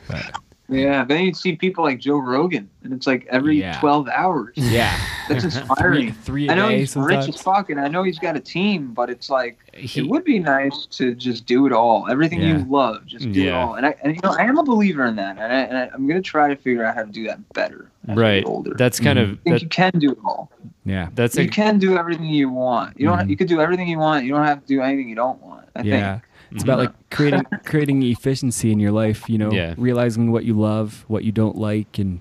[0.69, 3.79] yeah, then you see people like Joe Rogan, and it's like every Yeah.
[3.79, 4.53] 12 hours.
[4.57, 4.95] Yeah.
[5.27, 6.11] That's three, inspiring.
[6.13, 7.27] three a I know day he's sometimes.
[7.27, 10.07] rich as fuck, and I know he's got a team, but it's like He- it
[10.09, 12.07] would be nice to just do it all.
[12.09, 12.57] Everything Yeah.
[12.57, 13.75] you love, just do it all.
[13.75, 15.89] And I, and you know, I am a believer in that, and, I, and I,
[15.93, 17.88] I'm gonna try to figure out how to do that better.
[18.07, 18.43] As I right.
[18.43, 18.73] get older.
[18.77, 19.23] That's kind Mhm.
[19.33, 20.51] Of think that, you can do it all.
[20.85, 21.09] Yeah.
[21.13, 22.99] that's you a, can do everything you want.
[22.99, 23.19] You don't.
[23.19, 23.29] Mhm.
[23.29, 24.25] You could do everything you want.
[24.25, 25.67] You don't have to do anything you don't want.
[25.75, 26.11] I yeah.
[26.13, 26.23] think.
[26.51, 29.75] It's about like creating creating efficiency in your life, you know, Yeah.
[29.77, 32.19] realizing what you love, what you don't like and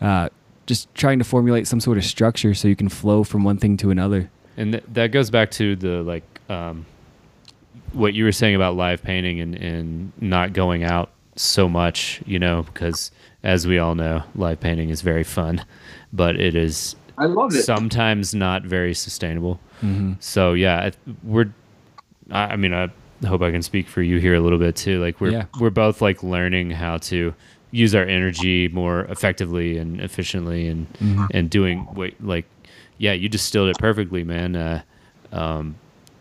[0.00, 0.28] uh,
[0.66, 3.76] just trying to formulate some sort of structure so you can flow from one thing
[3.78, 4.30] to another.
[4.58, 6.86] and th- that goes back to the like um,
[7.92, 12.38] what you were saying about live painting and, and not going out so much you
[12.38, 13.10] know because
[13.46, 15.64] as we all know live painting is very fun
[16.12, 17.62] but it is I love it.
[17.62, 20.14] sometimes not very sustainable Mm-hmm.
[20.20, 21.50] so yeah I- we're
[22.30, 22.88] I, I mean i
[23.26, 25.44] hope i can speak for you here a little bit too like we're Yeah.
[25.60, 27.34] we're both like learning how to
[27.72, 31.26] use our energy more effectively and efficiently and Mhm.
[31.32, 32.46] and doing what like
[32.98, 34.80] yeah you distilled it perfectly man uh,
[35.32, 35.74] um,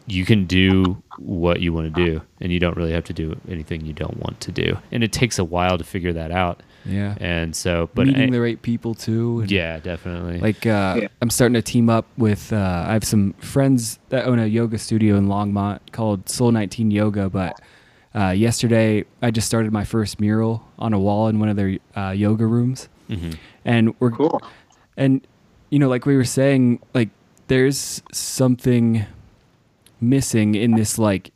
[0.08, 3.40] you can do what you want to do and you don't really have to do
[3.50, 6.62] anything you don't want to do and it takes a while to figure that out
[6.86, 7.16] Yeah.
[7.20, 9.42] and so but Meeting I- the right people too.
[9.42, 11.08] and- yeah definitely Like uh, Yeah.
[11.22, 14.78] I'm starting to team up with uh, I have some friends that own a yoga
[14.78, 17.60] studio in Longmont called Soul 19 Yoga, but
[18.14, 21.78] uh, yesterday I just started my first mural on a wall in one of their
[21.98, 23.32] uh, yoga rooms, hmm
[23.66, 24.40] and we're cool.
[24.96, 25.26] and
[25.72, 27.10] you know like we were saying like
[27.48, 29.06] there's something
[30.00, 31.32] missing in this like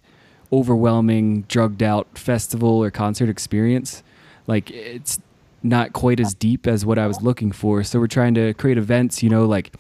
[0.53, 4.03] overwhelming drugged out festival or concert experience
[4.47, 5.19] like it's
[5.64, 7.84] not quite as deep as what i was looking for.
[7.84, 9.73] So we're trying to create events you know like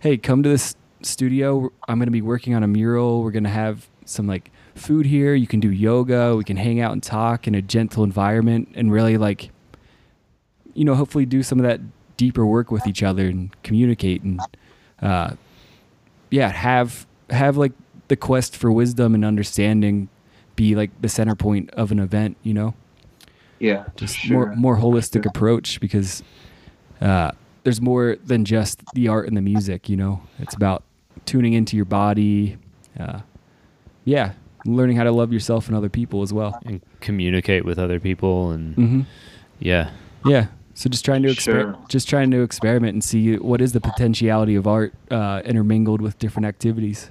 [0.00, 1.70] hey come to this studio.
[1.88, 3.22] I'm going to be working on a mural.
[3.22, 5.34] We're going to have some like food here.
[5.34, 6.36] You can do yoga.
[6.36, 9.50] We can hang out and talk in a gentle environment and really like
[10.74, 11.80] you know hopefully do some of that
[12.16, 14.40] deeper work with each other and communicate and
[15.00, 15.30] uh,
[16.30, 17.72] yeah have have like
[18.08, 20.08] the quest for wisdom and understanding
[20.54, 22.74] be like the center point of an event you know
[23.58, 23.84] Yeah.
[23.96, 24.46] just sure.
[24.46, 25.30] more more holistic Sure.
[25.34, 26.22] approach because
[27.00, 27.30] uh,
[27.64, 30.82] there's more than just the art and the music you know it's about
[31.24, 32.56] tuning into your body
[33.00, 33.20] uh,
[34.04, 34.32] yeah
[34.64, 38.50] learning how to love yourself and other people as well and communicate with other people
[38.50, 39.00] and hmm
[39.58, 39.90] yeah
[40.24, 40.46] Yeah.
[40.74, 41.78] So just trying to exper- Sure.
[41.88, 46.18] just trying to experiment and see what is the potentiality of art uh, intermingled with
[46.18, 47.10] different activities.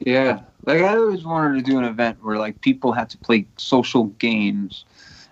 [0.00, 0.40] Yeah.
[0.66, 4.04] Like I always wanted to do an event where like people had to play social
[4.18, 4.84] games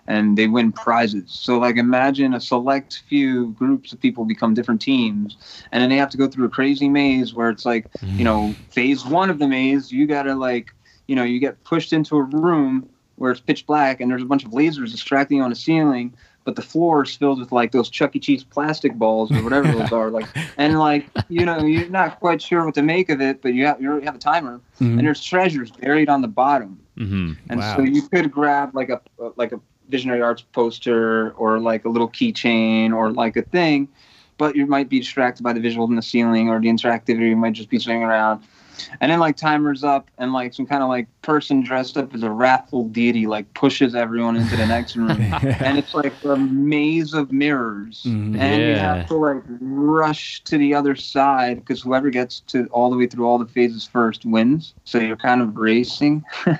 [0.09, 1.31] and they win prizes.
[1.31, 5.37] So like imagine a select few groups of people become different teams
[5.71, 7.85] and then they have to go through a crazy maze where it's like,
[8.17, 10.67] you know, phase 1 of the maze, you got to like,
[11.07, 14.25] you know, you get pushed into a room where it's pitch black and there's a
[14.25, 16.13] bunch of lasers distracting you on the ceiling,
[16.45, 18.19] but the floor is filled with like those Chuck E.
[18.19, 20.25] Cheese plastic balls or whatever those are like
[20.57, 23.65] and like, you know, you're not quite sure what to make of it, but you
[23.67, 24.97] have you already have a timer Mhm.
[24.97, 27.75] and there's treasures buried on the bottom hmm and Wow.
[27.75, 29.01] so you could grab like a
[29.35, 29.59] like a
[29.89, 33.87] visionary arts poster or like a little keychain or like a thing
[34.37, 37.35] but you might be distracted by the visual in the ceiling or the interactivity you
[37.35, 38.41] might just be swinging around
[39.01, 42.23] and then like timers up and like some kind of like person dressed up as
[42.23, 45.11] a wrathful deity like pushes everyone into the next room.
[45.11, 48.03] And it's like a maze of mirrors.
[48.07, 48.37] Mhm.
[48.39, 52.89] and you have to like rush to the other side because whoever gets to all
[52.89, 54.73] the way through all the phases first wins.
[54.83, 56.23] So you're kind of racing.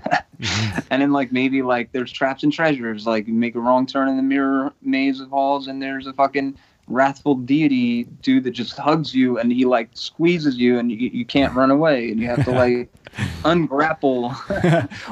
[0.89, 3.05] And then like maybe like there's traps and treasures.
[3.05, 6.13] Like you make a wrong turn in the mirror maze of halls, and there's a
[6.13, 6.55] fucking
[6.89, 11.23] wrathful deity dude that just hugs you and he like squeezes you and you, you
[11.23, 12.89] can't run away and you have to like
[13.43, 14.33] ungrapple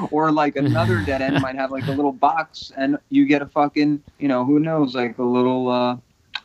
[0.12, 3.46] or like another dead end might have like a little box and you get a
[3.46, 5.96] fucking you know who knows like a little uh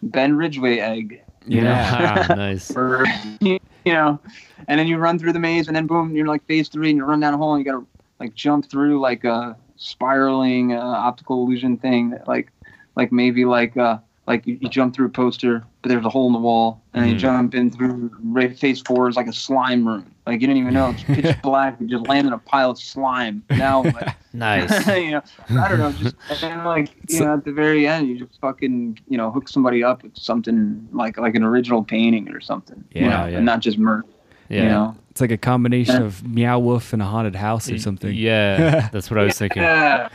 [0.03, 1.61] ben ridgway egg you?
[1.61, 2.72] Yeah, Ah, nice.
[2.76, 3.05] or
[3.41, 4.19] you know
[4.68, 6.97] and then you run through the maze and then boom you're like phase three and
[6.97, 7.85] you run down a hole and you gotta
[8.19, 12.51] like jump through like a spiraling uh, optical illusion thing that like
[12.95, 13.97] like maybe like uh
[14.27, 17.03] like you, you jump through a poster but there's a hole in the wall and
[17.03, 17.19] then you mm.
[17.19, 18.09] jump in through
[18.55, 21.79] phase four is like a slime room like you didn't even know it's pitch black
[21.79, 24.87] you just land in a pile of slime now like, Nice.
[24.87, 25.21] you know
[25.59, 28.97] i don't know just and like you know at the very end you just fucking
[29.07, 33.01] you know hook somebody up with something like like an original painting or something you
[33.01, 33.37] Yeah, know yeah.
[33.37, 34.05] and not just murder
[34.49, 34.63] Yeah.
[34.63, 36.07] you know It's like a combination Yeah.
[36.07, 38.15] of Meow Wolf and a haunted house or something.
[38.15, 39.61] Yeah, that's what I was thinking.
[39.61, 40.10] yeah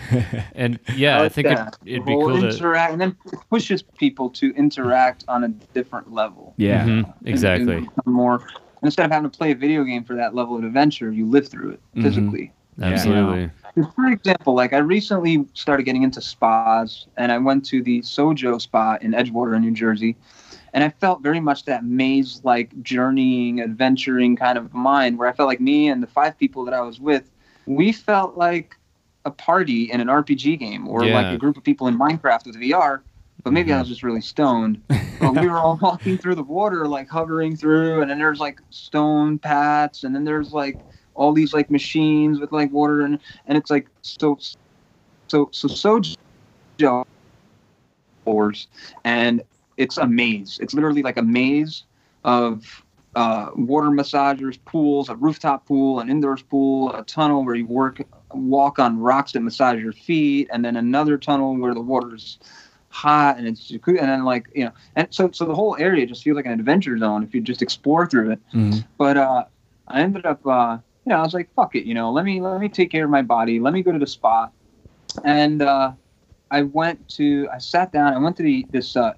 [0.57, 1.79] And yeah, I like think it, that.
[1.87, 2.75] it'd be We'll cool to.
[2.91, 3.17] and then
[3.49, 6.85] pushes people to interact on a different level Yeah.
[6.85, 7.77] Mhm, And- exactly.
[7.77, 8.45] and more
[8.83, 11.47] instead of having to play a video game for that level of adventure you live
[11.47, 12.03] through it Mhm.
[12.03, 12.53] physically
[12.83, 13.51] Absolutely.
[13.95, 18.61] For example, like I recently started getting into spas, and I went to the Sojo
[18.61, 20.17] Spa in Edgewater, in New Jersey,
[20.73, 25.49] and I felt very much that maze-like journeying, adventuring kind of mind, where I felt
[25.49, 27.31] like me and the five people that I was with,
[27.67, 28.75] we felt like
[29.25, 31.15] a party in an RPG game, or Yeah.
[31.21, 33.03] like a group of people in Minecraft with VR.
[33.45, 33.81] But maybe I mm-hmm.
[33.83, 34.83] was just really stoned.
[35.21, 38.61] But we were all walking through the water, like hovering through, and then there's like
[38.71, 40.77] stone paths, and then there's like
[41.19, 44.39] all these like machines with like water and and it's like so
[45.27, 47.05] so so sojo
[48.25, 48.69] floors
[49.05, 49.43] and
[49.79, 51.85] it's a maze it's literally like a maze
[52.25, 52.85] of
[53.15, 58.01] uh, water massagers pools a rooftop pool an indoors pool a tunnel where you work
[58.35, 62.39] walk on rocks that massage your feet and then another tunnel where the water is
[62.91, 66.07] hot and it's jacuzzi and then like you know and so so the whole area
[66.07, 68.85] just feels like an adventure zone if you just explore through it Mhm.
[68.99, 69.45] but uh,
[69.89, 72.41] I ended up, uh, you know, I was like, fuck it, you know, let me
[72.43, 73.59] let me take care of my body.
[73.59, 74.51] Let me go to the spa,
[75.25, 75.93] and uh,
[76.51, 78.13] I went to, I sat down.
[78.13, 79.15] I went to the this uh,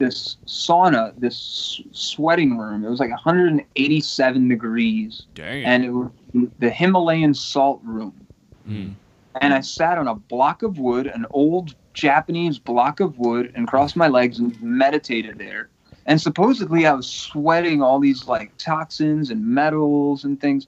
[0.00, 2.84] this sauna, this sweating room.
[2.84, 5.64] It was like 187 degrees, Dang.
[5.64, 6.10] and it was
[6.58, 8.26] the Himalayan salt room.
[8.68, 8.94] Mm.
[9.40, 13.68] And I sat on a block of wood, an old Japanese block of wood, and
[13.68, 15.68] crossed my legs and meditated there
[16.06, 20.66] and supposedly I was sweating all these like toxins and metals and things,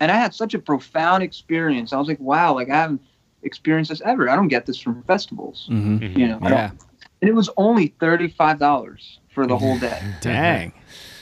[0.00, 1.92] and I had such a profound experience.
[1.92, 3.02] I was like, wow, like I haven't
[3.42, 4.28] experienced this ever.
[4.30, 5.98] I don't get this from festivals, Mhm.
[6.00, 6.18] Mhm.
[6.18, 6.38] you know.
[6.42, 6.70] I Yeah.
[7.24, 10.00] Don't- And it was only thirty five dollars for the whole day.
[10.20, 10.72] Dang.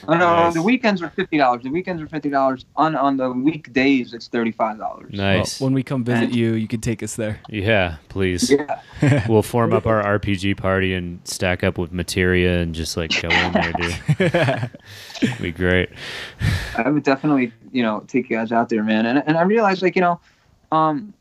[0.09, 0.55] Oh, no, Nice.
[0.55, 1.63] the weekends are fifty dollars.
[1.63, 2.65] The weekends are fifty dollars.
[2.75, 5.13] On on the weekdays, it's thirty five dollars.
[5.13, 5.61] Nice.
[5.61, 7.39] Well, when we come visit And- you, you can take us there.
[7.49, 8.51] yeah, please.
[8.51, 8.81] Yeah,
[9.29, 13.29] We'll form up our RPG party and stack up with materia and just like go
[13.29, 15.41] in there, dude.
[15.41, 15.89] be great.
[16.77, 19.07] I would definitely, you know, take you guys out there, man.
[19.07, 20.21] And and I realized, like, you know,
[20.73, 21.15] um,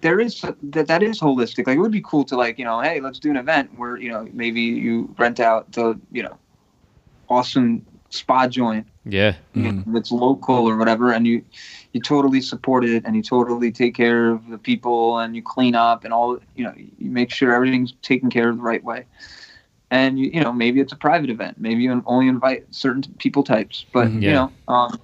[0.00, 1.66] there is that that is holistic.
[1.66, 3.96] Like, it would be cool to like, you know, hey, let's do an event where
[3.96, 6.38] you know maybe you rent out the, you know,
[7.28, 9.34] awesome spa joint Yeah.
[9.54, 9.92] you Mhm.
[9.92, 11.42] that's local or whatever, and you
[11.92, 15.74] you totally support it and you totally take care of the people and you clean
[15.74, 19.06] up and all, you know, you make sure everything's taken care of the right way.
[19.90, 21.58] And you, you know, maybe it's a private event.
[21.58, 24.22] Maybe you only invite certain people types, but Mhm.
[24.22, 24.34] you Yeah.
[24.34, 25.00] know, um,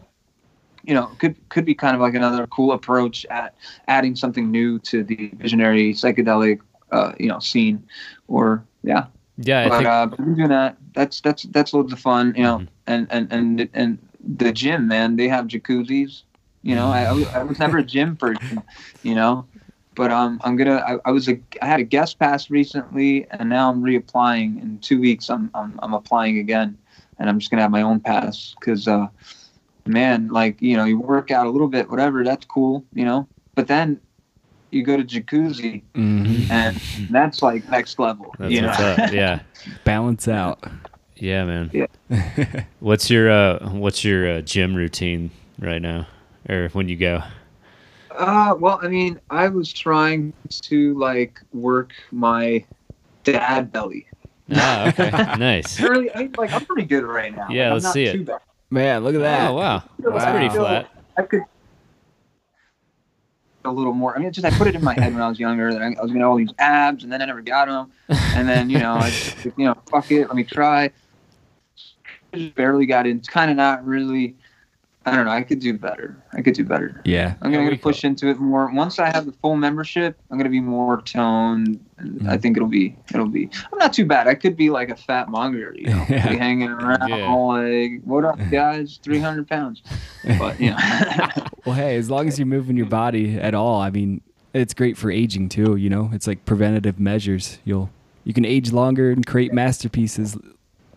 [0.86, 3.54] you know, could could be kind of like another cool approach at
[3.88, 6.60] adding something new to the visionary psychedelic,
[6.92, 7.84] uh, you know, scene,
[8.28, 9.06] or yeah.
[9.36, 10.76] Yeah, I but think uh, doing that.
[10.94, 12.58] That's that's that's loads of fun, you know.
[12.58, 12.68] Mhm.
[12.86, 16.22] And and and and the gym, man, they have jacuzzis.
[16.62, 18.62] You know, I, I was- I was never a gym person,
[19.02, 19.46] you know,
[19.94, 20.76] but um, I'm gonna.
[20.86, 21.40] I, I was a.
[21.62, 24.60] I had a guest pass recently, and now I'm reapplying.
[24.62, 26.78] In two weeks, I'm I'm I'm applying again,
[27.18, 29.06] and I'm just gonna have my own pass because, uh,
[29.86, 32.24] man, like you know, you work out a little bit, whatever.
[32.24, 33.28] That's cool, you know.
[33.54, 34.00] But then
[34.70, 36.50] you go to jacuzzi, Mhm.
[36.50, 36.80] and
[37.10, 38.34] that's like next level.
[38.38, 38.68] that's you know?
[38.68, 39.12] up.
[39.12, 39.40] Yeah.
[39.84, 40.62] Balance out.
[41.16, 41.70] Yeah, man.
[41.72, 42.64] Yeah.
[42.80, 46.06] What's your uh what's your uh, gym routine right now?
[46.48, 47.22] Or when you go?
[48.10, 50.32] Uh, well, I mean, I was trying
[50.62, 52.64] to like work my
[53.24, 54.06] dad belly.
[54.52, 55.10] Ah, okay.
[55.38, 55.80] nice.
[55.80, 57.48] Really, I mean, like I'm pretty good right now.
[57.50, 58.12] Yeah, Like, I'm let's not see it.
[58.12, 58.40] too bad.
[58.70, 59.50] Man, look at that.
[59.50, 59.82] Oh, wow.
[59.98, 60.18] Wow.
[60.18, 60.90] That's pretty flat.
[61.16, 61.42] I could
[63.64, 64.14] a little more.
[64.14, 65.82] I mean, it's just I put it in my head when I was younger that
[65.82, 67.92] I, I was gonna have all these abs, and then I never got them.
[68.08, 70.90] And then you know, I just, you know, fuck it, let me try.
[72.32, 73.18] Just barely got in.
[73.18, 74.36] It's kind of not really.
[75.06, 75.30] I don't know.
[75.30, 76.16] I could do better.
[76.32, 77.00] I could do better.
[77.04, 77.34] Yeah.
[77.40, 78.68] I'm Yeah, gonna, we push into it more.
[78.72, 82.42] Once I have the full membership, I'm gonna be more toned, and I Mhm.
[82.42, 83.48] think it'll be it'll be.
[83.72, 84.26] I'm not too bad.
[84.26, 86.28] I could be like a fat monger, you know, Yeah.
[86.32, 87.26] be hanging around Yeah.
[87.28, 88.98] all like, what up, guys?
[89.04, 89.82] 300 pounds,
[90.40, 90.76] but you know,
[91.64, 94.20] Well, hey, as long as you're moving your body at all, I mean,
[94.52, 95.76] it's great for aging too.
[95.76, 97.58] You know, it's like preventative measures.
[97.64, 97.90] You'll
[98.24, 100.36] you can age longer and create masterpieces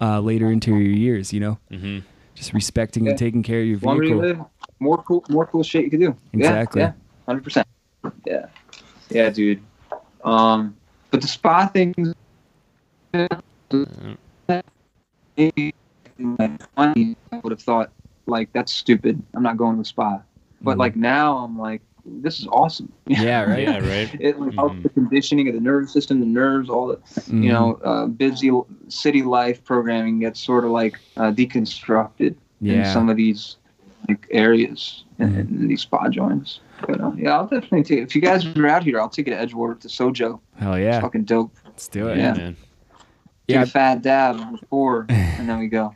[0.02, 1.31] uh, later into your years.
[1.31, 1.99] You know, Mm-hmm.
[2.40, 3.10] Just respecting Yeah.
[3.11, 4.18] and taking care of your vehicle.
[4.18, 4.40] live,
[4.80, 6.16] more cool, more cool shit you could do.
[6.34, 6.82] Exactly.
[6.82, 6.94] Yeah,
[7.28, 7.68] hundred percent.
[8.26, 8.45] Yeah,
[9.10, 9.61] yeah, dude.
[10.24, 10.76] Um,
[11.11, 12.14] but the spa things.
[15.38, 15.74] maybe
[16.18, 16.48] in my
[16.78, 17.91] 20s, I would have thought
[18.26, 19.22] like that's stupid.
[19.34, 20.22] I'm not going to the spa.
[20.61, 20.80] But Mhm.
[20.80, 22.91] like now, I'm like, this is awesome.
[23.07, 23.63] Yeah, right.
[23.63, 24.09] Yeah, right.
[24.19, 24.84] It like, helps Mhm.
[24.84, 27.43] the conditioning of the nervous system, the nerves, all the Mhm.
[27.43, 28.51] you know, uh, busy
[28.88, 33.57] city life programming gets sort of like uh, deconstructed in some of these
[34.07, 35.49] like areas in, Mhm.
[35.61, 36.59] in these spa joints.
[36.88, 37.99] But uh, yeah, I'll definitely take.
[37.99, 38.03] it.
[38.03, 40.39] If you guys are out here, I'll take it to Edgewater to Sojo.
[40.55, 41.51] Hell It's yeah, fucking dope.
[41.65, 42.17] let's do it.
[42.17, 42.34] Yeah, Yeah.
[42.34, 42.55] man.
[43.47, 43.61] Take Yeah.
[43.63, 45.93] a fat dab before, and then we go.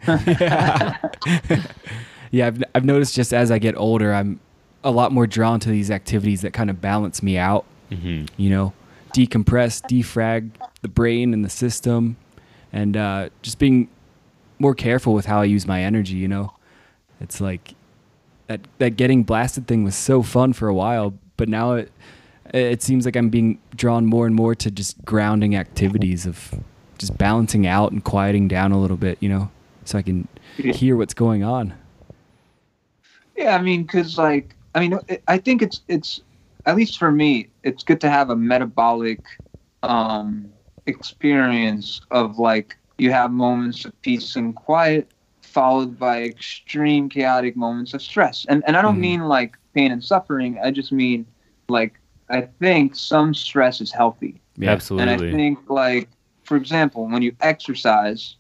[2.32, 4.40] yeah, I've, I've noticed just as I get older, I'm
[4.84, 7.66] a lot more drawn to these activities that kind of balance me out.
[7.92, 8.26] Mm-hmm.
[8.38, 8.74] You know,
[9.14, 10.52] decompress, defrag
[10.82, 12.18] the brain and the system,
[12.72, 13.90] and uh, just being
[14.60, 16.16] more careful with how I use my energy.
[16.16, 16.54] You know,
[17.20, 17.76] it's like
[18.48, 21.92] that that getting blasted thing was so fun for a while, but now it
[22.54, 26.54] it seems like I'm being drawn more and more to just grounding activities of
[26.98, 29.18] just balancing out and quieting down a little bit.
[29.22, 29.52] You know,
[29.86, 30.28] so I can
[30.58, 31.74] hear what's going on.
[33.36, 36.22] Yeah, I mean, because like, I mean, it- I think it's it's
[36.66, 39.22] at least for me, it's good to have a metabolic
[39.84, 40.52] um,
[40.86, 47.94] experience of like you have moments of peace and quiet, followed by extreme chaotic moments
[47.94, 48.46] of stress.
[48.48, 49.02] And and I don't Mhm.
[49.02, 50.60] mean like pain and suffering.
[50.64, 51.26] I just mean
[51.68, 54.42] like I think some stress is healthy.
[54.58, 55.14] Yeah, Absolutely.
[55.14, 56.10] And I think, like,
[56.44, 58.36] for example, when you exercise,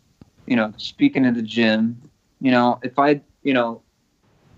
[0.45, 2.01] you know, speaking of the gym,
[2.39, 3.81] you know, if I, you know,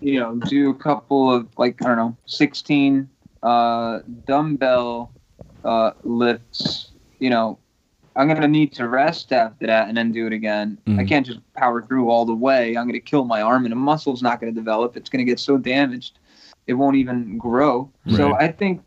[0.06, 3.10] you know, do a couple of like I don't know, sixteen
[3.44, 5.14] uh, dumbbell
[5.64, 7.60] uh, lifts, you know,
[8.16, 10.78] I'm gonna need to rest after that and then do it again.
[10.98, 11.08] I Mhm.
[11.08, 12.78] can't just power through all the way.
[12.78, 14.96] I'm gonna kill my arm, and the muscle's not gonna develop.
[14.98, 16.20] It's gonna get so damaged,
[16.68, 17.90] it won't even grow.
[18.08, 18.82] So I think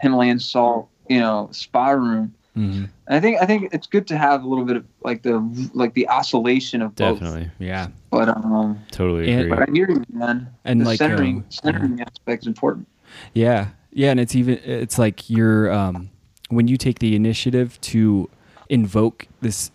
[0.00, 2.88] himalayan salt you know spa room Mhm.
[3.06, 5.38] and i think i think it's good to have a little bit of like the
[5.74, 7.50] like the oscillation of both Definitely.
[7.58, 9.50] Yeah, but um Totally And- agree.
[9.50, 12.86] but i hear you man And the like, centering um, centering aspect is important
[13.32, 16.10] yeah, yeah, and it's even it's like you're um,
[16.50, 18.28] when you take the initiative to
[18.68, 19.70] invoke this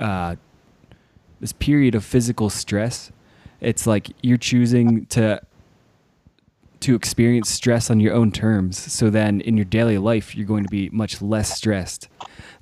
[0.00, 0.36] uh,
[1.40, 3.10] this period of physical stress.
[3.64, 5.40] It's like you're choosing to
[6.80, 8.76] to experience stress on your own terms.
[8.92, 12.08] So then in your daily life, you're going to be much less stressed.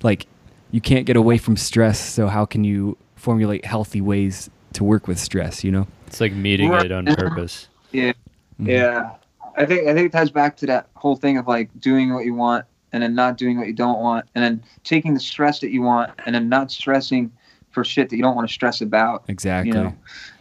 [0.01, 0.27] Like
[0.71, 5.07] you can't get away from stress, so how can you formulate healthy ways to work
[5.07, 5.87] with stress, you know?
[6.07, 7.67] It's like meeting it on purpose.
[7.91, 8.13] yeah
[8.61, 8.67] Mhm.
[8.67, 9.11] Yeah,
[9.57, 12.25] I think I think it ties back to that whole thing of like doing what
[12.25, 15.59] you want and then not doing what you don't want, and then taking the stress
[15.59, 17.31] that you want and then not stressing
[17.71, 19.23] for shit that you don't want to stress about.
[19.27, 19.69] Exactly.
[19.69, 19.95] You know,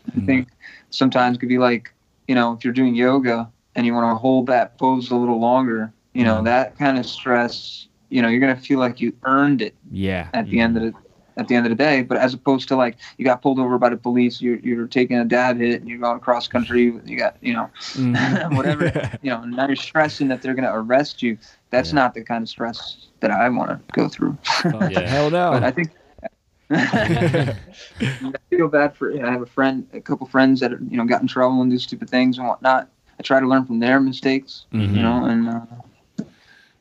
[0.09, 0.27] I Mhm.
[0.27, 0.49] think
[0.91, 1.93] sometimes it could be like,
[2.29, 5.41] you know, if you're doing yoga and you want to hold that pose a little
[5.41, 6.45] longer, you know, Mhm.
[6.45, 10.29] that kind of stress, you know, you're gonna feel like you earned it Yeah.
[10.35, 10.95] at the end of the
[11.39, 12.03] at the end of the day.
[12.03, 15.17] But as opposed to like you got pulled over by the police, you're you're taking
[15.17, 18.53] a dad hit and you're going cross country, you got you know Mhm.
[18.57, 18.93] whatever
[19.23, 21.39] you know now you're stressing that they're going to arrest you
[21.71, 21.95] that's Yeah.
[22.01, 25.09] not the kind of stress that i want to go through Oh, Yeah.
[25.09, 25.53] Hell no.
[25.53, 25.91] but i think
[26.75, 31.21] i feel bad for i have a friend a couple friends that you know got
[31.23, 32.89] in trouble and do stupid things and whatnot
[33.19, 34.97] i try to learn from their mistakes Mhm.
[34.97, 36.25] you know and uh,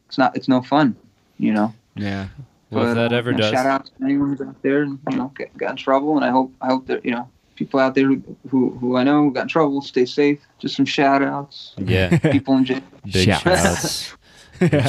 [0.08, 0.96] it's not it's no fun
[1.38, 2.28] you know Yeah.
[2.70, 4.62] Well, if But, that uh, ever you know, does, shout out to anyone who's out
[4.62, 7.12] there and you know get, got in trouble and i hope i hope that you
[7.12, 8.08] know people out there
[8.50, 12.56] who who i know got in trouble stay safe just some shout outs yeah, people
[12.58, 13.42] in jail big Shouts.
[13.44, 14.16] shouts.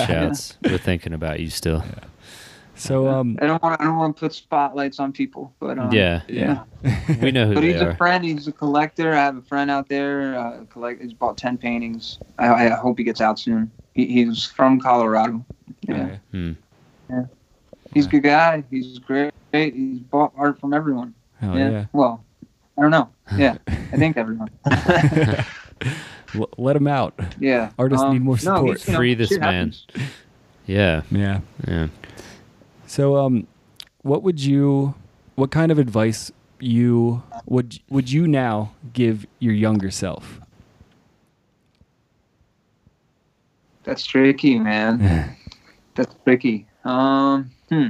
[0.06, 0.58] Shouts.
[0.64, 1.82] We're thinking about you still.
[2.74, 5.92] So um, I don't want I don't want to put spotlights on people, but um,
[5.92, 6.22] Yeah.
[6.28, 6.64] yeah.
[7.20, 8.24] We know who But they he's a friend.
[8.24, 9.12] He's a collector.
[9.12, 10.38] I have a friend out there.
[10.38, 11.02] Uh, collect.
[11.02, 12.18] He's bought ten paintings.
[12.38, 13.70] I, I hope he gets out soon.
[13.94, 15.44] He, he's from Colorado.
[15.82, 16.18] Yeah, Okay.
[16.30, 16.52] Hmm.
[17.92, 18.64] he's a good guy.
[18.70, 19.32] He's great.
[19.52, 21.14] He's bought art from everyone.
[21.40, 21.70] Hell yeah.
[21.70, 21.84] yeah.
[21.92, 22.24] Well,
[22.78, 23.10] I don't know.
[23.36, 24.50] Yeah, I think everyone.
[26.56, 27.18] Let him out.
[27.38, 27.70] yeah.
[27.78, 28.78] Artists Um, need more support.
[28.78, 29.40] he's, you know, Free this man.
[29.42, 29.86] happens.
[30.66, 31.02] Yeah.
[31.10, 31.40] Yeah.
[31.68, 31.88] Yeah.
[32.92, 33.46] So um,
[34.02, 34.94] what would you?
[35.34, 40.42] What kind of advice you would would you now give your younger self?
[43.84, 45.34] That's tricky, man.
[45.94, 46.66] That's tricky.
[46.84, 47.86] Um, hmm.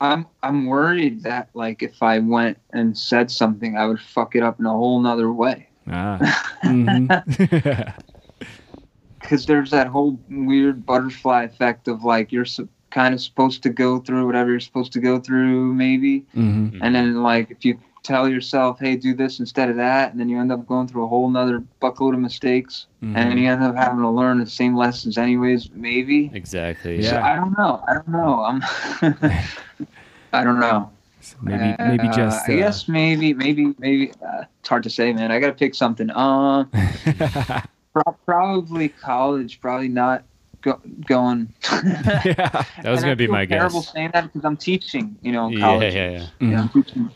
[0.00, 4.44] I'm I'm worried that like if I went and said something, I would fuck it
[4.44, 5.66] up in a whole nother way.
[5.88, 6.20] ah.
[6.62, 7.94] Mhm.
[9.20, 13.68] Because there's that whole weird butterfly effect of like you're su- kind of supposed to
[13.70, 16.78] go through whatever you're supposed to go through, maybe, Mhm.
[16.82, 20.28] and then like if you tell yourself, hey, do this instead of that, and then
[20.28, 23.62] you end up going through a whole nother buckload of mistakes, and then you end
[23.62, 26.30] up having to learn the same lessons anyways, maybe.
[26.32, 27.00] Exactly.
[27.02, 27.10] Yeah.
[27.10, 27.84] So I don't know.
[27.86, 28.40] I don't know.
[28.42, 28.62] I'm.
[30.32, 30.90] I don't know.
[31.20, 32.48] So maybe maybe Uh, just.
[32.48, 34.12] I uh, guess maybe maybe maybe.
[34.26, 35.30] Uh, it's hard to say, man.
[35.30, 36.10] I gotta pick something.
[36.16, 37.58] Um, pro-
[38.24, 39.60] probably college.
[39.60, 40.24] Probably not
[40.62, 41.52] go- going.
[41.72, 42.64] yeah.
[42.82, 43.92] That was gonna I be feel my terrible guess.
[43.92, 45.16] saying that because I'm teaching.
[45.22, 45.94] You know, in Yeah, college.
[45.94, 46.26] yeah, yeah.
[46.40, 46.60] You know, Mhm.
[46.60, 47.10] I'm teaching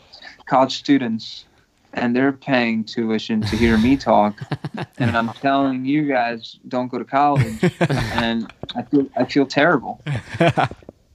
[0.45, 1.45] college students,
[1.93, 4.39] and they're paying tuition to hear me talk,
[4.97, 10.01] and I'm telling you guys don't go to college, and I feel I feel terrible.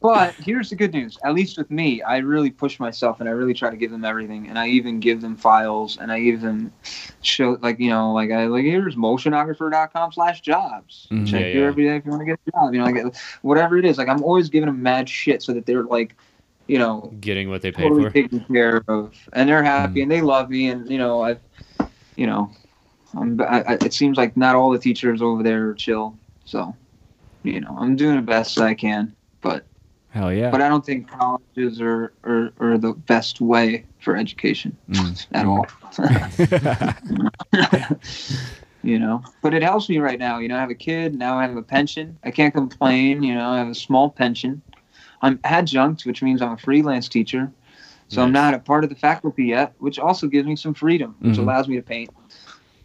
[0.02, 1.18] But here's the good news.
[1.24, 4.05] At least with me, I really push myself and I really try to give them
[4.05, 4.48] everything.
[4.48, 6.72] And I even give them files and I even
[7.20, 11.06] show like you know like I like here's motionographer.com slash jobs.
[11.12, 11.27] Mhm.
[11.27, 11.66] Check Yeah, here yeah.
[11.68, 12.72] every day if you want to get a job.
[12.72, 13.98] You know like whatever it is.
[13.98, 16.16] Like I'm always giving them mad shit so that they're like
[16.66, 18.10] you know Getting what they paid totally for.
[18.10, 20.02] taken care of and they're happy Mm.
[20.05, 21.40] and they love me and you know I've
[22.16, 22.51] you know
[23.14, 26.16] I'm I, I- it seems like not all the teachers over there are chill.
[26.47, 26.74] So
[27.43, 29.14] you know I'm doing the best I can.
[29.43, 29.66] But
[30.11, 30.51] Hell yeah.
[30.51, 35.27] but I don't think colleges are, are, are the best way for education Mm.
[35.32, 35.66] at all.
[38.82, 40.39] you know, but it helps me right now.
[40.39, 41.39] You know, I have a kid now.
[41.39, 42.19] I have a pension.
[42.24, 43.23] I can't complain.
[43.23, 44.62] You know, I have a small pension.
[45.23, 47.53] I'm adjunct, which means I'm a freelance teacher.
[48.09, 51.15] So I'm not a part of the faculty yet, which also gives me some freedom,
[51.20, 51.43] which Mhm.
[51.43, 52.11] allows me to paint.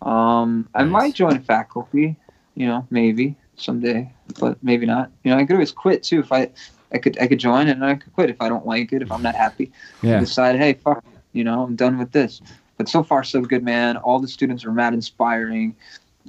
[0.04, 2.16] Um, I might join a faculty,
[2.54, 5.10] you know, maybe someday, but maybe not.
[5.24, 6.52] You know, I could always quit too if I,
[6.92, 9.12] I could, I could join and I could quit if I don't like it, if
[9.12, 9.72] I'm not happy.
[10.02, 10.20] yeah.
[10.20, 11.04] Decide, hey, fuck,
[11.34, 12.42] you know, I'm done with this.
[12.78, 13.98] But so far, so good, man.
[13.98, 15.76] All the students are mad inspiring.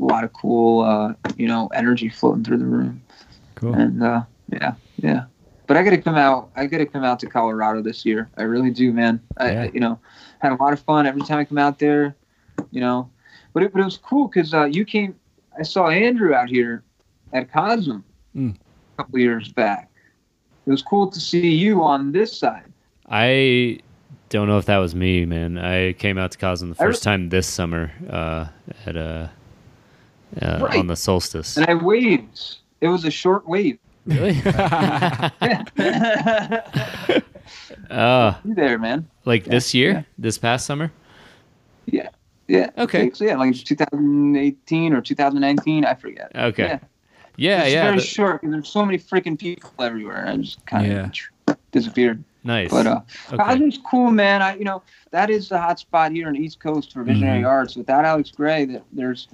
[0.01, 3.03] A lot of cool, uh, you know, energy floating through the room.
[3.57, 3.75] Cool.
[3.75, 4.23] And uh,
[4.53, 5.25] yeah, yeah.
[5.67, 6.51] But I got to come out.
[6.55, 8.31] I got to come out to Colorado this year.
[8.37, 9.21] I really do, man.
[9.39, 9.63] I, Yeah.
[9.63, 9.99] I you know,
[10.39, 12.15] had a lot of fun every time I come out there.
[12.71, 13.11] You know,
[13.53, 15.17] but it, but it was cool because uh, you came.
[15.59, 16.83] I saw Andrew out here
[17.33, 18.03] at Cosm
[18.37, 18.55] Mm.
[18.55, 19.91] a couple years back.
[20.67, 22.65] It was cool to see you on this side.
[23.09, 23.79] I
[24.31, 25.59] don't know if that was me, man.
[25.59, 28.47] I came out to Cosm the I re- first time this summer uh,
[28.85, 29.29] at uh,
[30.43, 30.79] uh, Right.
[30.79, 31.57] on the solstice.
[31.57, 32.57] And I waved.
[32.81, 33.79] It was a short wave.
[34.07, 34.33] Really?
[34.33, 35.31] Yeah.
[37.91, 39.09] uh, you there, man?
[39.25, 40.03] like this year, yeah.
[40.19, 40.91] this past summer.
[41.87, 42.09] Yeah.
[42.49, 42.71] Yeah.
[42.79, 43.11] Okay.
[43.13, 46.33] So yeah, like 2018 or 2019, I forget.
[46.35, 46.65] Okay.
[46.65, 46.79] Yeah.
[47.37, 47.85] Yeah, it's yeah.
[47.85, 50.27] very the- short because there's so many freaking people everywhere.
[50.27, 51.17] I just kind of
[51.49, 51.55] Yeah.
[51.73, 52.23] disappeared.
[52.45, 52.71] nice.
[52.71, 53.01] But uh,
[53.33, 53.37] okay.
[53.43, 54.41] Cosm's cool, man.
[54.43, 57.43] I you know that is the hot spot here in the East Coast for visionary
[57.43, 57.49] Mhm.
[57.49, 57.77] arts.
[57.77, 59.29] Without Alex Grey, that there's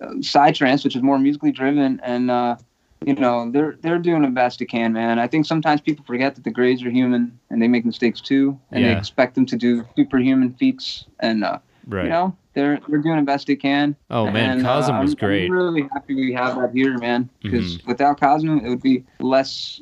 [0.00, 2.56] uh, Psytrance, which is more musically driven, and uh,
[3.04, 5.18] you know they're they're doing the best they can, man.
[5.18, 8.58] I think sometimes people forget that the Greys are human and they make mistakes too,
[8.72, 12.04] and they expect them to do superhuman feats, and uh, right.
[12.04, 13.96] you know they're they're doing the best they can.
[14.10, 15.46] oh man, And, uh, Cosm was I'm- great.
[15.46, 17.30] I'm really happy we have that here, man.
[17.42, 17.88] Because Mm-hmm.
[17.88, 19.80] without Cosm, it would be less.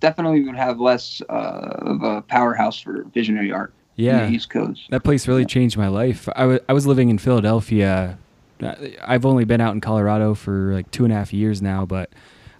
[0.00, 1.32] Definitely, would have less uh,
[1.92, 4.26] of a powerhouse for visionary art in yeah.
[4.26, 4.82] the East Coast.
[4.90, 6.28] That place really changed my life.
[6.36, 8.16] I wa- I was living in Philadelphia.
[8.62, 8.74] Uh,
[9.04, 12.10] I've only been out in Colorado for like two and a half years now, but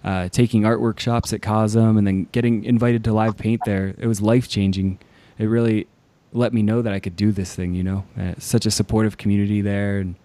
[0.03, 4.07] uh, taking art workshops at Cosm and then getting invited to live paint there, it
[4.07, 4.99] was life changing.
[5.37, 5.87] It really
[6.31, 8.03] let me know that I could do this thing, you know.
[8.37, 9.99] Such a supportive community there.
[9.99, 10.15] And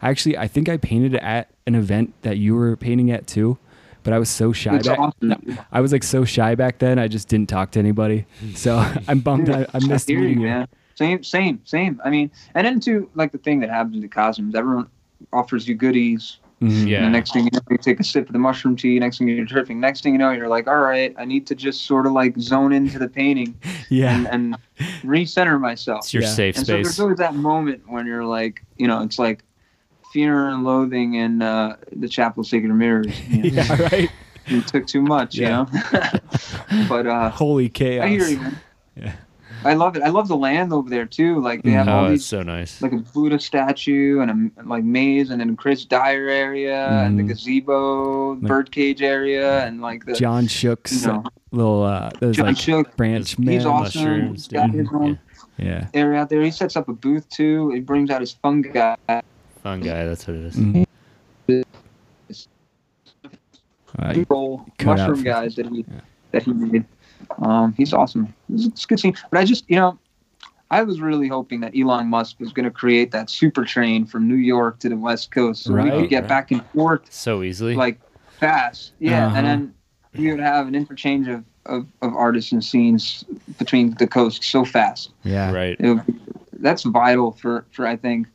[0.00, 3.58] I actually, I think I painted at an event that you were painting at too,
[4.02, 4.78] but I was so shy.
[4.78, 5.58] Back- awesome.
[5.72, 6.98] I was like so shy back then.
[6.98, 8.26] I just didn't talk to anybody.
[8.54, 8.76] So
[9.08, 9.50] I'm bummed.
[9.50, 10.46] I, I missed you, meeting you.
[10.46, 10.68] man.
[10.94, 12.00] Same, same, same.
[12.04, 14.88] I mean, and then too, like the thing that happens at Cosmos, everyone
[15.32, 16.38] offers you goodies.
[16.62, 16.86] Mhm.
[16.88, 16.98] Yeah.
[16.98, 18.98] And the next thing you know, you take a sip of the mushroom tea.
[18.98, 19.80] Next thing you're tripping.
[19.80, 22.38] Next thing you know, you're like, all right, I need to just sort of like
[22.38, 23.54] zone into the painting
[23.90, 24.14] Yeah.
[24.14, 24.56] and, and
[25.02, 26.04] recenter myself.
[26.04, 26.28] It's your Yeah.
[26.28, 29.42] safe And so there's always that moment when you're like, you know, it's like
[30.12, 33.18] fear and loathing in uh, the Chapel of Sacred Mirrors.
[33.28, 33.62] You, know?
[33.62, 33.82] yeah.
[33.82, 34.10] Right.
[34.46, 35.66] you took too much, Yeah.
[35.72, 36.18] you know.
[36.88, 38.04] but uh, Holy chaos.
[38.04, 38.58] I hear you, man.
[38.96, 39.12] Yeah.
[39.64, 40.02] I love it.
[40.02, 41.40] I love the land over there too.
[41.40, 42.80] Like they have all oh, it's these, so nice.
[42.82, 47.22] like a Buddha statue and a like maze, and then Chris Dyer area and the
[47.22, 47.28] Mhm.
[47.28, 52.46] gazebo, Like- birdcage area, and like the John Shook's you know, little uh those John
[52.46, 52.96] like Shook.
[52.96, 53.54] branch man.
[53.54, 54.02] He's awesome.
[54.04, 54.80] mushrooms, He's got dude.
[54.80, 55.18] his own
[55.58, 55.86] Yeah.
[55.94, 56.42] area out there.
[56.42, 57.70] He sets up a booth too.
[57.70, 58.94] He brings out his fungi.
[59.62, 60.04] Fun guy.
[60.06, 60.86] That's what it is.
[64.78, 66.00] Cut mushroom guys that he Yeah.
[66.32, 66.84] that he made.
[67.38, 68.32] Um, he's awesome.
[68.52, 69.14] It's, it's a good scene.
[69.30, 69.98] But I just, you know,
[70.70, 74.26] I was really hoping that Elon Musk was going to create that super train from
[74.28, 77.74] New York to the West Coast, so we could get back and forth So easily.
[77.74, 78.00] like
[78.40, 78.92] fast.
[78.98, 79.36] Yeah, Uh-huh.
[79.36, 79.74] and then
[80.16, 83.22] we would have an interchange of, of, of artists and scenes
[83.58, 85.10] between the coasts so fast.
[85.24, 85.52] yeah.
[85.52, 85.76] right.
[85.78, 86.20] It would
[86.60, 88.28] that's vital for, for I think,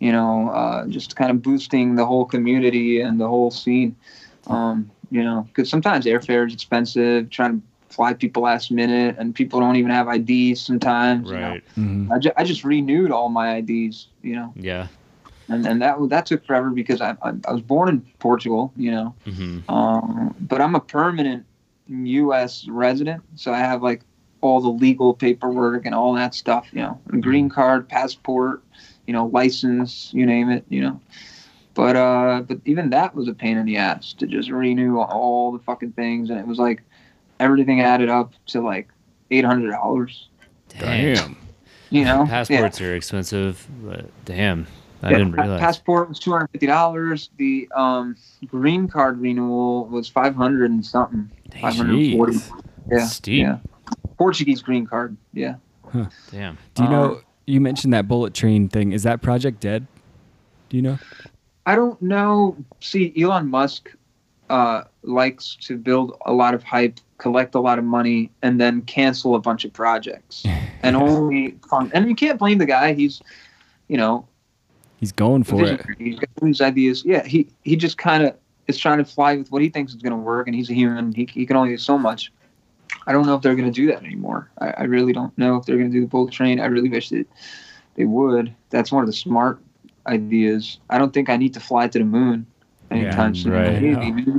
[0.00, 3.94] you know, uh, just kind of boosting the whole community and the whole scene.
[4.46, 9.34] Um, you know, because sometimes airfare is expensive, trying to fly people last minute, and
[9.34, 11.30] people don't even have IDs sometimes.
[11.30, 11.50] you know.
[11.52, 11.64] Right.
[11.78, 12.10] Mhm.
[12.12, 14.88] I, ju- I just renewed all my IDs, you know, Yeah.
[15.48, 18.90] and, and that that took forever because I, I, I was born in Portugal, you
[18.90, 21.46] know, hmm um, but I'm a permanent
[21.88, 22.66] U.S.
[22.68, 24.02] resident, so I have like
[24.40, 26.68] all the legal paperwork and all that stuff.
[26.72, 28.62] You know, a green card, passport,
[29.06, 30.64] you know, license, you name it.
[30.68, 31.00] You know,
[31.74, 35.52] but uh, but even that was a pain in the ass to just renew all
[35.52, 36.82] the fucking things, and it was like
[37.44, 38.88] everything added up to like
[39.30, 40.28] eight hundred dollars.
[40.68, 41.36] Damn.
[41.90, 44.66] You know, Passports are expensive, but damn,
[45.02, 45.60] I Yeah, didn't pa- realize.
[45.60, 47.30] Passport was two hundred fifty dollars.
[47.36, 48.16] The um,
[48.46, 51.30] green card renewal was five hundred and something.
[51.60, 52.38] Five hundred and forty.
[52.90, 53.42] Yeah, Steep.
[53.42, 53.58] yeah.
[54.18, 55.16] Portuguese green card.
[55.32, 55.56] Yeah.
[56.32, 56.58] Damn.
[56.74, 58.90] Do you know Um, you mentioned that bullet train thing?
[58.92, 59.86] Is that project dead?
[60.70, 60.98] Do you know?
[61.66, 62.56] I don't know.
[62.80, 63.90] See, Elon Musk
[64.50, 68.82] uh, likes to build a lot of hype, collect a lot of money, and then
[68.82, 70.44] cancel a bunch of projects,
[70.82, 71.90] and only fund.
[71.94, 72.94] And you can't blame the guy.
[72.94, 73.22] He's,
[73.88, 74.26] you know,
[75.04, 75.84] He's going for it.
[75.98, 77.04] He's got these ideas.
[77.04, 78.34] Yeah, he he just kind of
[78.68, 80.72] is trying to fly with what he thinks is going to work, and he's a
[80.72, 81.12] human.
[81.12, 82.32] He he can only do so much.
[83.06, 84.50] I don't know if they're going to do that anymore.
[84.60, 86.58] I, I really don't know if they're going to do the bullet train.
[86.58, 87.26] I really wish that
[87.96, 88.54] they would.
[88.70, 89.60] That's one of the smart
[90.06, 90.78] ideas.
[90.88, 92.46] I don't think I need to fly to the moon
[92.90, 93.52] anytime Yeah, soon.
[93.52, 93.72] right.
[93.82, 94.30] Maybe, maybe,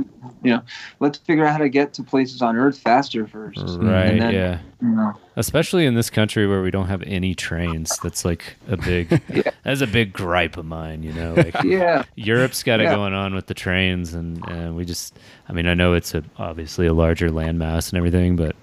[0.42, 0.62] you know,
[1.00, 3.58] let's figure out how to get to places on Earth faster first.
[3.60, 4.06] Right.
[4.06, 4.58] And then- yeah.
[4.82, 7.98] You know, Especially in this country where we don't have any trains.
[8.02, 9.22] That's like a big.
[9.34, 9.50] Yeah.
[9.64, 11.02] That's a big gripe of mine.
[11.02, 12.94] You know, like yeah, Europe's got it Yeah.
[12.94, 15.18] going on with the trains, and, and we just.
[15.48, 18.54] I mean, I know it's a, obviously a larger landmass and everything, but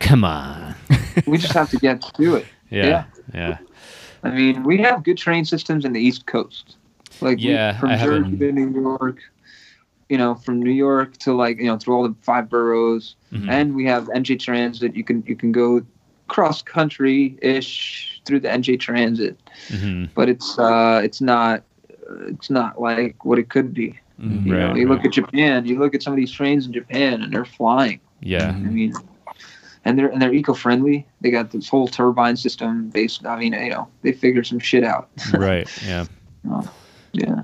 [0.00, 0.74] come on.
[1.26, 2.46] we just have to get to it.
[2.70, 2.86] Yeah.
[2.86, 3.04] Yeah.
[3.32, 3.58] Yeah.
[4.24, 6.76] I mean, we have good train systems in the East Coast.
[7.20, 9.18] Like we- Yeah, from I Jersey haven't- to New York,
[10.08, 13.48] you know, from New York to like you know through all the five boroughs, Mhm.
[13.50, 14.94] and we have NJ Transit.
[14.96, 15.82] You can you can go
[16.28, 19.38] cross country ish through the NJ Transit,
[19.68, 20.08] Mhm.
[20.14, 21.62] but it's uh it's not
[22.28, 23.94] it's not like what it could be.
[24.20, 24.46] Mhm.
[24.46, 26.72] You know, Right, you look at Japan, you look at some of these trains in
[26.72, 27.98] Japan, and they're flying.
[28.20, 28.50] Yeah.
[28.50, 28.92] I mean,
[29.86, 31.06] and they're and they're eco-friendly.
[31.22, 33.26] They got this whole turbine system based.
[33.26, 35.08] I mean, you know, they figured some shit out.
[35.32, 35.66] right.
[35.86, 36.04] Yeah.
[37.14, 37.42] Yeah,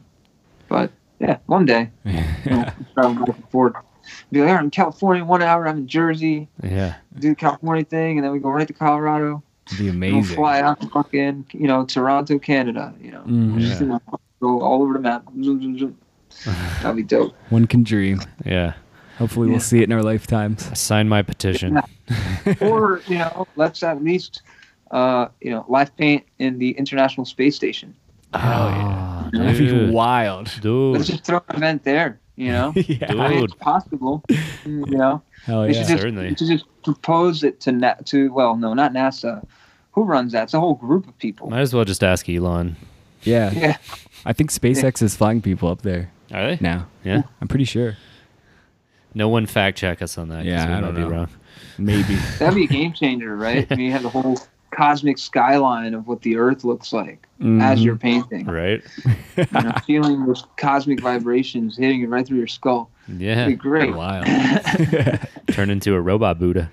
[0.68, 2.12] but yeah, one day you
[2.46, 2.64] know,
[2.94, 3.74] travel back and forth.
[4.32, 5.68] Be like, I'm in California one hour.
[5.68, 6.48] I'm in Jersey.
[6.62, 6.96] Yeah.
[7.18, 9.42] Do the California thing, and then we go right to Colorado.
[9.66, 10.36] It'd be And we'll amazing.
[10.36, 12.92] fly out to fucking you know Toronto, Canada.
[13.00, 13.58] You know.
[13.58, 14.00] Just, you know,
[14.40, 15.24] go all over the map.
[15.42, 15.98] Zoom, zoom, zoom.
[16.82, 17.34] That'd be dope.
[17.50, 18.20] One can dream.
[18.44, 18.74] Yeah.
[19.18, 19.52] Hopefully, Yeah.
[19.52, 20.76] we'll see it in our lifetimes.
[20.78, 21.78] Sign my petition.
[22.60, 24.42] or you know, let's at least
[24.90, 27.94] uh, you know live paint in the International Space Station.
[28.34, 29.19] Hell yeah.
[29.32, 29.66] That'd be
[30.60, 30.94] Dude.
[30.96, 32.20] Let's just throw an event there.
[32.36, 33.06] You know, yeah.
[33.10, 33.50] I mean, Dude.
[33.50, 34.22] it's possible.
[34.28, 34.38] You
[34.86, 35.22] know.
[35.44, 35.72] Hell yeah.
[35.74, 36.28] should just, Certainly.
[36.30, 39.46] they should just propose it to Na- to well, no, not NASA.
[39.92, 40.44] Who runs that?
[40.44, 41.50] It's a whole group of people.
[41.50, 42.76] Might as well just ask Elon.
[43.22, 43.50] Yeah.
[43.54, 43.76] Yeah,
[44.24, 46.58] I think SpaceX is flying people up there Are they?
[46.62, 46.86] now.
[47.04, 47.22] Yeah.
[47.40, 47.96] I'm pretty sure.
[49.14, 50.44] No one fact check us on that.
[50.44, 51.08] Yeah, I don't be know.
[51.08, 51.28] wrong.
[51.78, 52.14] Maybe.
[52.38, 53.66] that'd be a game changer, right?
[53.70, 54.38] I mean, you have the whole
[54.70, 57.46] cosmic skyline of what the Earth looks like as
[57.80, 57.84] Mhm.
[57.84, 58.46] you're painting.
[58.46, 58.82] Right?
[59.36, 62.90] You know, feeling those cosmic vibrations hitting it right through your skull.
[63.08, 63.42] Yeah.
[63.46, 63.94] It'd be great.
[63.94, 64.26] Wild.
[65.52, 66.70] Turn into a robot Buddha.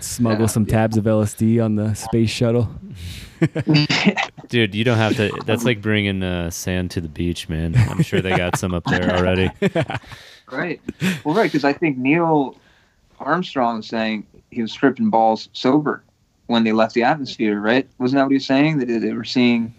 [0.00, 0.46] Smuggle Yeah.
[0.46, 2.68] some tabs of LSD on the space shuttle.
[4.48, 5.30] Dude, you don't have to.
[5.46, 7.74] That's like bringing uh, sand to the beach, man.
[7.76, 9.50] I'm sure they got some up there already.
[10.52, 10.80] right.
[11.24, 12.56] Well, right, because I think Neil
[13.20, 16.02] Armstrong was saying he was stripping balls sober
[16.48, 17.88] when they left the atmosphere, right?
[17.98, 18.78] Wasn't that what he was saying?
[18.78, 19.72] That they were seeing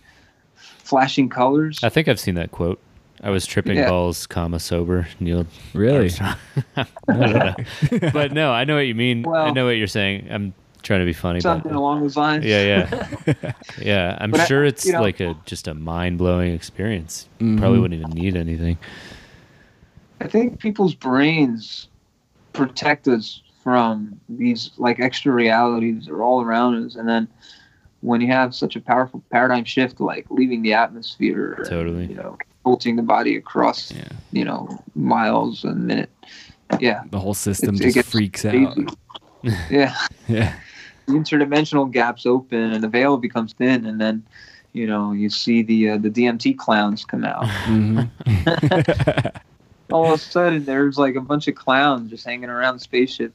[0.56, 1.80] flashing colors.
[1.84, 2.80] I think I've seen that quote.
[3.22, 3.90] I was tripping Yeah.
[3.90, 5.08] balls, comma sober.
[5.20, 5.46] Neil.
[5.74, 6.10] Really?
[6.10, 6.36] Armstrong.
[6.78, 8.10] I don't know.
[8.14, 9.28] but no, I know what you mean.
[9.28, 10.28] I know what you're saying.
[10.32, 12.46] I'm trying to be funny, Something but along those lines.
[12.46, 12.88] yeah,
[13.28, 13.52] yeah,
[13.82, 14.18] yeah.
[14.22, 17.28] I'm But I- sure it's you know- like a just a mind blowing experience.
[17.42, 17.60] Mhm.
[17.60, 18.78] Probably wouldn't even need anything.
[20.22, 21.88] I think people's brains
[22.54, 27.28] protect us from these like extra realities that are all around us, and then
[28.02, 32.06] when you have such a powerful paradigm shift, like leaving the atmosphere, and, Totally.
[32.08, 32.36] you know,
[32.66, 34.08] jolting the body across, Yeah.
[34.32, 36.10] you know, miles a minute.
[36.80, 38.76] Yeah, The whole system It's- it just gets freaks out.
[39.70, 39.96] yeah.
[40.28, 40.54] Yeah.
[41.06, 44.24] the interdimensional gaps open and the veil becomes thin, and then
[44.74, 47.46] you know you see the uh, the DMT clowns come out.
[47.68, 48.10] Mhm.
[49.92, 53.34] All of a sudden, there's like a bunch of clowns just hanging around the spaceship,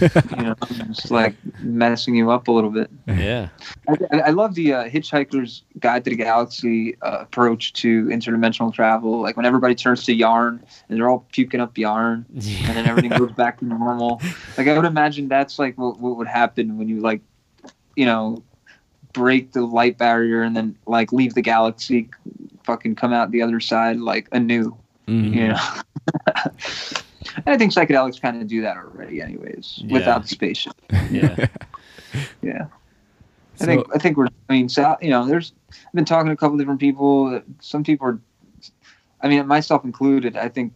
[0.00, 0.54] you know,
[0.86, 2.90] just like messing you up a little bit.
[3.06, 3.48] Yeah.
[3.88, 9.20] I, I love the uh, Hitchhiker's Guide to the Galaxy uh, approach to interdimensional travel.
[9.20, 13.10] Like when everybody turns to yarn and they're all puking up yarn, and then everything
[13.10, 14.20] goes back to normal.
[14.56, 17.20] Like I would imagine that's like what, what would happen when you like,
[17.96, 18.42] you know,
[19.12, 22.10] break the light barrier and then like leave the galaxy,
[22.64, 24.76] fucking come out the other side like anew.
[25.06, 25.34] Mhm.
[25.34, 25.58] You know.
[27.44, 29.92] And I think psychedelics kind of do that already, anyways, Yeah.
[29.92, 30.74] without the spaceship.
[31.10, 31.46] Yeah.
[32.42, 32.66] Yeah.
[33.60, 34.28] I think I think we're.
[34.48, 35.52] I mean, Sal, you know, there's.
[35.70, 37.42] I've been talking to a couple different people.
[37.60, 38.18] Some people are.
[39.20, 40.36] I mean, myself included.
[40.36, 40.72] I think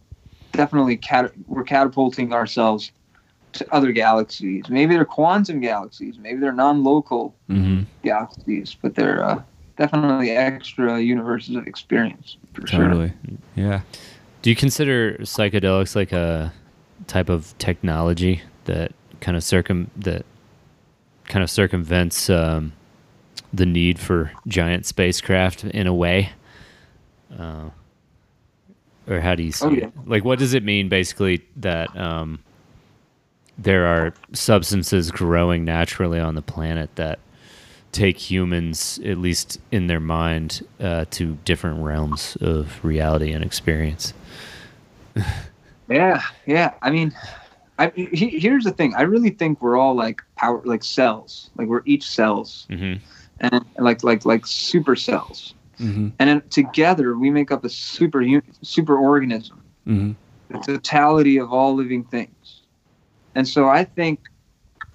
[0.51, 2.91] definitely cat, we're catapulting ourselves
[3.53, 4.65] to other galaxies.
[4.69, 6.17] Maybe they're quantum galaxies.
[6.19, 7.85] Maybe they're non-local Mhm.
[8.03, 9.41] galaxies, but they're uh,
[9.77, 12.83] definitely extra universes of experience for sure.
[12.85, 13.13] Totally.
[13.55, 13.81] Yeah.
[14.41, 16.51] Do you consider psychedelics like a
[17.07, 20.25] type of technology that kind of circum that
[21.25, 22.73] kind of circumvents um,
[23.53, 26.31] the need for giant spacecraft in a way?
[27.37, 27.69] Uh,
[29.07, 29.85] or how do you see Oh, yeah.
[29.85, 29.93] it?
[30.05, 32.39] Like, what does it mean basically that um,
[33.57, 37.19] there are substances growing naturally on the planet that
[37.91, 44.13] take humans, at least in their mind, uh, to different realms of reality and experience?
[45.89, 46.73] Yeah, yeah.
[46.81, 47.11] I mean,
[47.77, 48.93] I he, here's the thing.
[48.95, 51.49] I really think we're all like power, like cells.
[51.57, 52.93] Like we're each cells, hmm
[53.41, 55.53] and like like like super cells.
[55.79, 56.11] Mhm.
[56.19, 58.23] and then together we make up a super
[58.61, 60.15] super organism Mhm.
[60.49, 62.61] the totality of all living things
[63.33, 64.19] and so i think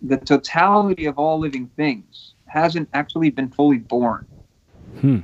[0.00, 4.24] the totality of all living things hasn't actually been fully born
[5.00, 5.18] Hmm.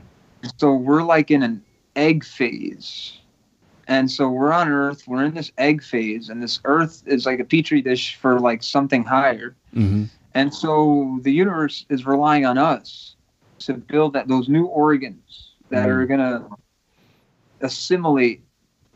[0.58, 1.62] so we're like in an
[1.94, 3.18] egg phase
[3.92, 7.40] and so we're on earth we're in this egg phase and this earth is like
[7.40, 10.08] a petri dish for like something higher Mhm.
[10.34, 13.16] and so the universe is relying on us
[13.66, 15.92] to build that those new organs that Mm.
[15.92, 16.42] are going to
[17.60, 18.40] assimilate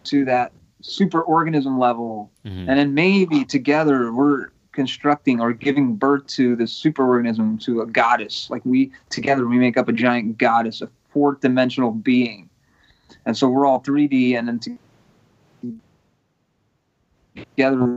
[0.04, 0.52] to that
[0.82, 2.30] super organism level.
[2.44, 7.86] hmm And then maybe together we're constructing or giving birth to this superorganism to a
[7.86, 8.50] goddess.
[8.50, 12.48] Like we together we make up a giant goddess, a fourth dimensional being.
[13.24, 14.58] And so we're all 3D and then
[17.36, 17.96] together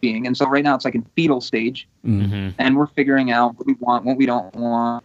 [0.00, 0.26] being.
[0.26, 2.28] And so right now it's like in fetal stage Mhm.
[2.28, 5.02] hmm and we're figuring out what we want, what we don't want,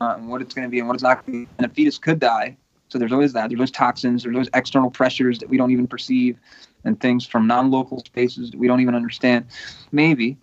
[0.00, 1.24] uh, and what it's going to be, and what it's not.
[1.24, 1.48] Gonna be.
[1.58, 2.56] And a fetus could die,
[2.88, 3.48] so there's always that.
[3.48, 4.22] There's always toxins.
[4.22, 6.38] There's always external pressures that we don't even perceive,
[6.84, 9.46] and things from non-local spaces that we don't even understand,
[9.92, 10.36] maybe.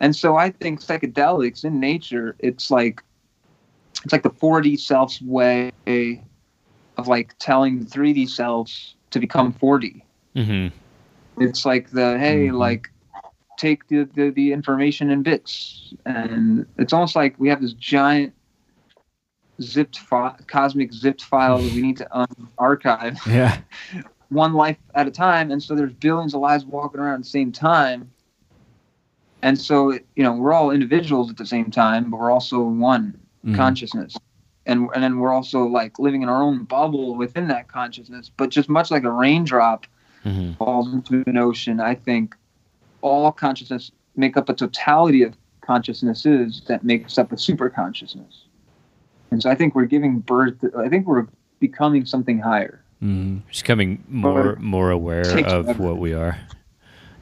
[0.00, 3.02] And so I think psychedelics in nature, it's like,
[4.04, 5.70] it's like the 4D self's way
[6.96, 10.02] of like telling the 3D selves to become 4D.
[10.34, 10.68] hmm
[11.40, 12.58] It's like the hey, Mhm.
[12.58, 12.88] like
[13.58, 18.32] take the, the the information in bits, and it's almost like we have this giant
[19.60, 22.08] zipped fi- cosmic zipped file that we need to
[22.58, 23.58] unarchive Yeah.
[24.28, 27.28] one life at a time, and so there's billions of lives walking around at the
[27.28, 28.10] same time,
[29.42, 33.18] and so you know we're all individuals at the same time, but we're also one
[33.44, 33.54] Mhm.
[33.56, 34.16] consciousness.
[34.66, 38.50] And, and then we're also like living in our own bubble within that consciousness, but
[38.50, 39.86] just much like a raindrop
[40.28, 42.34] hmm falls into an ocean, I think
[43.00, 48.44] all consciousness make up a totality of consciousnesses that makes up a super consciousness.
[49.30, 50.54] And so I think we're giving birth.
[50.76, 51.26] I think we're
[51.60, 52.80] becoming something higher.
[53.02, 53.42] Mhm.
[53.50, 55.82] Just becoming more Or- more aware of forever.
[55.82, 56.38] what we are.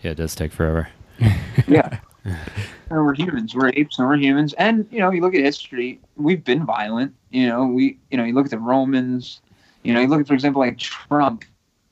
[0.02, 0.88] Yeah, it does take forever.
[1.66, 1.98] Yeah.
[2.24, 3.54] And we're humans.
[3.54, 4.52] We're apes and we're humans.
[4.54, 6.00] And you know, you look at history.
[6.16, 7.14] We've been violent.
[7.30, 7.98] You know, we.
[8.10, 9.40] You know, you look at the Romans.
[9.84, 11.44] You know, you look at, for example, like Trump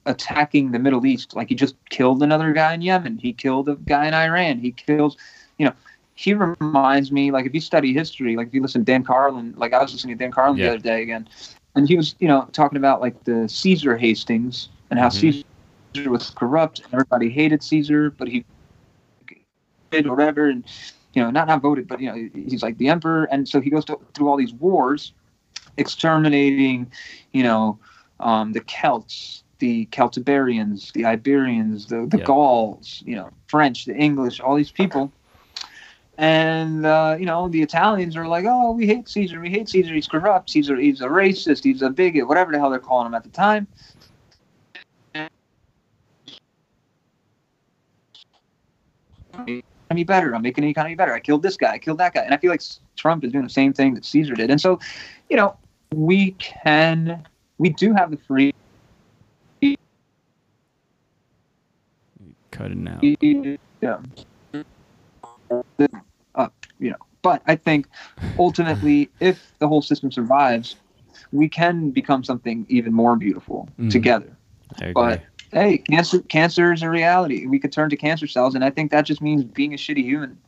[0.07, 1.35] attacking the Middle East.
[1.35, 3.19] Like he just killed another guy in Yemen.
[3.19, 4.59] He killed a guy in Iran.
[4.61, 5.17] He kills.
[5.59, 5.73] You know,
[6.15, 9.55] he reminds me like if you study history, like if you listen to Dan Carlin,
[9.57, 10.67] like I was listening to Dan Carlin Yeah.
[10.67, 11.29] the other day again,
[11.75, 15.45] and he was you know talking about like the Caesar Hastings and how Mhm.
[15.95, 18.45] Caesar was corrupt and everybody hated Caesar, but he
[19.91, 20.65] did whatever and
[21.15, 23.71] you know not not voted, but you know he's like the emperor, and so he
[23.71, 25.13] goes to, through all these wars,
[25.77, 26.91] exterminating,
[27.33, 27.79] you know,
[28.21, 29.44] um, the Celts.
[29.65, 32.25] The Celtiberians, the Iberians, the, the Yeah.
[32.25, 35.11] Gauls, you know, French, the English, all these people,
[36.19, 39.95] and uh, you know the Italians are like, oh, we hate Caesar, we hate Caesar,
[39.95, 43.15] he's corrupt, Caesar, he's a racist, he's a bigot, whatever the hell they're calling him
[43.15, 43.67] at the time.
[49.47, 50.35] Economy better.
[50.35, 51.15] I'm making the economy better.
[51.15, 51.73] I killed this guy.
[51.73, 52.21] I killed that guy.
[52.21, 52.63] And I feel like
[52.97, 54.51] Trump is doing the same thing that Caesar did.
[54.51, 54.79] And so,
[55.31, 55.57] you know,
[55.95, 57.25] we can,
[57.57, 58.53] we do have the free
[62.55, 63.03] Cutting out.
[63.83, 63.99] yeah.
[66.37, 66.97] up, you know.
[67.23, 67.89] But I think
[68.39, 70.77] ultimately, if the whole system survives,
[71.33, 73.91] we can become something even more beautiful Mhm.
[73.91, 74.37] together.
[74.95, 77.47] But hey, cancer cancer is a reality.
[77.47, 80.05] We could turn to cancer cells, and I think that just means being a shitty
[80.05, 80.39] human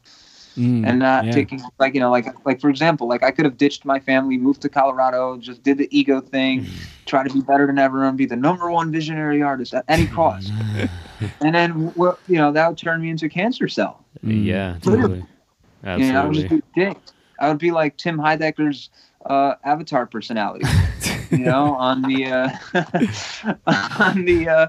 [0.57, 1.33] Mm, and not yeah.
[1.33, 4.39] taking like you know like like for example like I could have ditched my family,
[4.39, 6.67] moved to Colorado, just did the ego thing,
[7.07, 10.51] try to be better than everyone, be the number one visionary artist at any cost,
[11.41, 14.03] and then well, you know that would turn me into a cancer cell.
[14.25, 14.47] Mm.
[14.47, 15.25] yeah, totally.
[15.85, 16.99] You know, I would just be a dick.
[17.39, 18.91] I would be like Tim Heidecker's
[19.27, 20.65] uh, avatar personality.
[21.31, 22.49] you know, on the uh,
[23.99, 24.69] on the uh,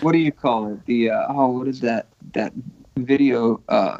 [0.00, 0.84] what do you call it?
[0.86, 2.52] The uh, oh, what is that that
[2.96, 3.98] video uh,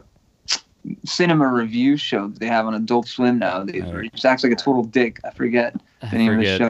[1.04, 3.64] cinema review show that they have on Adult Swim now.
[3.64, 5.20] Where he just acts like a total dick.
[5.24, 6.68] I forget the I name of the show,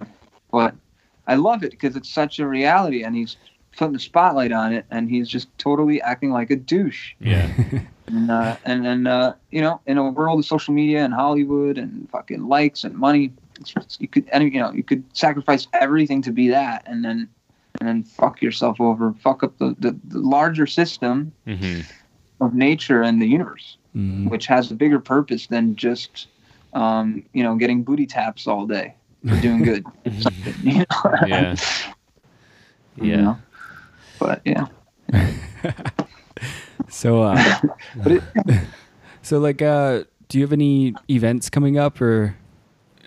[0.51, 0.75] but
[1.27, 3.37] I love it because it's such a reality, and he's
[3.77, 7.49] putting the spotlight on it, and he's just totally acting like a douche Yeah.
[8.07, 11.77] and uh, and and uh, you know, in a world of social media and Hollywood
[11.79, 15.67] and fucking likes and money, it's, it's- you could and you know you could sacrifice
[15.73, 17.29] everything to be that, and then
[17.81, 21.81] and then fuck yourself over, fuck up the the, the larger system hmm
[22.41, 24.29] of nature and the universe, Mhm.
[24.29, 26.29] which has a bigger purpose than just
[26.75, 28.95] um, you know getting booty taps all day
[29.27, 29.85] for doing good.
[30.63, 31.27] You know?
[31.27, 31.57] Yeah.
[32.97, 33.21] You Yeah.
[33.21, 33.39] know?
[34.19, 34.67] But yeah.
[36.89, 37.59] So, uh,
[38.03, 38.23] But it,
[39.23, 42.37] so like, uh, do you have any events coming up or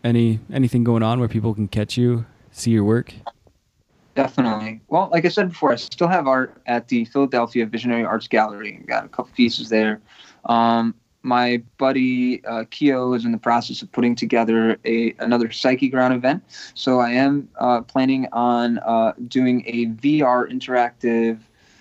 [0.03, 3.13] any anything going on where people can catch you, see your work?
[4.15, 4.81] Definitely.
[4.89, 8.83] Well, like I said before, I still have art at the Philadelphia Visionary Arts Gallery.
[8.85, 10.01] Got a couple pieces there.
[10.45, 15.89] Um, my buddy uh, Keo is in the process of putting together a another Psyche
[15.89, 16.43] Ground event.
[16.73, 21.39] So I am uh, planning on uh, doing a VR interactive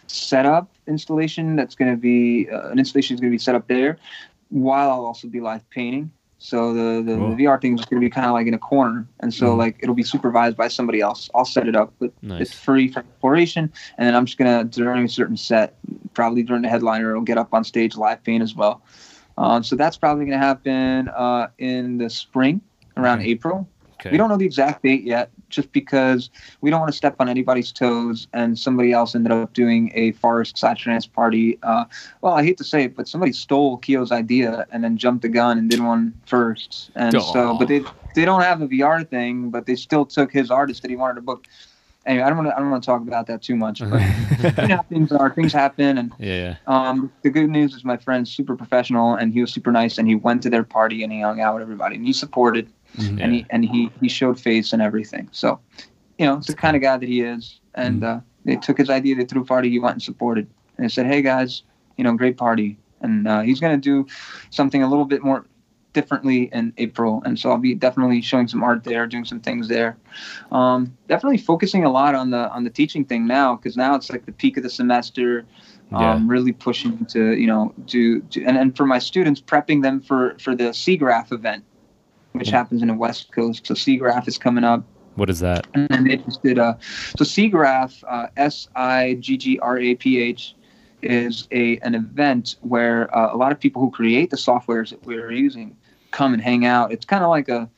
[0.09, 1.56] setup installation.
[1.56, 3.98] That's going to be uh, an installation is going to be set up there,
[4.48, 6.10] while I'll also be live painting.
[6.39, 7.35] So the the, Cool.
[7.36, 9.55] the VR thing is going to be kind of like in a corner, and so
[9.55, 9.59] Mhm.
[9.59, 11.28] like it'll be supervised by somebody else.
[11.35, 13.73] I'll set it up, but it's free for exploration.
[13.98, 15.77] And then I'm just gonna during a certain set,
[16.15, 18.82] probably during the headliner, I'll get up on stage live paint as well.
[19.36, 22.60] Um, so that's probably gonna happen uh, in the spring,
[22.97, 23.31] around Okay.
[23.31, 23.69] April.
[24.01, 24.10] Okay.
[24.12, 26.30] We don't know the exact date yet, just because
[26.60, 28.26] we don't want to step on anybody's toes.
[28.32, 31.58] And somebody else ended up doing a forest psytrance party.
[31.62, 31.84] Uh,
[32.20, 35.28] well, I hate to say it, but somebody stole Keo's idea and then jumped the
[35.28, 36.90] gun and did one first.
[36.94, 37.82] And so, but they
[38.14, 41.14] they don't have a VR thing, but they still took his artist that he wanted
[41.14, 41.46] to book.
[42.06, 43.80] Anyway, I don't want to I don't want to talk about that too much.
[43.80, 46.56] But you know, things are things happen, and yeah.
[46.66, 50.08] um, the good news is my friend's super professional, and he was super nice, and
[50.08, 53.20] he went to their party and he hung out with everybody, and he supported Mhm.
[53.23, 55.28] and he and he he showed face and everything.
[55.32, 55.60] So,
[56.19, 57.60] you know, it's the kind of guy that he is.
[57.74, 60.85] And uh, they took his idea, they threw a party, he went and supported, and
[60.85, 61.62] they said, "Hey guys,
[61.97, 64.06] you know, great party." And uh, he's gonna do
[64.51, 65.44] something a little bit more
[65.93, 69.69] differently in April, and so I'll be definitely showing some art there, doing some things
[69.69, 69.97] there.
[70.51, 74.10] Um, definitely focusing a lot on the on the teaching thing now, because now it's
[74.10, 75.44] like the peak of the semester.
[75.90, 76.12] Yeah.
[76.12, 80.02] Um, really pushing to you know do, do and, and for my students prepping them
[80.02, 81.65] for for the SIGGRAPH event
[82.32, 83.66] which happens in the West Coast.
[83.66, 84.84] So SIGGRAPH is coming up,
[85.16, 85.66] What is that?
[85.74, 86.78] and then they just did a
[87.16, 90.55] so SIGGRAPH, uh, S I G G R A P H,
[91.02, 95.05] is a an event where uh, a lot of people who create the softwares that
[95.05, 95.76] we're using
[96.10, 96.92] come and hang out.
[96.92, 97.68] It's kind of like a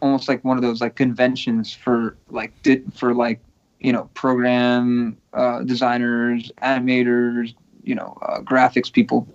[0.00, 3.40] almost like one of those like conventions for like did for like
[3.80, 9.26] you know program uh, designers, animators, you know uh, graphics people.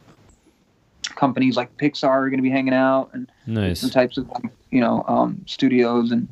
[1.16, 3.82] Companies like Pixar are going to be hanging out and Nice.
[3.82, 4.30] some types of
[4.72, 6.28] you know um, studios and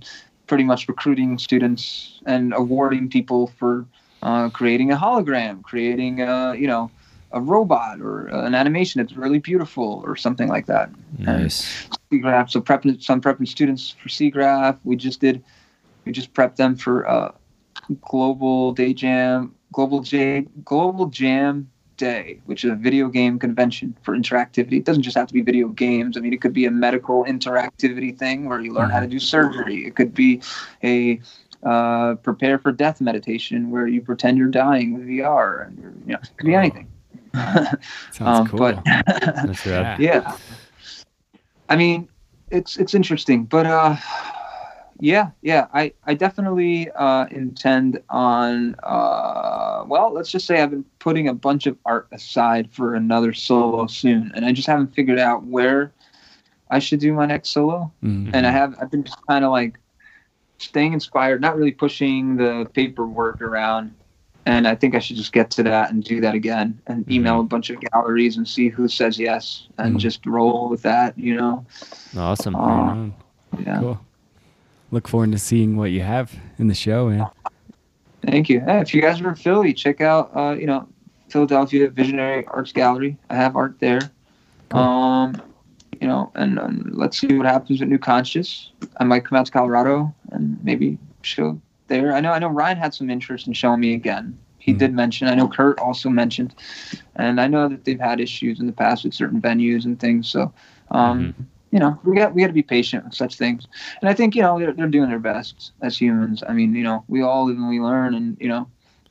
[0.47, 3.85] pretty much recruiting students and awarding people for
[4.23, 6.89] uh, creating a hologram, creating a you know
[7.31, 10.89] a robot or an animation that's really beautiful or something like that.
[11.19, 11.87] Nice.
[12.11, 12.49] SIGGRAPH.
[12.49, 14.79] So prepping some prepping students for SIGGRAPH.
[14.83, 15.43] We just did
[16.05, 17.31] we just prepped them for uh,
[18.01, 21.69] Global Day Jam, Global J Global Jam
[21.99, 24.77] Day, which is a video game convention for interactivity.
[24.79, 26.17] It doesn't just have to be video games.
[26.17, 29.19] I mean, it could be a medical interactivity thing where you learn how to do
[29.19, 29.85] surgery.
[29.85, 30.41] It could be
[30.83, 31.19] a
[31.63, 35.67] uh, prepare for death meditation where you pretend you're dying with VR.
[35.67, 35.77] And
[36.07, 36.87] you know, it could be anything.
[37.35, 37.77] Sounds
[38.21, 38.59] Um, cool.
[38.59, 39.99] but- That's rad.
[40.09, 40.35] yeah
[41.69, 42.09] i mean
[42.49, 43.95] it's it's interesting but uh
[45.01, 50.85] yeah yeah i i definitely uh intend on uh well let's just say i've been
[50.99, 55.19] putting a bunch of art aside for another solo soon and i just haven't figured
[55.19, 55.91] out where
[56.69, 58.31] i should do my next solo Mhm.
[58.33, 59.79] and i have i've been just kind of like
[60.57, 63.93] staying inspired not really pushing the paperwork around
[64.45, 67.39] and i think i should just get to that and do that again and email
[67.39, 69.99] a bunch of galleries and see who says yes and Mhm.
[69.99, 71.65] just roll with that you know
[72.17, 72.55] Awesome.
[72.55, 73.05] Uh,
[73.63, 73.99] yeah Cool.
[74.91, 77.27] Look forward to seeing what you have in the show, man.
[78.23, 78.57] thank you.
[78.65, 80.87] Yeah, if you guys are in philly check out uh you know
[81.29, 83.17] philadelphia visionary arts gallery.
[83.29, 84.11] I have art there.
[84.69, 84.81] Cool.
[84.81, 85.41] um
[86.01, 88.71] you know and, and let's see what happens with new conscious.
[88.99, 92.13] I might come out to colorado and maybe show there.
[92.13, 94.37] I know i know ryan had some interest in showing me again.
[94.57, 94.77] He Mhm.
[94.79, 96.53] did mention i know kurt also mentioned
[97.15, 100.27] and i know that they've had issues in the past with certain venues and things
[100.29, 100.51] so
[100.91, 101.33] um
[101.71, 103.67] you know we got we got to be patient with such things.
[104.01, 106.43] And i think you know they're, they're doing their best as humans.
[106.47, 108.67] I mean you know we all live and we learn and you know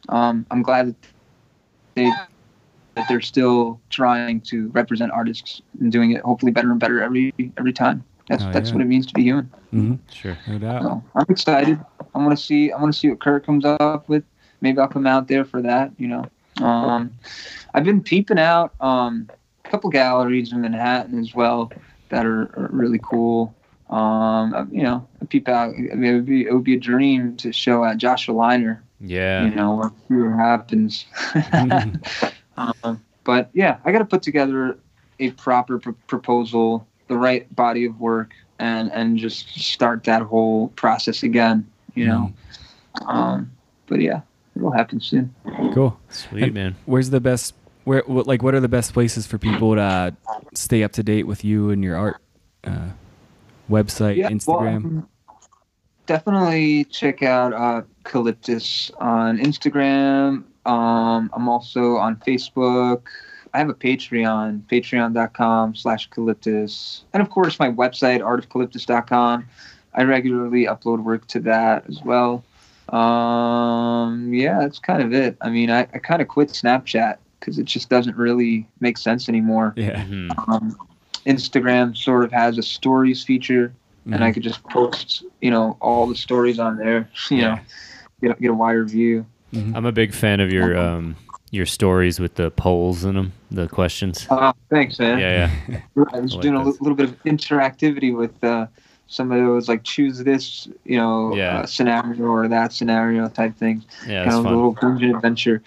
[0.08, 2.10] um, i'm glad that they
[2.96, 7.32] that they're still trying to represent artists and doing it hopefully better and better every
[7.56, 8.04] every time.
[8.28, 8.74] That's Oh, that's yeah.
[8.74, 9.44] what it means to be human.
[9.70, 10.36] Hmm Sure.
[10.46, 10.82] No doubt.
[10.82, 11.78] so i'm excited.
[12.14, 14.24] I want to see i want to see what kurt comes up with.
[14.60, 16.24] Maybe i'll come out there for that you know.
[16.60, 17.12] Um,
[17.74, 19.28] i've been peeping out um,
[19.64, 21.70] a couple galleries in manhattan as well
[22.10, 23.54] that are, are really cool
[23.90, 26.74] um, uh, you know I peep out I mean, it would be it would be
[26.74, 29.44] a dream to show at joshua liner Yeah.
[29.44, 31.06] you know what here happens
[32.56, 34.78] um, but yeah i got to put together
[35.20, 40.68] a proper pr- proposal the right body of work and and just start that whole
[40.68, 42.32] process again you know
[43.06, 43.50] um,
[43.86, 44.20] but yeah
[44.56, 45.34] it'll happen soon
[45.72, 45.98] Cool.
[46.08, 46.74] Sweet man.
[46.86, 47.54] Where's the best?
[47.88, 50.10] Where what, like what are the best places for people to uh,
[50.52, 52.20] stay up to date with you and your art?
[52.62, 52.90] Uh,
[53.70, 54.76] website, well, Instagram.
[54.76, 55.08] um,
[56.04, 60.44] definitely check out uh, Calyptus on Instagram.
[60.66, 63.04] Um, I'm also on Facebook.
[63.54, 67.04] I have a Patreon, patreon.com slash Calyptus.
[67.14, 69.46] And of course, my website, artofcalyptus.com.
[69.94, 72.44] I regularly upload work to that as well.
[72.90, 75.38] Um, yeah, that's kind of it.
[75.40, 79.28] I mean, I, I kind of quit Snapchat because it just doesn't really make sense
[79.28, 79.72] anymore.
[79.76, 80.04] yeah.
[80.04, 80.48] Mhm.
[80.48, 80.76] Um,
[81.26, 83.72] Instagram sort of has a stories feature
[84.06, 84.34] and I Mhm.
[84.34, 87.08] could just post, you know, all the stories on there.
[87.30, 87.58] You know,
[88.22, 89.26] get get a wider view.
[89.52, 89.74] Mhm.
[89.76, 91.16] I'm a big fan of your um
[91.50, 94.26] your stories with the polls in them, the questions.
[94.30, 95.18] Oh, thanks, man.
[95.18, 95.78] Yeah, yeah.
[96.12, 98.66] I was I like doing a little bit of interactivity with uh,
[99.06, 101.60] some of those, like choose this, you know, Yeah.
[101.60, 104.54] uh, scenario or that scenario type thing Yeah, kind that's of a fun.
[104.56, 105.62] little dungeon adventure.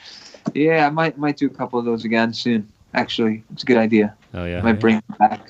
[0.54, 2.68] Yeah, I might might do a couple of those again soon.
[2.94, 4.16] Actually, it's a good idea.
[4.34, 4.62] Oh I yeah.
[4.62, 5.42] might bring it back.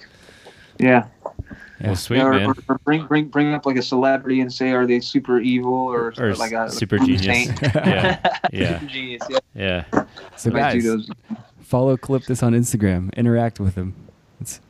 [0.79, 1.05] Yeah.
[1.83, 2.45] Well, sweet or, man.
[2.49, 5.73] or- or bring bring bring up like a celebrity and say, are they super evil
[5.73, 7.59] or, Or like a super like genius.
[7.73, 8.79] Yeah, yeah.
[8.79, 9.21] super genius.
[9.29, 9.39] Yeah.
[9.55, 10.03] Yeah.
[10.37, 11.09] So might do guys, those.
[11.61, 13.11] follow Calyptus on Instagram.
[13.15, 13.95] Interact with him.
[14.39, 14.61] It's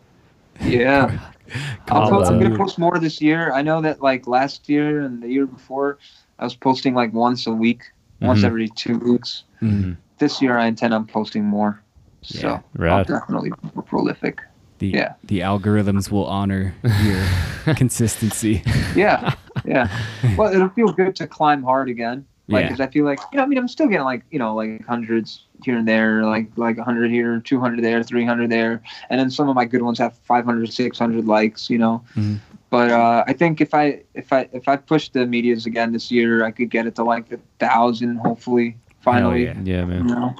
[0.61, 1.19] Yeah.
[1.89, 3.51] I'll I'll, post, I'm gonna post more this year.
[3.51, 5.97] I know that like last year and the year before,
[6.39, 7.83] I was posting like once a week,
[8.21, 8.45] once Mhm.
[8.45, 9.43] every two weeks.
[9.61, 11.81] mm, This year, I intend on posting more.
[12.21, 14.39] So Yeah, I'll definitely be more prolific.
[14.77, 15.13] the Yeah.
[15.23, 17.23] the algorithms will honor your
[17.75, 18.61] consistency.
[18.95, 19.33] Yeah,
[19.65, 19.87] yeah.
[20.37, 22.25] Well, it'll feel good to climb hard again.
[22.47, 22.69] Like, Yeah.
[22.69, 24.85] cause I feel like you know, I mean, I'm still getting like you know, like
[24.85, 29.49] hundreds here and there, like like 100 here, 200 there, 300 there, and then some
[29.49, 31.67] of my good ones have 500, 600 likes.
[31.67, 32.03] You know.
[32.15, 32.37] Mhm.
[32.69, 36.11] But uh, I think if I if I if I push the medias again this
[36.11, 39.45] year, I could get it to like a thousand, hopefully, finally.
[39.45, 39.55] yeah.
[39.63, 40.07] Yeah, You man.
[40.07, 40.35] know,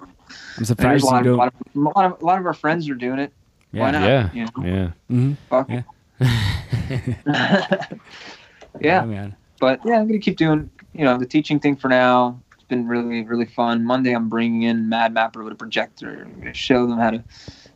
[0.57, 1.53] I'm surprised a lot, you of, a, don't.
[1.53, 3.33] lot of, a lot of a lot of our friends are doing it.
[3.71, 4.01] Why not?
[4.03, 4.29] Yeah.
[4.33, 4.91] You know, Yeah.
[5.09, 5.37] Mhm.
[5.49, 5.69] fuck.
[5.69, 5.83] Yeah.
[8.81, 9.01] yeah.
[9.03, 9.35] Oh, man.
[9.59, 12.39] but yeah, I'm gonna keep doing you know the teaching thing for now.
[12.53, 13.83] It's been really really fun.
[13.83, 16.23] Monday I'm bringing in MadMapper with a projector.
[16.25, 17.23] I'm gonna show them how to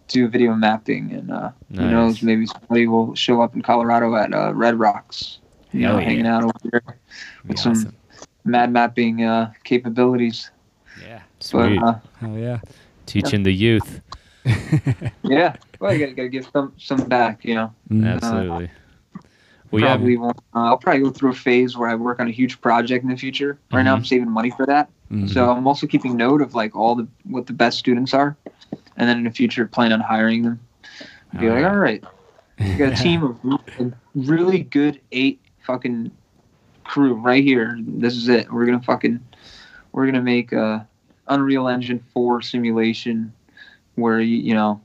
[0.07, 1.91] do video mapping, and uh, who Nice.
[1.91, 5.40] knows, maybe somebody will show up in Colorado at uh, Red Rocks,
[5.72, 6.06] you know, Hell yeah.
[6.07, 7.95] hanging out over there Be with some awesome.
[8.44, 10.52] mad mapping uh, capabilities.
[11.53, 11.67] Yeah.
[11.67, 11.80] Sweet.
[11.80, 12.59] But uh, Hell yeah.
[13.05, 14.01] Teaching the youth.
[15.23, 17.73] yeah, well, you gotta, gotta give some some back, you know.
[17.89, 18.13] Mm.
[18.15, 18.69] Absolutely.
[19.72, 19.88] Well, yeah.
[19.95, 20.38] probably won't.
[20.55, 23.09] Uh, I'll probably go through a phase where I work on a huge project in
[23.09, 23.57] the future.
[23.73, 23.99] Right now, Mhm.
[23.99, 24.89] I'm saving money for that.
[25.11, 25.30] Mhm.
[25.30, 28.38] So I'm also keeping note of like all the what the best students are,
[28.97, 30.59] and then in the future plan on hiring them.
[31.39, 31.65] Be like, Alright.
[31.65, 32.03] all right,
[32.59, 36.11] we got a team of really good eight fucking
[36.84, 37.77] crew right here.
[37.81, 38.51] This is it.
[38.51, 39.19] We're gonna fucking
[39.91, 40.88] we're gonna make a
[41.27, 43.31] Unreal Engine four simulation
[43.95, 44.81] where you you know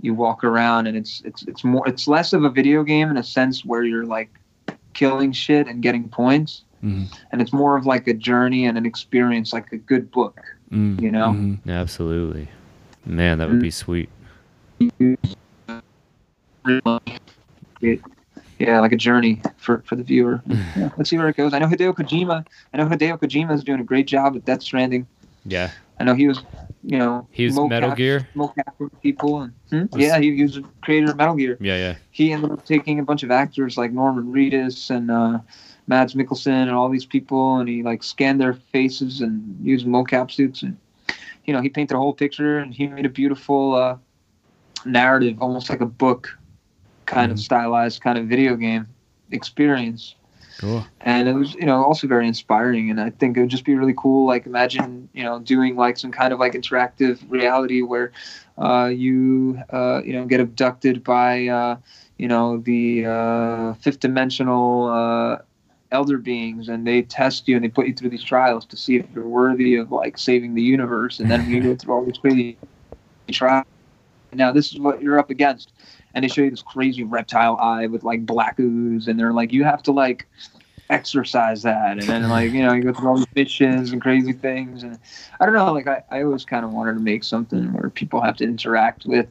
[0.00, 3.16] you walk around and it's it's it's more it's less of a video game in
[3.16, 4.30] a sense where you're like
[4.94, 7.14] killing shit and getting points Mhm.
[7.30, 10.40] and it's more of like a journey and an experience like a good book
[10.72, 11.02] Mm.
[11.02, 11.32] you know?
[11.32, 11.58] Mhm.
[11.68, 12.48] Absolutely.
[13.04, 14.08] Man, that would be sweet.
[18.58, 20.42] yeah like a journey for for the viewer
[20.76, 23.64] yeah, let's see where it goes i know hideo kojima i know hideo kojima is
[23.64, 25.06] doing a great job with death stranding
[25.44, 25.70] Yeah.
[25.98, 26.42] i know he was
[26.82, 28.26] you know He was Metal Gear?
[28.36, 28.72] mocap
[29.02, 29.84] people and hmm?
[29.92, 31.94] Was- yeah he, he was a creator of metal gear Yeah, yeah.
[32.10, 35.38] he ended up taking a bunch of actors like Norman Reedus and uh,
[35.86, 40.30] Mads Mikkelsen and all these people, and he like scanned their faces and used mocap
[40.30, 40.76] suits, and
[41.44, 43.96] you know he painted a whole picture, and he made a beautiful uh,
[44.84, 46.28] narrative, almost like a book,
[47.06, 47.42] kind of Mm-hmm.
[47.42, 48.86] stylized, kind of video game
[49.32, 50.14] experience.
[50.60, 50.86] Cool.
[51.00, 52.90] And it was, you know, also very inspiring.
[52.90, 54.26] And I think it would just be really cool.
[54.26, 58.12] Like, imagine, you know, doing like some kind of like interactive reality where
[58.58, 61.76] uh, you, uh, you know, get abducted by, uh,
[62.18, 65.38] you know, the uh, fifth dimensional uh,
[65.92, 68.96] elder beings and they test you and they put you through these trials to see
[68.96, 71.20] if you're worthy of like saving the universe.
[71.20, 72.58] And then you go through all these crazy
[73.30, 73.64] trials.
[74.32, 75.72] Now, this is what you're up against.
[76.14, 79.08] And they show you this crazy reptile eye with like black ooze.
[79.08, 80.26] And they're like, you have to like,
[80.90, 84.32] exercise that and then like you know you go through all these bitches and crazy
[84.32, 84.98] things and
[85.38, 88.20] i don't know like i, I always kind of wanted to make something where people
[88.20, 89.28] have to interact with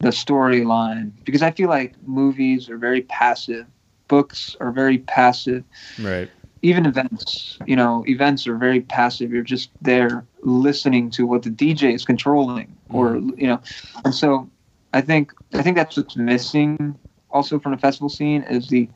[0.00, 3.64] the storyline because i feel like movies are very passive
[4.08, 5.62] books are very passive
[6.00, 6.28] Right.
[6.62, 11.50] even events you know events are very passive you're just there listening to what the
[11.50, 13.38] dj is controlling or mm-hmm.
[13.38, 13.60] you know
[14.04, 14.50] and so
[14.92, 16.98] i think i think that's what's missing
[17.30, 18.88] also from the festival scene is the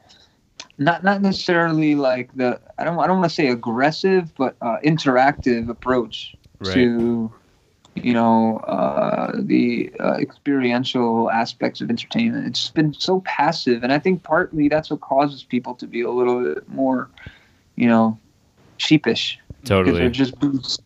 [0.79, 4.77] not not necessarily like the i don't i don't want to say aggressive but uh,
[4.85, 6.75] interactive approach Right.
[6.75, 7.33] to
[7.97, 13.99] you know uh, the uh, experiential aspects of entertainment it's been so passive and i
[13.99, 17.11] think partly that's what causes people to be a little bit more
[17.77, 18.19] you know
[18.79, 19.99] sheepish because Totally.
[20.01, 20.35] they're just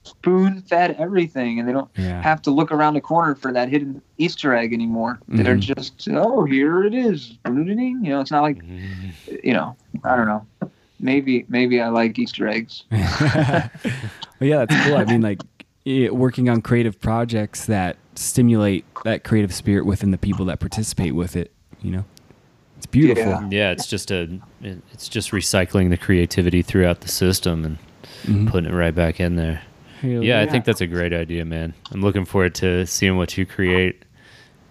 [0.02, 2.20] spoon fed everything and they don't Yeah.
[2.22, 5.60] have to look around the corner for that hidden easter egg anymore they're Mhm.
[5.76, 8.58] just oh here it is you know it's not like
[9.42, 9.74] you know
[10.04, 10.46] i don't know
[11.00, 13.70] maybe maybe i like easter eggs well,
[14.40, 14.96] yeah, that's cool.
[14.96, 15.40] I mean, like
[16.12, 21.36] working on creative projects that stimulate that creative spirit within the people that participate with
[21.36, 21.52] it.
[21.80, 22.04] You know,
[22.76, 23.24] it's beautiful.
[23.24, 23.48] Yeah.
[23.50, 24.28] Yeah, it's just a
[24.62, 27.78] it's just recycling the creativity throughout the system and
[28.24, 28.48] Mhm.
[28.50, 29.62] putting it right back in there.
[30.00, 31.74] Hell Yeah, I think that's a great idea, man.
[31.92, 34.02] I'm looking forward to seeing what you create.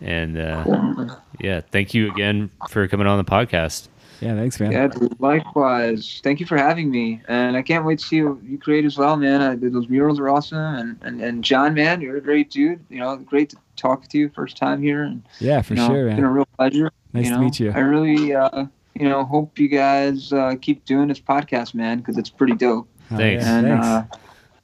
[0.01, 3.87] And uh, yeah, thank you again for coming on the podcast.
[4.21, 4.35] yeah.
[4.35, 4.71] Thanks, man.
[4.71, 8.41] yeah dude, likewise thank you for having me and i can't wait to see what
[8.43, 11.99] you create as well man I, those murals are awesome and, and and john man
[12.01, 15.21] you're a great dude you know great to talk to you first time here and
[15.39, 17.71] Yeah, for you know, sure, it's been a real pleasure Nice you to meet you.
[17.75, 22.17] i really uh you know hope you guys uh keep doing this podcast man because
[22.17, 23.45] it's pretty dope Thanks.
[23.45, 23.85] and thanks.
[23.87, 24.03] uh,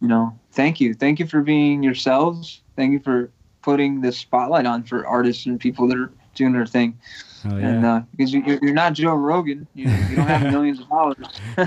[0.01, 2.61] you know, thank you, thank you for being yourselves.
[2.75, 3.29] Thank you for
[3.61, 6.97] putting this spotlight on for artists and people that are doing their thing.
[7.45, 7.95] oh, And yeah.
[7.95, 11.17] uh, because you, you're not Joe Rogan, you, you don't have millions of dollars.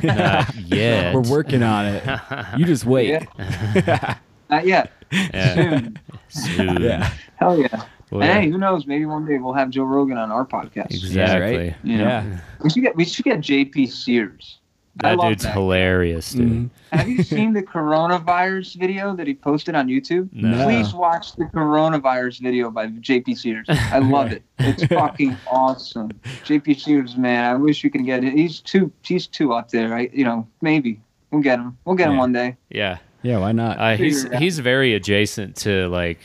[0.02, 1.14] Not yet.
[1.14, 2.02] We're working on it.
[2.58, 3.08] You just wait.
[3.38, 4.16] Yeah.
[4.50, 4.92] Not yet.
[5.10, 5.54] Yeah.
[5.54, 5.98] Soon.
[6.28, 6.82] Soon.
[6.82, 7.12] yeah.
[7.36, 7.84] Hell yeah.
[8.10, 8.86] Well, and hey, who knows?
[8.86, 10.90] Maybe one day we'll have Joe Rogan on our podcast.
[10.90, 11.56] exactly.
[11.56, 11.76] right?
[11.82, 12.04] You know?
[12.04, 12.40] Yeah.
[12.62, 14.58] We should get we should get JP Sears.
[15.02, 15.54] I That dude's that.
[15.54, 16.48] hilarious, dude.
[16.52, 16.70] Mhm.
[16.92, 20.28] Have you seen the coronavirus video that he posted on YouTube?
[20.32, 20.64] No.
[20.64, 23.66] Please watch the coronavirus video by JP Sears.
[23.68, 24.42] I love it.
[24.60, 26.10] It's fucking awesome.
[26.44, 28.34] JP Sears, man, I wish you could get it.
[28.34, 29.94] He's too he's too up there.
[29.94, 31.00] I you know, maybe.
[31.32, 31.76] We'll get him.
[31.84, 32.56] We'll get him one day.
[32.70, 32.98] Yeah.
[33.22, 33.38] Yeah.
[33.38, 33.78] Why not?
[33.78, 34.42] Uh, he's Figure it out.
[34.42, 36.20] he's very adjacent to like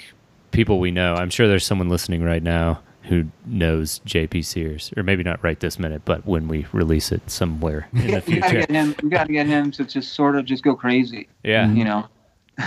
[0.52, 1.16] people we know.
[1.16, 5.60] I'm sure there's someone listening right now who knows JP Sears, or maybe not right
[5.60, 8.36] this minute, but when we release it somewhere in the future.
[8.36, 11.27] we gotta get him we gotta get him to just sort of just go crazy.
[11.44, 12.07] Yeah, You know.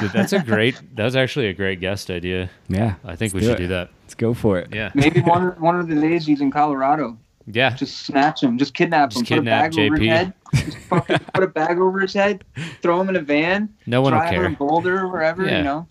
[0.01, 0.81] Dude, that's a great.
[0.97, 2.49] That was actually a great guest idea.
[2.69, 2.95] Yeah.
[3.05, 3.65] I think we let's should it.
[3.65, 3.91] do that.
[4.05, 4.75] Let's go for it.
[4.75, 4.91] Yeah.
[4.95, 7.19] Maybe one one of the days he's in Colorado.
[7.47, 7.71] Yeah.
[7.75, 8.59] Just snatch him.
[8.59, 9.27] Just kidnap Just him.
[9.45, 10.01] kidnap put a bag over JP.
[10.01, 10.33] his head.
[10.55, 12.45] Just fucking put a bag over his head.
[12.83, 13.69] Throw him in a van.
[13.87, 14.45] No one will drive him care.
[14.47, 15.45] in Boulder or wherever.
[15.47, 15.59] Yeah.
[15.59, 15.87] You know.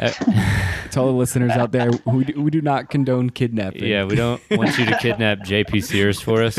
[0.00, 0.10] Uh,
[0.92, 3.84] To all the listeners out there, we do, we do not condone kidnapping.
[3.84, 6.58] yeah, we don't want you to kidnap JP Sears for us.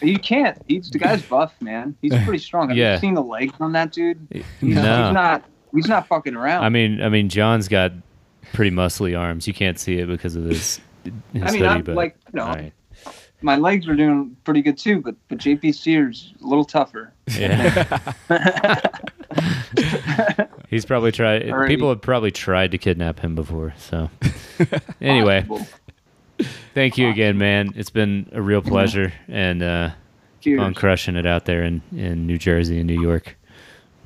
[0.00, 0.56] You can't.
[0.66, 1.94] He's the guy's buff, man.
[2.00, 2.68] He's pretty strong.
[2.68, 2.94] Have Yeah.
[2.94, 4.26] you seen the legs on that dude?
[4.32, 5.04] He's, No.
[5.04, 5.44] he's not.
[5.74, 6.64] He's not fucking around.
[6.64, 7.92] I mean, I mean, John's got
[8.54, 9.46] pretty muscly arms.
[9.46, 12.38] You can't see it because of his, his I mean, hoodie, I'm but like, you
[12.38, 12.72] know, all right.
[13.44, 17.12] My legs were doing pretty good too, but but JP Sears a little tougher.
[17.38, 18.10] Yeah.
[20.70, 21.48] He's probably tried.
[21.50, 21.74] Already.
[21.74, 23.74] People have probably tried to kidnap him before.
[23.78, 24.10] So,
[25.00, 25.66] anyway, Possible.
[26.72, 27.72] thank you again, man.
[27.76, 29.90] It's been a real pleasure, and uh,
[30.40, 33.36] keep on crushing it out there in in New Jersey and New York.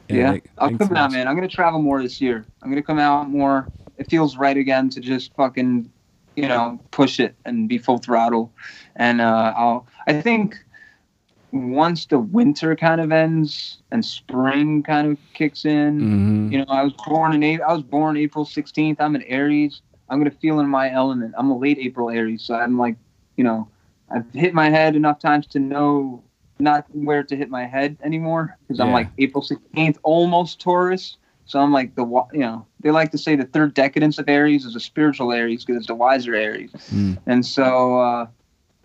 [0.08, 1.28] Yeah, like, I'll come so out, man.
[1.28, 2.44] I'm gonna travel more this year.
[2.62, 3.68] I'm gonna come out more.
[3.98, 5.90] It feels right again to just fucking,
[6.38, 8.52] you know, push it and be full throttle.
[8.94, 9.86] And uh, I'll.
[10.06, 10.56] I think
[11.50, 16.52] once the winter kind of ends and spring kind of kicks in, Mhm.
[16.52, 19.00] you know, I was born in i was born April 16th.
[19.00, 19.82] I'm an Aries.
[20.08, 21.34] I'm gonna feel in my element.
[21.36, 22.96] I'm a late April Aries, so I'm like,
[23.36, 23.68] you know,
[24.08, 26.22] I've hit my head enough times to know
[26.60, 31.17] not where to hit my head anymore because I'm like April 16th, almost Taurus.
[31.48, 34.28] So I'm like the wi- you know they like to say the third decadence of
[34.28, 36.70] Aries is a spiritual Aries because it's the wiser Aries.
[36.92, 37.18] Mm.
[37.26, 38.26] And so uh,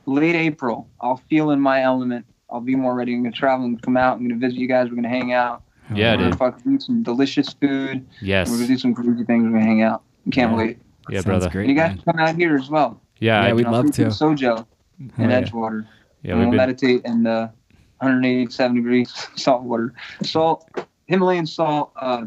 [0.06, 2.26] late April, I'll feel in my element.
[2.50, 3.14] I'll be more ready.
[3.14, 4.18] I'm gonna travel and come out.
[4.18, 4.90] I'm gonna visit you guys.
[4.90, 5.62] We're gonna hang out.
[5.94, 6.40] Yeah, We're gonna dude.
[6.40, 8.06] fucking eat some delicious food.
[8.22, 8.50] Yes.
[8.50, 9.44] We're gonna do some crazy things.
[9.44, 10.02] We're gonna hang out.
[10.32, 10.58] Can't Yeah.
[10.58, 10.78] wait.
[11.10, 11.50] Yeah, Sounds brother.
[11.50, 12.02] Great, And you guys man.
[12.06, 13.02] come out here as well.
[13.20, 14.06] Yeah, Yeah, we'd I'll love to.
[14.06, 15.42] Sojo Oh, in yeah.
[15.42, 15.86] Edgewater.
[16.22, 16.58] yeah, and we've we'll been.
[16.58, 17.52] meditate in the
[18.00, 20.66] 187 degrees salt water, salt,
[21.08, 22.26] Himalayan salt uh,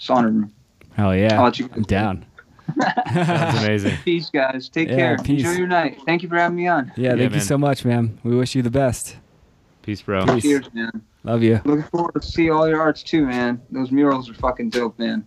[0.00, 0.52] sauna room.
[0.94, 1.38] Hell yeah.
[1.38, 2.26] I'll let you I'm down.
[2.76, 3.96] That's amazing.
[4.04, 4.68] Peace, guys.
[4.68, 5.18] Take Yeah, care.
[5.18, 5.42] peace.
[5.44, 6.00] Enjoy your night.
[6.04, 6.92] Thank you for having me on.
[6.96, 8.18] Yeah, Yeah, thank you so much, man.
[8.22, 9.16] We wish you the best.
[9.82, 10.26] Peace, bro.
[10.26, 10.42] Peace.
[10.42, 10.90] Cheers, man.
[11.24, 11.60] Love you.
[11.64, 13.60] Looking forward to see all your arts too, man.
[13.70, 15.26] Those murals are fucking dope, man.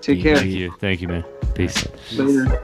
[0.00, 0.36] Take care.
[0.36, 0.74] Thank you.
[0.80, 1.24] Thank you, man.
[1.54, 1.86] Peace.
[2.12, 2.60] Later.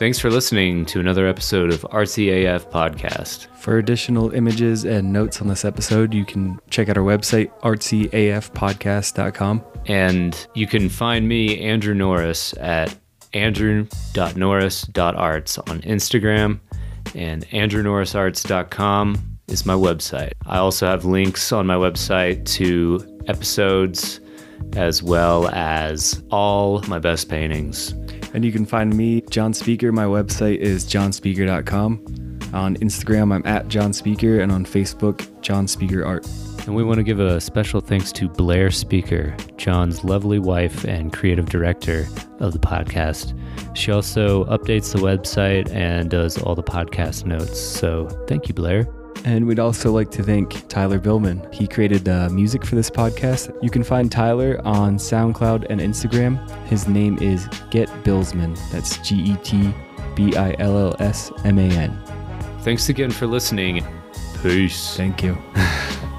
[0.00, 3.48] Thanks for listening to another episode of Artsy AF Podcast.
[3.58, 9.62] For additional images and notes on this episode, you can check out our website, artsyafpodcast.com.
[9.84, 12.96] And you can find me, Andrew Norris, at
[13.34, 16.60] andrew.norris.arts on Instagram.
[17.14, 20.32] And andrewnorrisarts.com is my website.
[20.46, 24.19] I also have links on my website to episodes
[24.76, 27.92] as well as all my best paintings.
[28.34, 29.92] And you can find me, John Speaker.
[29.92, 32.38] My website is johnspeaker.com.
[32.52, 36.26] On Instagram, I'm at John Speaker, and on Facebook, John Speaker Art.
[36.66, 41.12] And we want to give a special thanks to Blair Speaker, John's lovely wife and
[41.12, 42.06] creative director
[42.38, 43.36] of the podcast.
[43.76, 47.60] She also updates the website and does all the podcast notes.
[47.60, 48.86] So thank you, Blair.
[49.24, 51.46] And we'd also like to thank Tyler Billman.
[51.52, 53.54] He created uh, music for this podcast.
[53.62, 56.48] You can find Tyler on SoundCloud and Instagram.
[56.66, 58.58] His name is Get Billsman.
[58.70, 59.74] That's G E T
[60.14, 61.98] B I L L S M A N.
[62.60, 63.84] Thanks again for listening.
[64.42, 64.96] Peace.
[64.96, 65.36] Thank you.